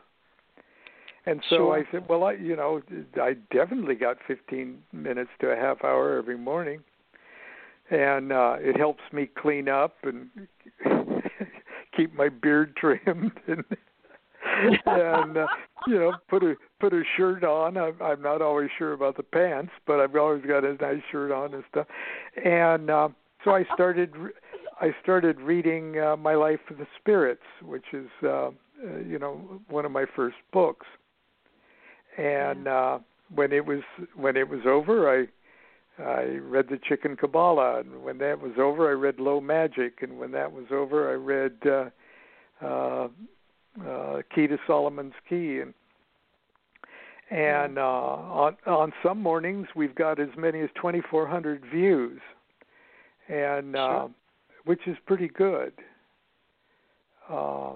And 1.27 1.41
so 1.49 1.57
Sure. 1.57 1.79
I 1.79 1.91
said, 1.91 2.07
well, 2.07 2.25
I, 2.25 2.33
you 2.33 2.55
know, 2.55 2.83
I 3.21 3.35
definitely 3.51 3.95
got 3.95 4.19
15 4.27 4.83
minutes 4.93 5.31
to 5.41 5.49
a 5.49 5.57
half 5.57 5.83
hour 5.83 6.19
every 6.19 6.37
morning, 6.37 6.81
and 7.91 8.33
uh, 8.33 8.57
it 8.59 8.77
helps 8.77 9.03
me 9.13 9.27
clean 9.27 9.69
up 9.69 9.97
and 10.05 10.29
keep 11.97 12.15
my 12.15 12.29
beard 12.29 12.77
trimmed 12.81 13.33
and 13.47 13.65
and 14.87 15.37
uh, 15.37 15.47
you 15.87 15.99
know, 15.99 16.13
put 16.29 16.43
a 16.43 16.55
put 16.81 16.93
a 16.93 17.03
shirt 17.17 17.45
on. 17.45 17.77
I'm 17.77 18.01
I'm 18.01 18.23
not 18.23 18.43
always 18.43 18.71
sure 18.79 18.93
about 18.93 19.17
the 19.17 19.23
pants, 19.23 19.73
but 19.87 20.01
I've 20.01 20.15
always 20.15 20.45
got 20.45 20.65
a 20.65 20.75
nice 20.75 21.03
shirt 21.11 21.31
on 21.31 21.55
and 21.55 21.65
stuff. 21.71 21.87
And 22.43 22.91
uh, 22.91 23.09
so 23.45 23.53
I 23.53 23.65
started 23.75 24.13
I 24.81 24.95
started 25.03 25.41
reading 25.41 25.99
uh, 25.99 26.17
My 26.17 26.35
Life 26.35 26.61
of 26.71 26.79
the 26.79 26.87
Spirits, 26.99 27.43
which 27.63 27.87
is 27.93 28.09
uh, 28.23 28.29
uh, 28.29 28.51
you 29.07 29.19
know 29.19 29.61
one 29.69 29.85
of 29.85 29.93
my 29.93 30.05
first 30.15 30.37
books. 30.53 30.87
And 32.17 32.69
uh, 32.69 32.99
when 33.35 33.53
it 33.53 33.67
was 33.67 33.81
when 34.17 34.37
it 34.37 34.49
was 34.49 34.61
over, 34.67 35.11
I 35.11 35.27
I 35.99 36.39
read 36.41 36.67
the 36.69 36.79
Chicken 36.89 37.17
Qabalah, 37.17 37.81
and 37.81 38.03
when 38.03 38.19
that 38.19 38.41
was 38.41 38.53
over, 38.59 38.89
I 38.89 38.93
read 38.93 39.21
Low 39.21 39.41
Magick, 39.41 40.03
and 40.03 40.19
when 40.19 40.33
that 40.33 40.53
was 40.53 40.65
over, 40.73 41.11
I 41.11 41.15
read 41.15 41.53
uh, 41.65 41.91
uh, 42.65 43.09
uh, 43.87 44.23
Key 44.35 44.49
to 44.49 44.59
Solomon's 44.67 45.15
Key, 45.29 45.61
and 45.61 45.75
and 47.31 47.79
uh, 47.79 47.83
on 47.83 48.57
on 48.67 48.93
some 49.03 49.21
mornings 49.21 49.69
we've 49.75 49.95
got 49.95 50.21
as 50.21 50.29
many 50.37 50.61
as 50.61 50.69
2,400 50.77 51.65
views, 51.73 52.21
and 53.29 53.77
uh, 53.77 54.09
which 54.65 54.81
is 54.87 54.97
pretty 55.07 55.29
good. 55.29 55.73
Uh, 57.29 57.73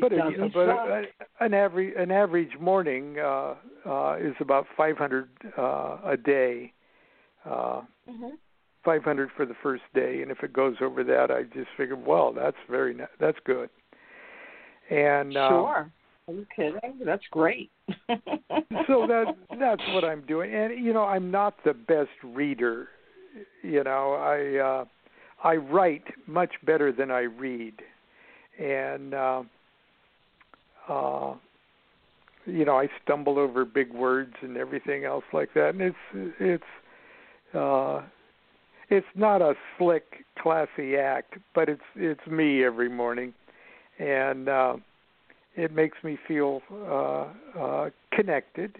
but 0.00 0.12
a, 0.12 0.48
but 0.54 0.68
a, 0.68 1.02
an 1.40 1.54
average 1.54 1.94
an 1.96 2.10
average 2.10 2.58
morning 2.60 3.18
uh, 3.18 3.54
uh, 3.86 4.16
is 4.20 4.34
about 4.40 4.66
500 4.76 5.28
uh, 5.56 5.98
a 6.04 6.16
day. 6.16 6.72
Uh, 7.48 7.82
Mhm. 8.08 8.38
500 8.84 9.30
for 9.32 9.44
the 9.44 9.54
first 9.54 9.82
day, 9.94 10.22
and 10.22 10.30
if 10.30 10.42
it 10.42 10.52
goes 10.52 10.76
over 10.80 11.04
that, 11.04 11.30
I 11.30 11.42
just 11.42 11.70
figured, 11.76 12.04
well, 12.06 12.32
that's 12.32 12.56
very 12.68 12.96
that's 13.18 13.38
good. 13.40 13.70
And 14.90 15.36
uh, 15.36 15.48
Sure. 15.48 15.92
Are 16.28 16.34
you 16.34 16.46
kidding? 16.54 16.98
That's 17.04 17.26
great. 17.30 17.70
so 18.86 19.06
that 19.06 19.34
that's 19.58 19.82
what 19.92 20.04
I'm 20.04 20.22
doing. 20.26 20.54
And 20.54 20.84
you 20.84 20.92
know, 20.92 21.04
I'm 21.04 21.30
not 21.30 21.54
the 21.64 21.72
best 21.72 22.10
reader. 22.22 22.88
You 23.62 23.82
know, 23.84 24.12
I 24.12 24.58
uh 24.58 24.84
I 25.42 25.56
write 25.56 26.04
much 26.26 26.52
better 26.64 26.92
than 26.92 27.10
I 27.10 27.20
read. 27.20 27.74
And 28.58 29.14
uh 29.14 29.42
uh 30.88 31.34
you 32.44 32.64
know, 32.64 32.78
I 32.78 32.88
stumble 33.02 33.38
over 33.38 33.64
big 33.64 33.92
words 33.92 34.34
and 34.42 34.56
everything 34.56 35.04
else 35.04 35.24
like 35.32 35.54
that. 35.54 35.70
And 35.70 35.80
it's 35.80 35.96
it's 36.38 36.64
uh 37.54 38.02
it's 38.90 39.06
not 39.14 39.42
a 39.42 39.54
slick 39.76 40.24
classy 40.38 40.96
act, 40.96 41.34
but 41.54 41.68
it's 41.68 41.82
it's 41.96 42.26
me 42.26 42.64
every 42.64 42.88
morning. 42.88 43.34
And 43.98 44.48
uh 44.48 44.76
it 45.58 45.74
makes 45.74 45.98
me 46.04 46.16
feel 46.28 46.62
uh, 46.72 47.26
uh, 47.58 47.90
connected, 48.12 48.76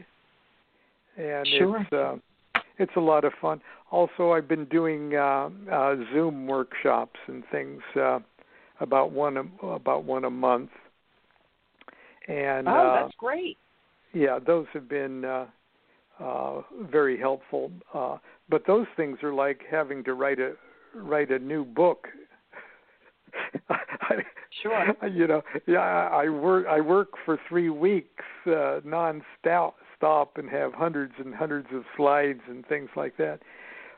and 1.17 1.47
Sure. 1.59 1.81
it's 1.81 1.93
uh, 1.93 2.61
it's 2.79 2.93
a 2.97 3.01
lot 3.01 3.25
of 3.25 3.33
fun. 3.41 3.61
Also, 3.91 4.31
I've 4.31 4.47
been 4.47 4.65
doing 4.67 5.17
uh, 5.17 5.51
uh, 5.73 5.97
Zoom 6.13 6.47
workshops 6.47 7.19
and 7.27 7.43
things 7.51 7.81
uh, 7.97 8.21
about 8.81 9.11
one 9.11 9.37
a, 9.39 9.67
about 9.67 10.05
one 10.05 10.25
a 10.25 10.31
month, 10.31 10.71
and 12.29 12.69
oh, 12.69 12.71
uh, 12.71 13.03
that's 13.03 13.15
great. 13.19 13.59
yeah, 14.15 14.39
those 14.39 14.67
have 14.73 14.89
been 14.89 15.25
uh, 15.25 15.47
uh, 16.21 16.63
very 16.91 17.19
helpful. 17.19 17.71
Uh, 17.95 18.19
but 18.49 18.67
those 18.67 18.87
things 18.97 19.19
are 19.23 19.35
like 19.35 19.63
having 19.71 20.03
to 20.05 20.15
write 20.15 20.39
a 20.41 20.55
write 20.95 21.31
a 21.31 21.39
new 21.39 21.65
book. 21.65 22.09
I, 23.71 24.23
Sure. 24.63 24.97
You 25.09 25.27
know, 25.27 25.43
yeah, 25.67 25.79
I 25.81 26.29
work 26.29 26.67
I 26.69 26.81
work 26.81 27.11
for 27.25 27.39
three 27.49 27.71
weeks 27.71 28.25
uh, 28.47 28.81
non-stop 28.85 29.77
stop 29.97 30.39
and 30.39 30.49
have 30.49 30.73
hundreds 30.75 31.13
and 31.19 31.35
hundreds 31.35 31.69
of 31.73 31.83
slides 31.97 32.41
and 32.49 32.67
things 32.67 32.89
like 32.97 33.17
that, 33.19 33.41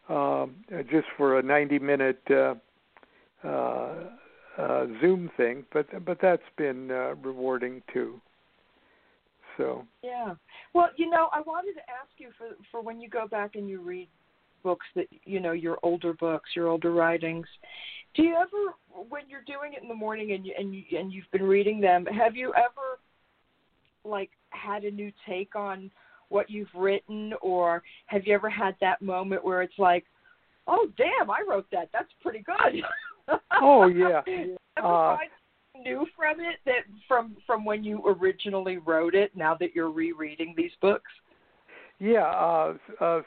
um, 0.09 0.57
just 0.91 1.07
for 1.17 1.39
a 1.39 1.43
90-minute 1.43 2.23
uh, 2.31 2.55
uh, 3.47 3.95
uh, 4.59 4.87
Zoom 5.01 5.31
thing. 5.37 5.65
But 5.73 6.05
but 6.05 6.19
that's 6.21 6.43
been 6.57 6.91
uh, 6.91 7.15
rewarding 7.23 7.83
too. 7.93 8.21
So 9.57 9.87
Yeah. 10.03 10.35
Well, 10.73 10.91
you 10.97 11.11
know, 11.11 11.29
I 11.33 11.41
wanted 11.41 11.75
to 11.75 11.81
ask 11.81 12.11
you 12.19 12.31
for 12.39 12.49
for 12.71 12.83
when 12.83 13.01
you 13.01 13.09
go 13.09 13.27
back 13.27 13.55
and 13.55 13.69
you 13.69 13.81
read 13.81 14.09
books 14.63 14.87
that 14.95 15.07
you 15.25 15.41
know 15.41 15.53
your 15.53 15.79
older 15.83 16.13
books, 16.13 16.51
your 16.55 16.69
older 16.69 16.93
writings. 16.93 17.47
Do 18.15 18.23
you 18.23 18.35
ever, 18.35 18.75
when 19.09 19.23
you're 19.29 19.43
doing 19.47 19.73
it 19.75 19.83
in 19.83 19.89
the 19.89 19.95
morning 19.95 20.33
and 20.33 20.45
you 20.45 20.53
and 20.59 20.75
you 20.75 20.83
and 20.99 21.13
you've 21.13 21.31
been 21.33 21.45
reading 21.45 21.81
them, 21.81 22.07
have 22.07 22.37
you 22.37 22.53
ever 22.55 22.99
like 24.05 24.31
had 24.51 24.85
a 24.85 24.91
new 24.91 25.13
take 25.27 25.55
on 25.55 25.91
what 26.29 26.49
you've 26.49 26.69
written, 26.75 27.35
or 27.43 27.83
have 28.07 28.27
you 28.27 28.35
ever 28.35 28.49
had 28.49 28.77
that 28.81 29.03
moment 29.03 29.45
where 29.45 29.63
it's 29.63 29.79
like, 29.79 30.05
oh 30.67 30.89
damn, 30.97 31.31
I 31.31 31.43
wrote 31.49 31.67
that. 31.73 31.91
That's 31.93 32.11
pretty 32.23 32.43
good. 32.43 32.83
Oh, 33.61 33.87
yeah. 33.87 34.23
Uh, 34.83 35.19
new 35.83 36.07
from 36.17 36.41
it 36.41 36.57
that 36.67 36.85
from 37.09 37.37
from 37.47 37.65
when 37.65 37.85
you 37.85 38.03
originally 38.07 38.79
wrote 38.79 39.15
it. 39.15 39.35
Now 39.35 39.55
that 39.57 39.75
you're 39.75 39.91
rereading 39.91 40.55
these 40.57 40.73
books. 40.81 41.11
Yeah, 41.99 42.25
uh, 42.25 42.75
uh, 43.01 43.21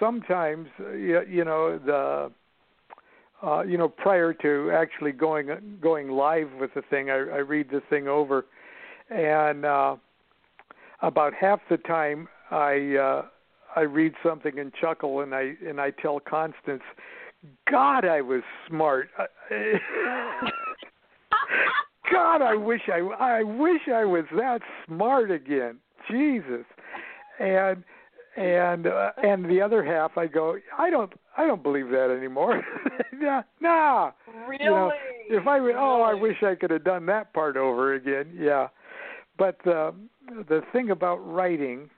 sometimes 0.00 0.68
uh, 0.80 0.92
you, 0.92 1.22
you 1.28 1.44
know 1.44 1.78
the 1.78 2.32
uh, 3.46 3.62
you 3.62 3.78
know 3.78 3.88
prior 3.88 4.32
to 4.34 4.70
actually 4.72 5.12
going 5.12 5.78
going 5.80 6.08
live 6.08 6.48
with 6.60 6.74
the 6.74 6.82
thing, 6.82 7.10
I, 7.10 7.14
I 7.14 7.38
read 7.38 7.68
the 7.70 7.82
thing 7.88 8.08
over, 8.08 8.46
and 9.10 9.64
uh, 9.64 9.96
about 11.02 11.34
half 11.34 11.60
the 11.70 11.76
time 11.76 12.28
I 12.50 12.96
uh, 12.96 13.22
I 13.76 13.82
read 13.82 14.14
something 14.24 14.58
and 14.58 14.72
chuckle, 14.74 15.20
and 15.20 15.34
I 15.34 15.54
and 15.66 15.80
I 15.80 15.90
tell 15.90 16.20
Constance, 16.20 16.82
God, 17.70 18.04
I 18.04 18.20
was 18.20 18.42
smart. 18.68 19.08
God, 22.14 22.42
I 22.42 22.54
wish 22.54 22.82
I 22.88 22.98
I 22.98 23.42
wish 23.42 23.82
I 23.92 24.04
was 24.04 24.24
that 24.36 24.60
smart 24.86 25.30
again. 25.30 25.78
Jesus. 26.10 26.64
And 27.40 27.82
and 28.36 28.86
uh, 28.86 29.10
and 29.22 29.44
the 29.48 29.60
other 29.60 29.84
half 29.84 30.16
I 30.16 30.26
go, 30.26 30.56
I 30.78 30.90
don't 30.90 31.12
I 31.36 31.46
don't 31.46 31.62
believe 31.62 31.88
that 31.90 32.14
anymore. 32.16 32.62
nah, 33.12 33.42
nah. 33.60 34.12
Really? 34.48 34.64
You 34.64 34.70
know, 34.70 34.92
if 35.28 35.46
I 35.46 35.60
would, 35.60 35.74
oh, 35.76 36.02
I 36.02 36.14
wish 36.14 36.36
I 36.42 36.54
could 36.54 36.70
have 36.70 36.84
done 36.84 37.06
that 37.06 37.32
part 37.32 37.56
over 37.56 37.94
again. 37.94 38.32
Yeah. 38.36 38.68
But 39.36 39.66
uh, 39.66 39.92
the 40.48 40.62
thing 40.72 40.90
about 40.90 41.16
writing 41.16 41.90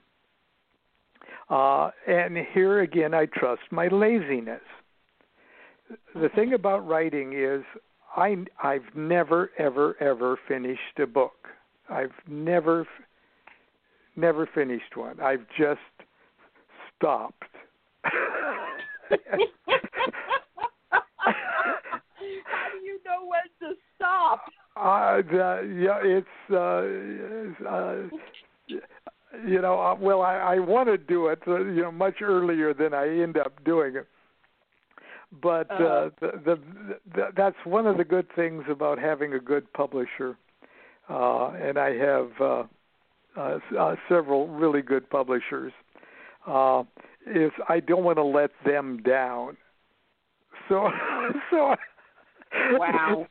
uh 1.49 1.91
and 2.07 2.37
here 2.53 2.81
again 2.81 3.13
I 3.13 3.25
trust 3.25 3.61
my 3.71 3.87
laziness. 3.87 4.61
The 6.13 6.29
thing 6.35 6.53
about 6.53 6.85
writing 6.85 7.33
is 7.33 7.63
I 8.17 8.35
I've 8.61 8.95
never 8.95 9.51
ever 9.57 9.95
ever 10.01 10.37
finished 10.47 10.99
a 11.01 11.05
book. 11.05 11.47
I've 11.89 12.11
never 12.27 12.85
never 14.15 14.49
finished 14.53 14.97
one. 14.97 15.19
I've 15.21 15.45
just 15.57 15.79
stopped. 16.97 17.43
How 18.03 18.11
do 22.71 22.83
you 22.83 22.99
know 23.05 23.27
when 23.27 23.47
to 23.61 23.75
stop? 23.95 24.45
uh, 24.75 25.17
the, 25.17 25.75
yeah, 25.79 25.99
it's 26.03 26.27
uh, 26.51 26.83
uh, 27.69 27.95
you 29.47 29.61
know, 29.61 29.79
uh, 29.79 29.95
well, 29.95 30.21
I, 30.21 30.35
I 30.35 30.59
want 30.59 30.87
to 30.89 30.97
do 30.97 31.27
it, 31.27 31.39
uh, 31.47 31.59
you 31.59 31.83
know, 31.83 31.91
much 31.91 32.21
earlier 32.21 32.73
than 32.73 32.93
I 32.93 33.07
end 33.07 33.37
up 33.37 33.63
doing 33.63 33.95
it. 33.95 34.07
But 35.41 35.69
uh, 35.71 35.73
Uh-huh. 35.73 36.09
the, 36.21 36.31
the, 36.45 36.59
the 37.13 37.27
that's 37.35 37.57
one 37.65 37.85
of 37.85 37.97
the 37.97 38.05
good 38.05 38.27
things 38.35 38.63
about 38.69 38.97
having 38.97 39.33
a 39.33 39.39
good 39.39 39.71
publisher, 39.73 40.37
uh, 41.09 41.49
and 41.49 41.77
I 41.77 41.93
have 41.95 42.29
uh, 42.39 42.63
uh, 43.35 43.59
uh, 43.77 43.95
several 44.07 44.47
really 44.47 44.81
good 44.81 45.09
publishers. 45.09 45.73
Uh, 46.45 46.83
is 47.25 47.51
I 47.67 47.81
don't 47.81 48.05
want 48.05 48.17
to 48.17 48.23
let 48.23 48.51
them 48.65 49.01
down. 49.03 49.57
So, 50.69 50.89
so. 51.51 51.75
Wow. 52.71 53.27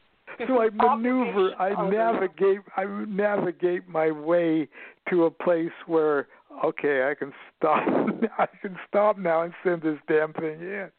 So 0.47 0.61
I 0.61 0.69
maneuver, 0.75 1.55
I 1.59 1.89
navigate, 1.91 2.61
I 2.77 2.85
navigate 3.09 3.89
my 3.89 4.11
way 4.11 4.69
to 5.09 5.25
a 5.25 5.31
place 5.31 5.73
where 5.87 6.29
okay, 6.65 7.09
I 7.11 7.15
can 7.15 7.33
stop. 7.57 7.87
I 8.39 8.47
can 8.61 8.77
stop 8.89 9.19
now 9.19 9.43
and 9.43 9.55
send 9.65 9.83
this 9.83 9.99
damn 10.07 10.33
thing 10.35 10.61
in. 10.61 10.91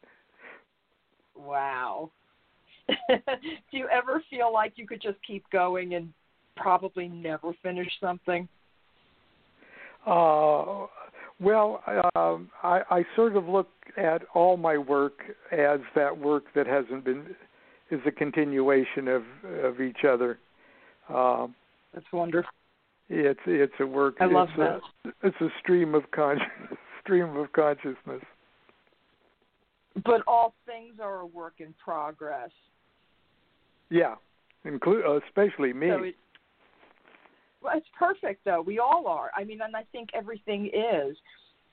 Wow. 1.38 2.10
do 2.88 3.16
you 3.70 3.88
ever 3.88 4.22
feel 4.30 4.52
like 4.52 4.72
you 4.76 4.86
could 4.86 5.02
just 5.02 5.18
keep 5.26 5.44
going 5.50 5.94
and 5.94 6.12
probably 6.56 7.08
never 7.08 7.52
finish 7.62 7.90
something? 8.00 8.48
Uh, 10.06 10.86
well, 11.40 11.82
um, 12.16 12.50
I, 12.62 12.80
I 12.90 13.04
sort 13.14 13.36
of 13.36 13.46
look 13.46 13.68
at 13.96 14.22
all 14.34 14.56
my 14.56 14.78
work 14.78 15.20
as 15.52 15.80
that 15.94 16.16
work 16.16 16.44
that 16.54 16.66
hasn't 16.66 17.04
been 17.04 17.34
is 17.90 18.00
a 18.06 18.10
continuation 18.10 19.08
of 19.08 19.22
of 19.64 19.80
each 19.80 20.04
other. 20.08 20.38
Um, 21.08 21.54
That's 21.94 22.06
wonderful. 22.12 22.50
it's 23.08 23.40
it's 23.46 23.72
a 23.80 23.86
work. 23.86 24.16
I 24.20 24.26
love 24.26 24.48
it's 24.56 24.58
that. 25.04 25.10
A, 25.10 25.28
it's 25.28 25.40
a 25.40 25.48
stream 25.60 25.94
of 25.94 26.10
con 26.10 26.38
stream 27.02 27.36
of 27.36 27.52
consciousness. 27.52 28.22
But 30.04 30.22
all 30.26 30.54
things 30.66 30.94
are 31.02 31.20
a 31.20 31.26
work 31.26 31.54
in 31.58 31.74
progress. 31.82 32.50
Yeah, 33.90 34.16
include 34.64 35.04
uh, 35.04 35.20
especially 35.26 35.72
me. 35.72 35.88
So 35.88 36.02
it, 36.04 36.14
well, 37.62 37.74
it's 37.76 37.86
perfect 37.98 38.44
though. 38.44 38.60
We 38.60 38.78
all 38.78 39.06
are. 39.06 39.30
I 39.36 39.44
mean, 39.44 39.60
and 39.62 39.74
I 39.74 39.84
think 39.92 40.10
everything 40.14 40.66
is. 40.66 41.16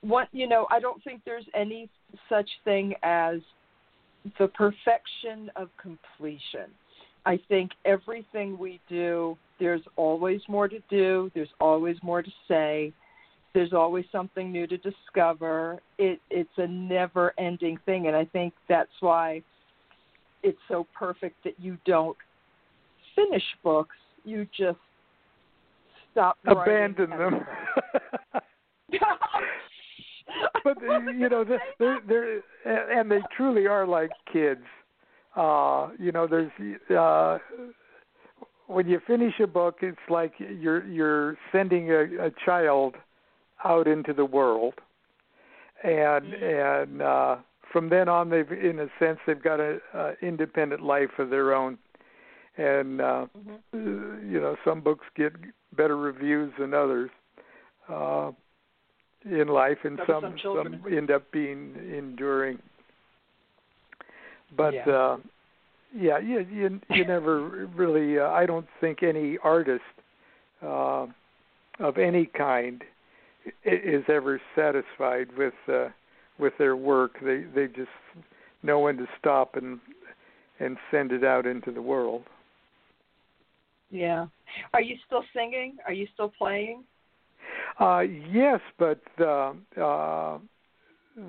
What 0.00 0.28
you 0.32 0.48
know, 0.48 0.66
I 0.70 0.80
don't 0.80 1.02
think 1.04 1.22
there's 1.24 1.46
any 1.54 1.88
such 2.28 2.48
thing 2.64 2.94
as 3.02 3.40
the 4.38 4.48
perfection 4.48 5.50
of 5.56 5.68
completion. 5.80 6.70
I 7.24 7.40
think 7.48 7.72
everything 7.84 8.56
we 8.56 8.80
do, 8.88 9.36
there's 9.58 9.82
always 9.96 10.40
more 10.48 10.68
to 10.68 10.78
do. 10.88 11.30
There's 11.34 11.48
always 11.60 11.96
more 12.02 12.22
to 12.22 12.30
say. 12.46 12.92
There's 13.56 13.72
always 13.72 14.04
something 14.12 14.52
new 14.52 14.66
to 14.66 14.76
discover. 14.76 15.80
It, 15.96 16.20
it's 16.28 16.50
a 16.58 16.66
never-ending 16.66 17.78
thing, 17.86 18.06
and 18.06 18.14
I 18.14 18.26
think 18.26 18.52
that's 18.68 18.90
why 19.00 19.40
it's 20.42 20.58
so 20.68 20.86
perfect 20.94 21.42
that 21.44 21.54
you 21.58 21.78
don't 21.86 22.18
finish 23.14 23.42
books. 23.64 23.96
You 24.26 24.46
just 24.54 24.76
stop 26.12 26.36
abandon 26.46 27.08
them. 27.08 27.46
but 30.62 30.76
you 30.82 31.28
know, 31.30 31.42
they're, 31.78 32.00
they're, 32.06 32.42
and 33.00 33.10
they 33.10 33.20
truly 33.34 33.66
are 33.66 33.86
like 33.86 34.10
kids. 34.30 34.60
Uh, 35.34 35.92
you 35.98 36.12
know, 36.12 36.26
there's 36.26 36.52
uh, 36.94 37.38
when 38.66 38.86
you 38.86 39.00
finish 39.06 39.32
a 39.42 39.46
book, 39.46 39.76
it's 39.80 39.96
like 40.10 40.34
you're 40.38 40.84
you're 40.86 41.38
sending 41.52 41.90
a, 41.90 42.26
a 42.26 42.30
child 42.44 42.96
out 43.66 43.86
into 43.86 44.12
the 44.12 44.24
world, 44.24 44.74
and 45.82 46.32
Mm-hmm. 46.32 46.44
and 46.44 47.02
uh, 47.02 47.36
from 47.72 47.88
then 47.88 48.08
on, 48.08 48.30
they've 48.30 48.50
in 48.50 48.80
a 48.80 48.88
sense 48.98 49.18
they've 49.26 49.42
got 49.42 49.60
a, 49.60 49.78
independent 50.22 50.82
life 50.82 51.10
of 51.18 51.30
their 51.30 51.54
own, 51.54 51.78
and 52.56 53.00
uh, 53.00 53.26
Mhm. 53.74 54.30
you 54.32 54.40
know 54.40 54.56
some 54.64 54.80
books 54.80 55.06
get 55.16 55.32
better 55.76 55.96
reviews 55.96 56.52
than 56.58 56.72
others. 56.74 57.10
Uh, 57.88 58.32
in 59.24 59.48
life, 59.48 59.78
and 59.84 59.98
So 59.98 60.06
do 60.06 60.12
some 60.12 60.38
some 60.54 60.82
end 60.96 61.10
up 61.10 61.30
being 61.32 61.74
enduring. 61.96 62.58
But 64.56 64.74
Yeah. 64.74 64.90
uh, 64.90 65.16
yeah, 65.94 66.18
you 66.18 66.40
you 66.40 66.80
you 66.90 67.04
never 67.14 67.66
really. 67.74 68.18
Uh, 68.18 68.28
I 68.28 68.46
don't 68.46 68.66
think 68.80 69.02
any 69.02 69.38
artist 69.42 69.82
uh, 70.62 71.06
of 71.80 71.98
any 71.98 72.26
kind 72.26 72.82
is 73.64 74.04
ever 74.08 74.40
satisfied 74.54 75.28
with 75.36 75.54
uh, 75.68 75.88
with 76.38 76.52
their 76.58 76.76
work. 76.76 77.12
They 77.22 77.44
they 77.54 77.66
just 77.66 77.88
know 78.62 78.80
when 78.80 78.96
to 78.98 79.06
stop 79.18 79.56
and 79.56 79.80
and 80.58 80.76
send 80.90 81.12
it 81.12 81.24
out 81.24 81.46
into 81.46 81.70
the 81.70 81.82
world. 81.82 82.22
Yeah. 83.90 84.26
Are 84.72 84.80
you 84.80 84.96
still 85.06 85.24
singing? 85.34 85.76
Are 85.86 85.92
you 85.92 86.06
still 86.14 86.32
playing? 86.36 86.84
Uh, 87.78 88.00
yes, 88.00 88.60
but 88.78 89.00
the 89.18 89.54
uh, 89.76 90.38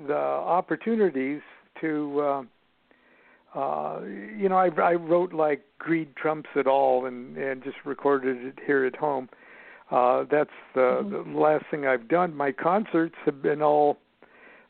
the 0.06 0.14
opportunities 0.14 1.40
to 1.80 2.20
uh, 2.20 3.58
uh, 3.58 4.00
you 4.36 4.48
know 4.48 4.56
I, 4.56 4.68
I 4.80 4.94
wrote 4.94 5.32
like 5.32 5.62
"Greed 5.78 6.16
Trumps 6.16 6.48
It 6.56 6.66
All" 6.66 7.06
and 7.06 7.36
and 7.36 7.62
just 7.62 7.76
recorded 7.84 8.38
it 8.44 8.58
here 8.66 8.84
at 8.84 8.96
home. 8.96 9.28
Uh, 9.32 9.47
that's 9.90 10.50
the, 10.74 11.02
Mhm. 11.02 11.32
the 11.32 11.38
last 11.38 11.64
thing 11.70 11.86
I've 11.86 12.08
done. 12.08 12.34
My 12.34 12.52
concerts 12.52 13.14
have 13.24 13.42
been 13.42 13.62
all 13.62 13.98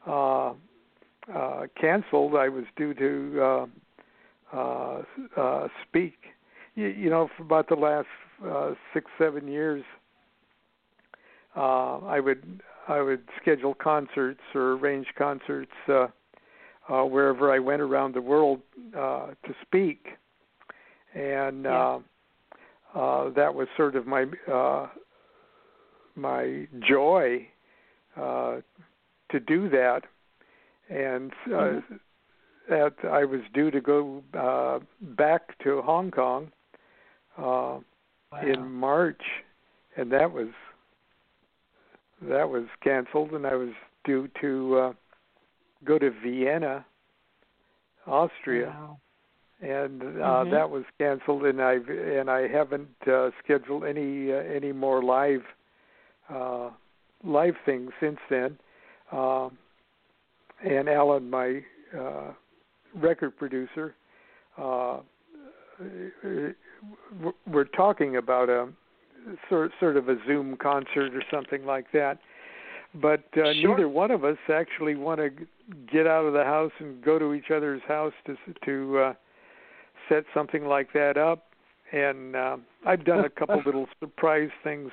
uh, 0.07 0.55
uh, 1.35 1.66
canceled. 1.81 2.35
I 2.37 2.49
was 2.49 2.64
due 2.77 2.95
to 2.95 3.43
uh, 3.43 3.66
uh, 4.57 5.03
uh, 5.37 5.69
speak. 5.87 6.14
You, 6.75 6.87
you 6.87 7.11
know, 7.11 7.29
for 7.37 7.43
about 7.43 7.69
the 7.69 7.75
last 7.77 8.09
uh, 8.47 8.75
six 8.95 9.11
seven 9.19 9.49
years 9.49 9.85
uh, 11.57 11.99
I 11.99 12.21
would 12.21 12.61
I 12.87 13.01
would 13.01 13.29
schedule 13.41 13.75
concerts 13.75 14.41
or 14.55 14.73
arrange 14.73 15.09
concerts 15.16 15.73
uh, 15.89 16.07
uh, 16.89 17.05
wherever 17.05 17.53
I 17.53 17.59
went 17.59 17.83
around 17.83 18.14
the 18.14 18.23
world 18.23 18.61
uh, 18.97 19.29
to 19.29 19.55
speak, 19.62 20.07
and 21.14 21.64
Yeah. 21.64 21.99
uh, 22.95 22.99
uh, 22.99 23.31
that 23.31 23.55
was 23.55 23.69
sort 23.77 23.97
of 23.97 24.07
my 24.07 24.25
uh, 24.51 24.89
my 26.19 26.66
joy 26.81 27.49
uh, 28.16 28.57
to 29.31 29.41
do 29.41 29.69
that. 29.71 30.03
And 30.91 31.33
uh, 31.47 31.51
Mhm. 31.51 32.01
at 32.71 33.05
I 33.05 33.25
was 33.25 33.41
due 33.53 33.71
to 33.71 33.81
go 33.81 34.23
uh, 34.35 34.81
back 35.01 35.59
to 35.64 35.83
Hong 35.83 36.11
Kong 36.11 36.51
uh, 37.37 37.79
in 38.43 38.71
March, 38.73 39.23
and 39.97 40.11
that 40.12 40.33
was 40.33 40.49
that 42.23 42.49
was 42.49 42.64
canceled, 42.83 43.33
and 43.33 43.47
I 43.47 43.55
was 43.55 43.71
due 44.05 44.29
to 44.41 44.77
uh, 44.79 44.93
go 45.85 45.99
to 45.99 46.11
Vienna, 46.11 46.85
Austria, 48.07 48.66
Wow. 48.66 49.01
and 49.61 50.03
uh, 50.03 50.45
Mhm. 50.45 50.51
that 50.51 50.71
was 50.71 50.85
canceled, 50.99 51.45
and 51.45 51.62
I 51.62 51.75
and 51.75 52.31
I 52.31 52.49
haven't 52.49 52.97
uh, 53.07 53.31
scheduled 53.43 53.85
any 53.85 54.33
uh, 54.33 54.37
any 54.37 54.73
more 54.73 55.03
live 55.03 55.45
uh, 56.33 56.70
live 57.24 57.55
things 57.64 57.91
since 58.01 58.18
then. 58.31 58.59
Um, 59.12 59.59
and 60.64 60.89
Alan, 60.89 61.31
my 61.31 61.62
uh, 61.99 62.33
record 62.95 63.37
producer, 63.37 63.95
uh, 64.57 64.99
we're 67.47 67.64
talking 67.64 68.16
about 68.16 68.49
a 68.49 68.68
sort 69.49 69.72
sort 69.81 69.97
of 69.97 70.09
a 70.09 70.16
Zoom 70.26 70.57
concert 70.57 71.14
or 71.14 71.22
something 71.31 71.64
like 71.64 71.87
that. 71.93 72.18
But 72.95 73.24
uh, 73.37 73.53
Sure. 73.55 73.55
neither 73.55 73.89
one 73.89 74.11
of 74.11 74.24
us 74.24 74.39
actually 74.53 74.95
want 74.95 75.20
to 75.20 75.31
get 75.93 76.07
out 76.07 76.24
of 76.24 76.33
the 76.33 76.45
house 76.45 76.72
and 76.79 77.03
go 77.03 77.18
to 77.18 77.35
each 77.35 77.51
other's 77.51 77.83
house 77.87 78.14
to 78.26 78.37
to 78.64 78.99
uh, 78.99 79.14
set 80.09 80.24
something 80.35 80.66
like 80.66 80.93
that 80.95 81.16
up. 81.16 81.45
And 81.93 82.37
uh, 82.37 82.57
I've 82.87 83.05
done 83.05 83.24
a 83.24 83.31
couple 83.31 83.62
little 83.66 83.87
surprise 84.01 84.51
things, 84.64 84.91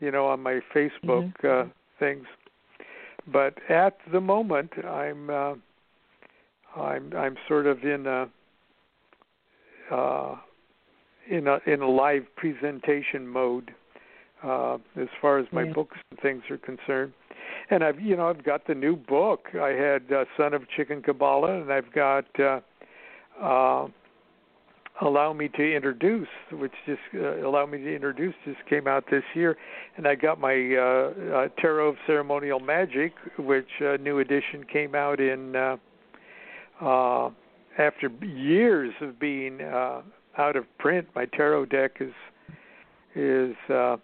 you 0.00 0.10
know, 0.10 0.26
on 0.26 0.40
my 0.40 0.60
Facebook 0.74 1.32
uh, 1.44 1.68
things. 1.98 2.26
But 3.26 3.58
at 3.68 3.98
the 4.12 4.20
moment, 4.20 4.72
I'm 4.84 5.30
uh, 5.30 5.54
I'm 6.76 7.12
I'm 7.16 7.36
sort 7.46 7.66
of 7.66 7.82
in 7.84 8.06
a 8.06 8.28
uh, 9.94 10.36
in 11.28 11.46
a 11.46 11.58
in 11.66 11.82
a 11.82 11.88
live 11.88 12.24
presentation 12.36 13.26
mode 13.26 13.72
uh, 14.42 14.78
as 14.96 15.08
far 15.20 15.38
as 15.38 15.46
my 15.52 15.64
Yeah. 15.64 15.72
books 15.72 15.96
and 16.10 16.20
things 16.20 16.42
are 16.50 16.58
concerned. 16.58 17.12
And 17.70 17.82
I've 17.84 18.00
you 18.00 18.16
know 18.16 18.28
I've 18.28 18.44
got 18.44 18.66
the 18.66 18.74
new 18.74 18.96
book. 18.96 19.48
I 19.54 19.70
had 19.70 20.10
uh, 20.12 20.24
Son 20.36 20.54
of 20.54 20.68
Chicken 20.70 21.02
Qabalah, 21.02 21.62
and 21.62 21.72
I've 21.72 21.92
got 21.92 22.24
uh, 22.40 22.60
uh, 23.42 23.88
Allow 25.00 25.32
Me 25.32 25.48
to 25.48 25.76
Introduce, 25.76 26.28
which 26.50 26.72
just 26.86 27.00
uh, 27.14 27.46
Allow 27.46 27.66
Me 27.66 27.78
to 27.78 27.94
Introduce 27.94 28.34
just 28.44 28.58
came 28.68 28.88
out 28.88 29.04
this 29.10 29.22
year, 29.34 29.56
and 29.96 30.08
I 30.08 30.16
got 30.16 30.40
my 30.40 30.54
uh, 30.54 31.36
uh, 31.36 31.48
Tarot 31.60 31.90
of 31.90 31.96
Ceremonial 32.06 32.58
Magick, 32.58 33.12
which 33.38 33.68
uh, 33.80 33.96
new 33.98 34.18
edition 34.18 34.64
came 34.70 34.96
out 34.96 35.20
in 35.20 35.54
uh, 35.54 35.76
uh, 36.80 37.30
after 37.78 38.10
years 38.22 38.92
of 39.00 39.20
being 39.20 39.60
uh, 39.60 40.02
out 40.36 40.56
of 40.56 40.64
print. 40.78 41.06
My 41.14 41.26
tarot 41.26 41.66
deck 41.66 41.98
is 42.00 42.12
is 43.14 43.54
uh, 43.70 43.96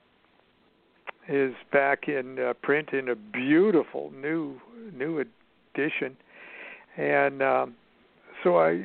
is 1.29 1.55
back 1.73 2.09
in 2.09 2.39
uh, 2.39 2.53
print 2.63 2.91
in 2.93 3.09
a 3.09 3.17
beautiful 3.17 4.13
new 4.21 4.61
new 4.97 5.25
edition, 5.75 6.17
and 6.97 7.43
um, 7.43 7.75
so 8.45 8.59
I 8.59 8.85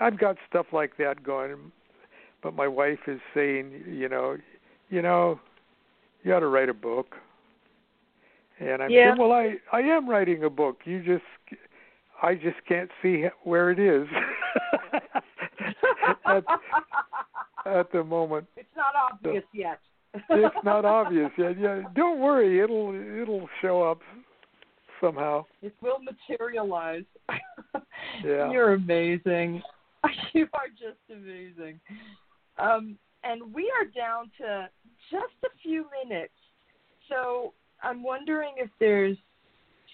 I've 0.00 0.18
got 0.18 0.36
stuff 0.48 0.66
like 0.72 0.96
that 0.96 1.22
going. 1.22 1.72
But 2.42 2.54
my 2.54 2.66
wife 2.66 3.00
is 3.06 3.20
saying, 3.34 3.84
you 3.86 4.08
know, 4.08 4.36
you 4.88 5.02
know, 5.02 5.38
you 6.22 6.34
ought 6.34 6.40
to 6.40 6.48
write 6.48 6.68
a 6.70 6.74
book. 6.74 7.16
And 8.58 8.82
I'm 8.82 8.90
Yeah. 8.90 9.10
saying, 9.10 9.18
well, 9.18 9.32
I 9.32 9.58
I 9.72 9.80
am 9.80 10.08
writing 10.08 10.44
a 10.44 10.50
book. 10.50 10.80
You 10.84 11.02
just 11.02 11.24
I 12.22 12.34
just 12.34 12.62
can't 12.66 12.90
see 13.02 13.26
where 13.44 13.70
it 13.70 13.78
is 13.78 14.06
at, 16.26 16.44
at 17.64 17.92
the 17.92 18.04
moment. 18.04 18.46
it's 18.56 18.68
not 18.76 18.94
obvious 18.94 19.44
yet. 19.52 19.80
It's 20.28 20.64
not 20.64 20.84
obvious 21.00 21.30
yet. 21.38 21.58
Yeah, 21.58 21.82
don't 21.94 22.20
worry, 22.20 22.60
it'll 22.60 22.94
it'll 22.94 23.48
show 23.62 23.82
up 23.82 24.00
somehow. 25.00 25.44
It 25.62 25.74
will 25.82 25.98
materialize. 26.00 27.04
Yeah. 28.24 28.50
You're 28.50 28.74
amazing. 28.74 29.62
You 30.32 30.46
are 30.54 30.68
just 30.68 31.00
amazing. 31.10 31.80
Um, 32.58 32.96
and 33.24 33.52
we 33.52 33.70
are 33.78 33.84
down 33.84 34.30
to 34.38 34.68
just 35.10 35.34
a 35.44 35.48
few 35.62 35.86
minutes. 36.04 36.32
So 37.08 37.52
I'm 37.82 38.02
wondering 38.02 38.52
if 38.56 38.70
there's 38.78 39.16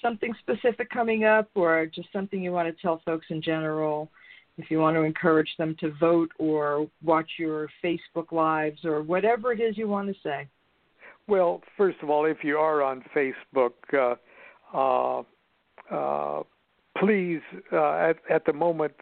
something 0.02 0.34
specific 0.40 0.90
coming 0.90 1.24
up 1.24 1.48
or 1.54 1.86
just 1.86 2.08
something 2.12 2.42
you 2.42 2.52
want 2.52 2.68
to 2.68 2.82
tell 2.82 3.00
folks 3.04 3.26
in 3.30 3.40
general 3.40 4.10
if 4.58 4.70
you 4.70 4.78
want 4.78 4.96
to 4.96 5.02
encourage 5.02 5.50
them 5.58 5.76
to 5.80 5.92
vote 6.00 6.30
or 6.38 6.88
watch 7.04 7.28
your 7.38 7.68
Facebook 7.84 8.32
lives 8.32 8.84
or 8.84 9.02
whatever 9.02 9.52
it 9.52 9.60
is 9.60 9.76
you 9.76 9.88
want 9.88 10.08
to 10.08 10.14
say. 10.22 10.48
Well, 11.28 11.62
first 11.76 11.98
of 12.02 12.10
all, 12.10 12.24
if 12.24 12.38
you 12.42 12.56
are 12.56 12.82
on 12.82 13.04
Facebook, 13.14 13.72
uh, 13.92 14.14
uh, 14.76 15.22
uh, 15.94 16.42
please, 16.98 17.40
uh, 17.72 17.96
at, 17.96 18.16
at 18.30 18.46
the 18.46 18.52
moment, 18.52 18.92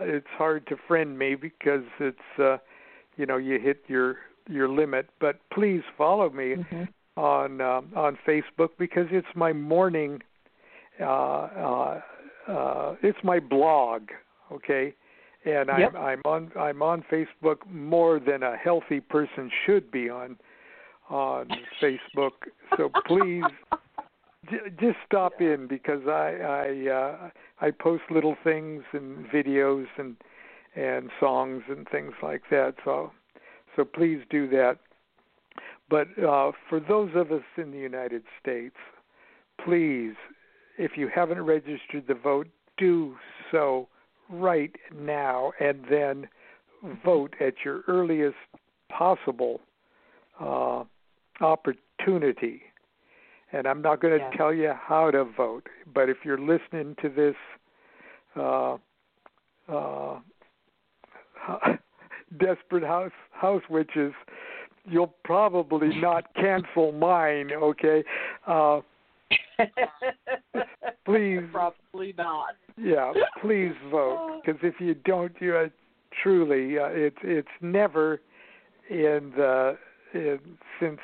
it's 0.00 0.26
hard 0.36 0.66
to 0.68 0.76
friend 0.88 1.18
me 1.18 1.34
because 1.34 1.84
it's, 2.00 2.18
uh, 2.38 2.58
you 3.16 3.26
know, 3.26 3.36
you 3.36 3.58
hit 3.58 3.82
your 3.86 4.16
your 4.48 4.68
limit. 4.68 5.08
But 5.20 5.38
please 5.52 5.82
follow 5.96 6.30
me 6.30 6.56
mm-hmm. 6.56 6.84
on 7.20 7.60
um, 7.60 7.90
on 7.96 8.18
Facebook 8.26 8.70
because 8.78 9.06
it's 9.10 9.26
my 9.34 9.52
morning. 9.52 10.20
Uh, 11.00 11.04
uh, 11.04 12.00
uh, 12.48 12.94
it's 13.02 13.18
my 13.24 13.40
blog, 13.40 14.02
okay, 14.52 14.94
and 15.44 15.70
I'm 15.70 15.80
yep. 15.80 15.94
I'm 15.94 16.22
on 16.24 16.52
I'm 16.58 16.82
on 16.82 17.04
Facebook 17.10 17.58
more 17.70 18.20
than 18.20 18.42
a 18.42 18.56
healthy 18.56 19.00
person 19.00 19.50
should 19.64 19.90
be 19.90 20.08
on 20.08 20.36
on 21.08 21.48
Facebook. 21.82 22.32
So 22.76 22.90
please 23.06 23.44
just 24.80 24.96
stop 25.06 25.34
yeah. 25.40 25.54
in 25.54 25.66
because 25.66 26.06
I 26.06 26.36
I 26.42 26.90
uh, 26.90 27.30
I 27.60 27.70
post 27.70 28.04
little 28.10 28.36
things 28.44 28.82
and 28.92 29.26
videos 29.26 29.86
and 29.98 30.16
and 30.76 31.10
songs 31.20 31.62
and 31.68 31.88
things 31.88 32.12
like 32.22 32.42
that. 32.50 32.74
So 32.84 33.12
so 33.76 33.84
please 33.84 34.20
do 34.30 34.48
that. 34.48 34.78
But 35.90 36.08
uh, 36.18 36.52
for 36.68 36.80
those 36.80 37.10
of 37.14 37.30
us 37.30 37.42
in 37.56 37.70
the 37.70 37.78
United 37.78 38.22
States, 38.40 38.76
please, 39.62 40.14
if 40.78 40.92
you 40.96 41.08
haven't 41.14 41.40
registered 41.42 42.06
the 42.08 42.14
vote, 42.14 42.48
do 42.78 43.16
so 43.52 43.88
right 44.30 44.74
now 44.94 45.52
and 45.60 45.84
then 45.90 46.28
vote 47.04 47.34
at 47.40 47.54
your 47.64 47.82
earliest 47.86 48.36
possible 48.90 49.60
uh, 50.40 50.84
opportunity. 51.40 52.62
And 53.54 53.68
I'm 53.68 53.82
not 53.82 54.00
going 54.00 54.18
to 54.18 54.24
yeah. 54.24 54.36
tell 54.36 54.52
you 54.52 54.72
how 54.76 55.12
to 55.12 55.24
vote, 55.24 55.68
but 55.94 56.08
if 56.08 56.18
you're 56.24 56.40
listening 56.40 56.96
to 57.02 57.08
this, 57.08 57.36
uh, 58.34 58.76
uh, 59.72 60.18
desperate 62.40 62.82
house 62.82 63.12
house 63.30 63.62
witches, 63.70 64.12
you'll 64.84 65.14
probably 65.24 65.94
not 66.00 66.24
cancel 66.34 66.90
mine. 66.92 67.52
Okay, 67.52 68.02
uh, 68.48 68.80
please, 71.04 71.40
probably 71.52 72.12
not. 72.18 72.54
Yeah, 72.76 73.12
please 73.40 73.72
vote 73.88 74.40
because 74.44 74.60
if 74.64 74.80
you 74.80 74.94
don't, 74.94 75.32
you 75.38 75.54
uh, 75.54 75.68
truly 76.22 76.76
uh, 76.78 76.86
it's 76.86 77.18
it's 77.22 77.48
never 77.60 78.20
in 78.90 79.32
the 79.36 79.76
in, 80.12 80.40
since 80.80 80.98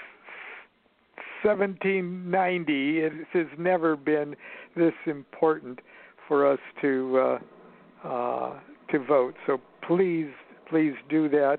1790 1.43 2.99
it 2.99 3.13
has 3.33 3.47
never 3.59 3.97
been 3.97 4.35
this 4.77 4.95
important 5.07 5.81
for 6.29 6.51
us 6.51 6.61
to 6.81 7.19
uh, 7.19 8.09
uh, 8.09 8.59
to 8.91 8.99
vote. 9.05 9.35
So 9.47 9.61
please, 9.87 10.31
please 10.69 10.95
do 11.09 11.29
that, 11.29 11.59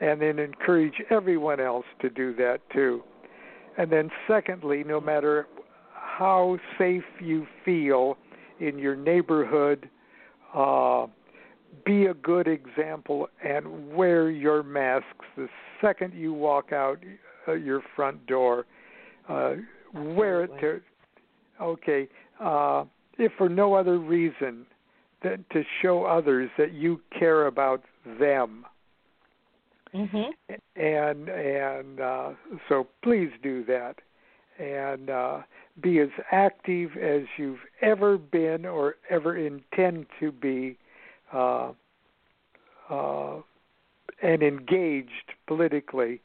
and 0.00 0.20
then 0.20 0.38
encourage 0.38 0.94
everyone 1.10 1.60
else 1.60 1.86
to 2.00 2.10
do 2.10 2.34
that 2.36 2.58
too. 2.72 3.02
And 3.78 3.90
then 3.90 4.10
secondly, 4.28 4.84
no 4.84 5.00
matter 5.00 5.46
how 5.94 6.58
safe 6.78 7.04
you 7.20 7.46
feel 7.64 8.16
in 8.60 8.78
your 8.78 8.96
neighborhood, 8.96 9.88
uh, 10.54 11.06
be 11.84 12.06
a 12.06 12.14
good 12.14 12.46
example 12.46 13.28
and 13.42 13.94
wear 13.94 14.30
your 14.30 14.62
masks 14.62 15.24
the 15.36 15.48
second 15.80 16.12
you 16.14 16.32
walk 16.32 16.72
out 16.72 16.98
uh, 17.48 17.52
your 17.52 17.82
front 17.96 18.26
door. 18.26 18.66
Uh, 19.28 19.54
wear 19.94 20.44
it 20.44 20.50
to 20.60 20.80
okay. 21.60 22.08
Uh, 22.40 22.84
if 23.18 23.32
for 23.38 23.48
no 23.48 23.74
other 23.74 23.98
reason 23.98 24.66
than 25.22 25.44
to 25.52 25.62
show 25.80 26.04
others 26.04 26.50
that 26.58 26.72
you 26.72 27.00
care 27.18 27.46
about 27.46 27.82
them. 28.18 28.66
Mm-hmm. 29.94 30.32
And 30.74 31.28
and 31.28 32.00
uh, 32.00 32.30
so 32.68 32.86
please 33.02 33.30
do 33.42 33.64
that, 33.66 33.96
and 34.58 35.10
uh, 35.10 35.42
be 35.82 36.00
as 36.00 36.08
active 36.30 36.96
as 36.96 37.22
you've 37.36 37.60
ever 37.82 38.16
been 38.16 38.64
or 38.64 38.96
ever 39.10 39.36
intend 39.36 40.06
to 40.18 40.32
be, 40.32 40.78
uh, 41.32 41.72
uh, 42.88 43.36
and 44.22 44.42
engaged 44.42 45.34
politically. 45.46 46.20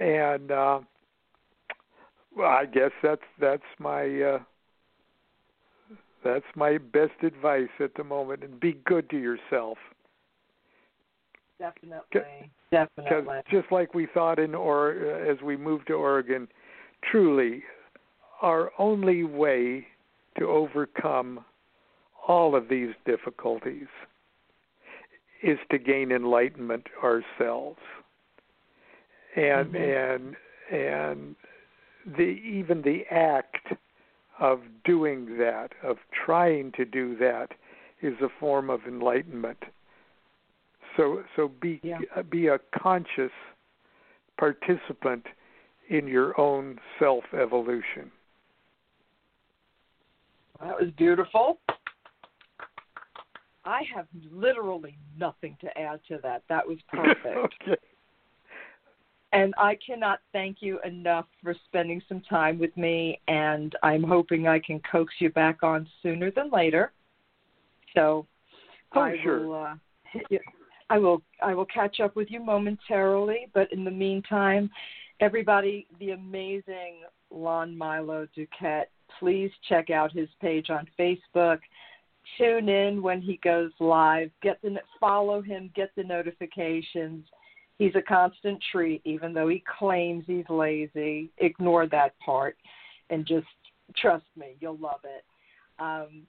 And 0.00 0.50
uh, 0.50 0.80
well, 2.36 2.48
I 2.48 2.66
guess 2.66 2.90
that's 3.02 3.22
that's 3.40 3.62
my 3.78 4.20
uh, 4.20 4.38
that's 6.24 6.44
my 6.54 6.78
best 6.78 7.22
advice 7.22 7.68
at 7.80 7.94
the 7.96 8.04
moment. 8.04 8.44
And 8.44 8.60
be 8.60 8.74
good 8.84 9.10
to 9.10 9.18
yourself. 9.18 9.78
Definitely, 11.58 12.50
definitely. 12.70 13.40
Just 13.50 13.72
like 13.72 13.92
we 13.92 14.06
thought 14.14 14.38
in 14.38 14.54
or 14.54 14.92
uh, 14.92 15.32
as 15.32 15.42
we 15.42 15.56
moved 15.56 15.88
to 15.88 15.94
Oregon, 15.94 16.46
truly, 17.10 17.64
our 18.40 18.70
only 18.78 19.24
way 19.24 19.86
to 20.38 20.46
overcome 20.46 21.44
all 22.28 22.54
of 22.54 22.68
these 22.68 22.90
difficulties 23.04 23.88
is 25.42 25.58
to 25.70 25.78
gain 25.78 26.12
enlightenment 26.12 26.86
ourselves 27.02 27.78
and 29.38 29.72
mm-hmm. 29.72 29.76
and 29.76 30.36
and 30.70 31.36
the 32.16 32.22
even 32.22 32.82
the 32.82 33.02
act 33.10 33.72
of 34.40 34.60
doing 34.84 35.38
that 35.38 35.70
of 35.82 35.96
trying 36.24 36.72
to 36.72 36.84
do 36.84 37.16
that 37.16 37.48
is 38.02 38.14
a 38.22 38.28
form 38.40 38.70
of 38.70 38.80
enlightenment 38.86 39.58
so 40.96 41.22
so 41.36 41.50
be 41.60 41.80
yeah. 41.82 41.98
be 42.30 42.48
a 42.48 42.58
conscious 42.76 43.32
participant 44.38 45.24
in 45.88 46.06
your 46.06 46.38
own 46.40 46.78
self 46.98 47.24
evolution 47.32 48.10
that 50.60 50.80
was 50.80 50.90
beautiful 50.96 51.58
I 53.64 53.82
have 53.94 54.06
literally 54.32 54.96
nothing 55.18 55.54
to 55.60 55.78
add 55.78 56.00
to 56.08 56.18
that. 56.22 56.42
That 56.48 56.66
was 56.66 56.78
perfect. 56.90 57.54
okay. 57.68 57.76
And 59.32 59.54
I 59.58 59.76
cannot 59.84 60.20
thank 60.32 60.58
you 60.60 60.80
enough 60.84 61.26
for 61.42 61.54
spending 61.66 62.00
some 62.08 62.22
time 62.22 62.58
with 62.58 62.74
me, 62.76 63.20
and 63.28 63.74
I'm 63.82 64.02
hoping 64.02 64.48
I 64.48 64.58
can 64.58 64.80
coax 64.90 65.12
you 65.18 65.30
back 65.30 65.62
on 65.62 65.86
sooner 66.02 66.30
than 66.30 66.50
later. 66.50 66.92
So 67.94 68.26
oh, 68.94 69.00
I 69.00 69.16
sure. 69.22 69.46
will. 69.46 69.54
Uh, 69.54 70.38
I 70.88 70.98
will. 70.98 71.22
I 71.42 71.54
will 71.54 71.66
catch 71.66 72.00
up 72.00 72.16
with 72.16 72.30
you 72.30 72.42
momentarily. 72.42 73.48
But 73.52 73.70
in 73.70 73.84
the 73.84 73.90
meantime, 73.90 74.70
everybody, 75.20 75.86
the 75.98 76.12
amazing 76.12 77.02
Lon 77.30 77.76
Milo 77.76 78.26
Duquette. 78.36 78.86
Please 79.18 79.50
check 79.68 79.90
out 79.90 80.12
his 80.12 80.28
page 80.40 80.70
on 80.70 80.88
Facebook. 80.98 81.58
Tune 82.36 82.68
in 82.68 83.02
when 83.02 83.20
he 83.20 83.38
goes 83.42 83.72
live. 83.80 84.30
Get 84.42 84.60
the 84.62 84.76
follow 84.98 85.42
him. 85.42 85.70
Get 85.74 85.90
the 85.96 86.04
notifications 86.04 87.26
he's 87.78 87.94
a 87.94 88.02
constant 88.02 88.62
treat, 88.70 89.00
even 89.04 89.32
though 89.32 89.48
he 89.48 89.62
claims 89.78 90.24
he's 90.26 90.48
lazy. 90.48 91.30
Ignore 91.38 91.86
that 91.88 92.18
part 92.20 92.56
and 93.10 93.26
just 93.26 93.46
trust 93.96 94.26
me, 94.36 94.56
you'll 94.60 94.78
love 94.78 95.00
it. 95.04 95.24
Um, 95.78 96.22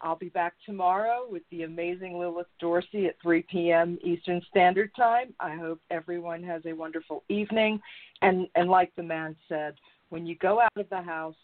I'll 0.00 0.16
be 0.16 0.28
back 0.28 0.54
tomorrow 0.66 1.26
with 1.30 1.42
the 1.50 1.62
amazing 1.62 2.18
Lilith 2.18 2.48
Dorsey 2.60 3.06
at 3.06 3.16
3 3.22 3.44
p.m. 3.50 3.98
Eastern 4.02 4.42
Standard 4.50 4.90
Time. 4.96 5.34
I 5.40 5.56
hope 5.56 5.80
everyone 5.90 6.42
has 6.42 6.62
a 6.66 6.72
wonderful 6.72 7.22
evening. 7.28 7.80
And, 8.20 8.48
and 8.54 8.68
like 8.68 8.92
the 8.96 9.02
man 9.02 9.36
said, 9.48 9.74
when 10.10 10.26
you 10.26 10.36
go 10.36 10.60
out 10.60 10.76
of 10.76 10.88
the 10.90 11.00
house, 11.00 11.36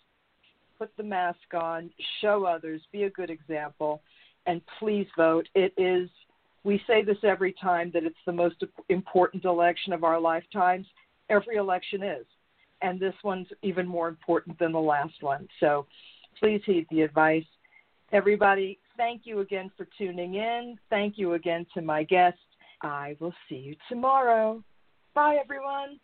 put 0.78 0.90
the 0.96 1.02
mask 1.02 1.38
on, 1.54 1.90
show 2.20 2.44
others, 2.44 2.82
be 2.92 3.04
a 3.04 3.10
good 3.10 3.30
example, 3.30 4.02
and 4.46 4.60
please 4.78 5.06
vote. 5.16 5.48
It 5.54 5.72
is 5.76 6.10
we 6.64 6.82
say 6.86 7.02
this 7.02 7.16
every 7.22 7.54
time 7.60 7.90
that 7.94 8.04
it's 8.04 8.18
the 8.26 8.32
most 8.32 8.62
important 8.88 9.44
election 9.44 9.92
of 9.92 10.04
our 10.04 10.20
lifetimes. 10.20 10.86
Every 11.28 11.56
election 11.56 12.02
is. 12.02 12.26
And 12.82 12.98
this 12.98 13.14
one's 13.22 13.48
even 13.62 13.86
more 13.86 14.08
important 14.08 14.58
than 14.58 14.72
the 14.72 14.80
last 14.80 15.22
one. 15.22 15.48
So 15.58 15.86
please 16.38 16.62
heed 16.64 16.86
the 16.90 17.02
advice. 17.02 17.44
Everybody, 18.12 18.78
thank 18.96 19.22
you 19.24 19.40
again 19.40 19.70
for 19.76 19.86
tuning 19.96 20.34
in. 20.34 20.78
Thank 20.88 21.16
you 21.16 21.34
again 21.34 21.66
to 21.74 21.82
my 21.82 22.02
guests. 22.02 22.40
I 22.82 23.16
will 23.20 23.34
see 23.48 23.56
you 23.56 23.76
tomorrow. 23.88 24.62
Bye, 25.14 25.38
everyone. 25.40 26.00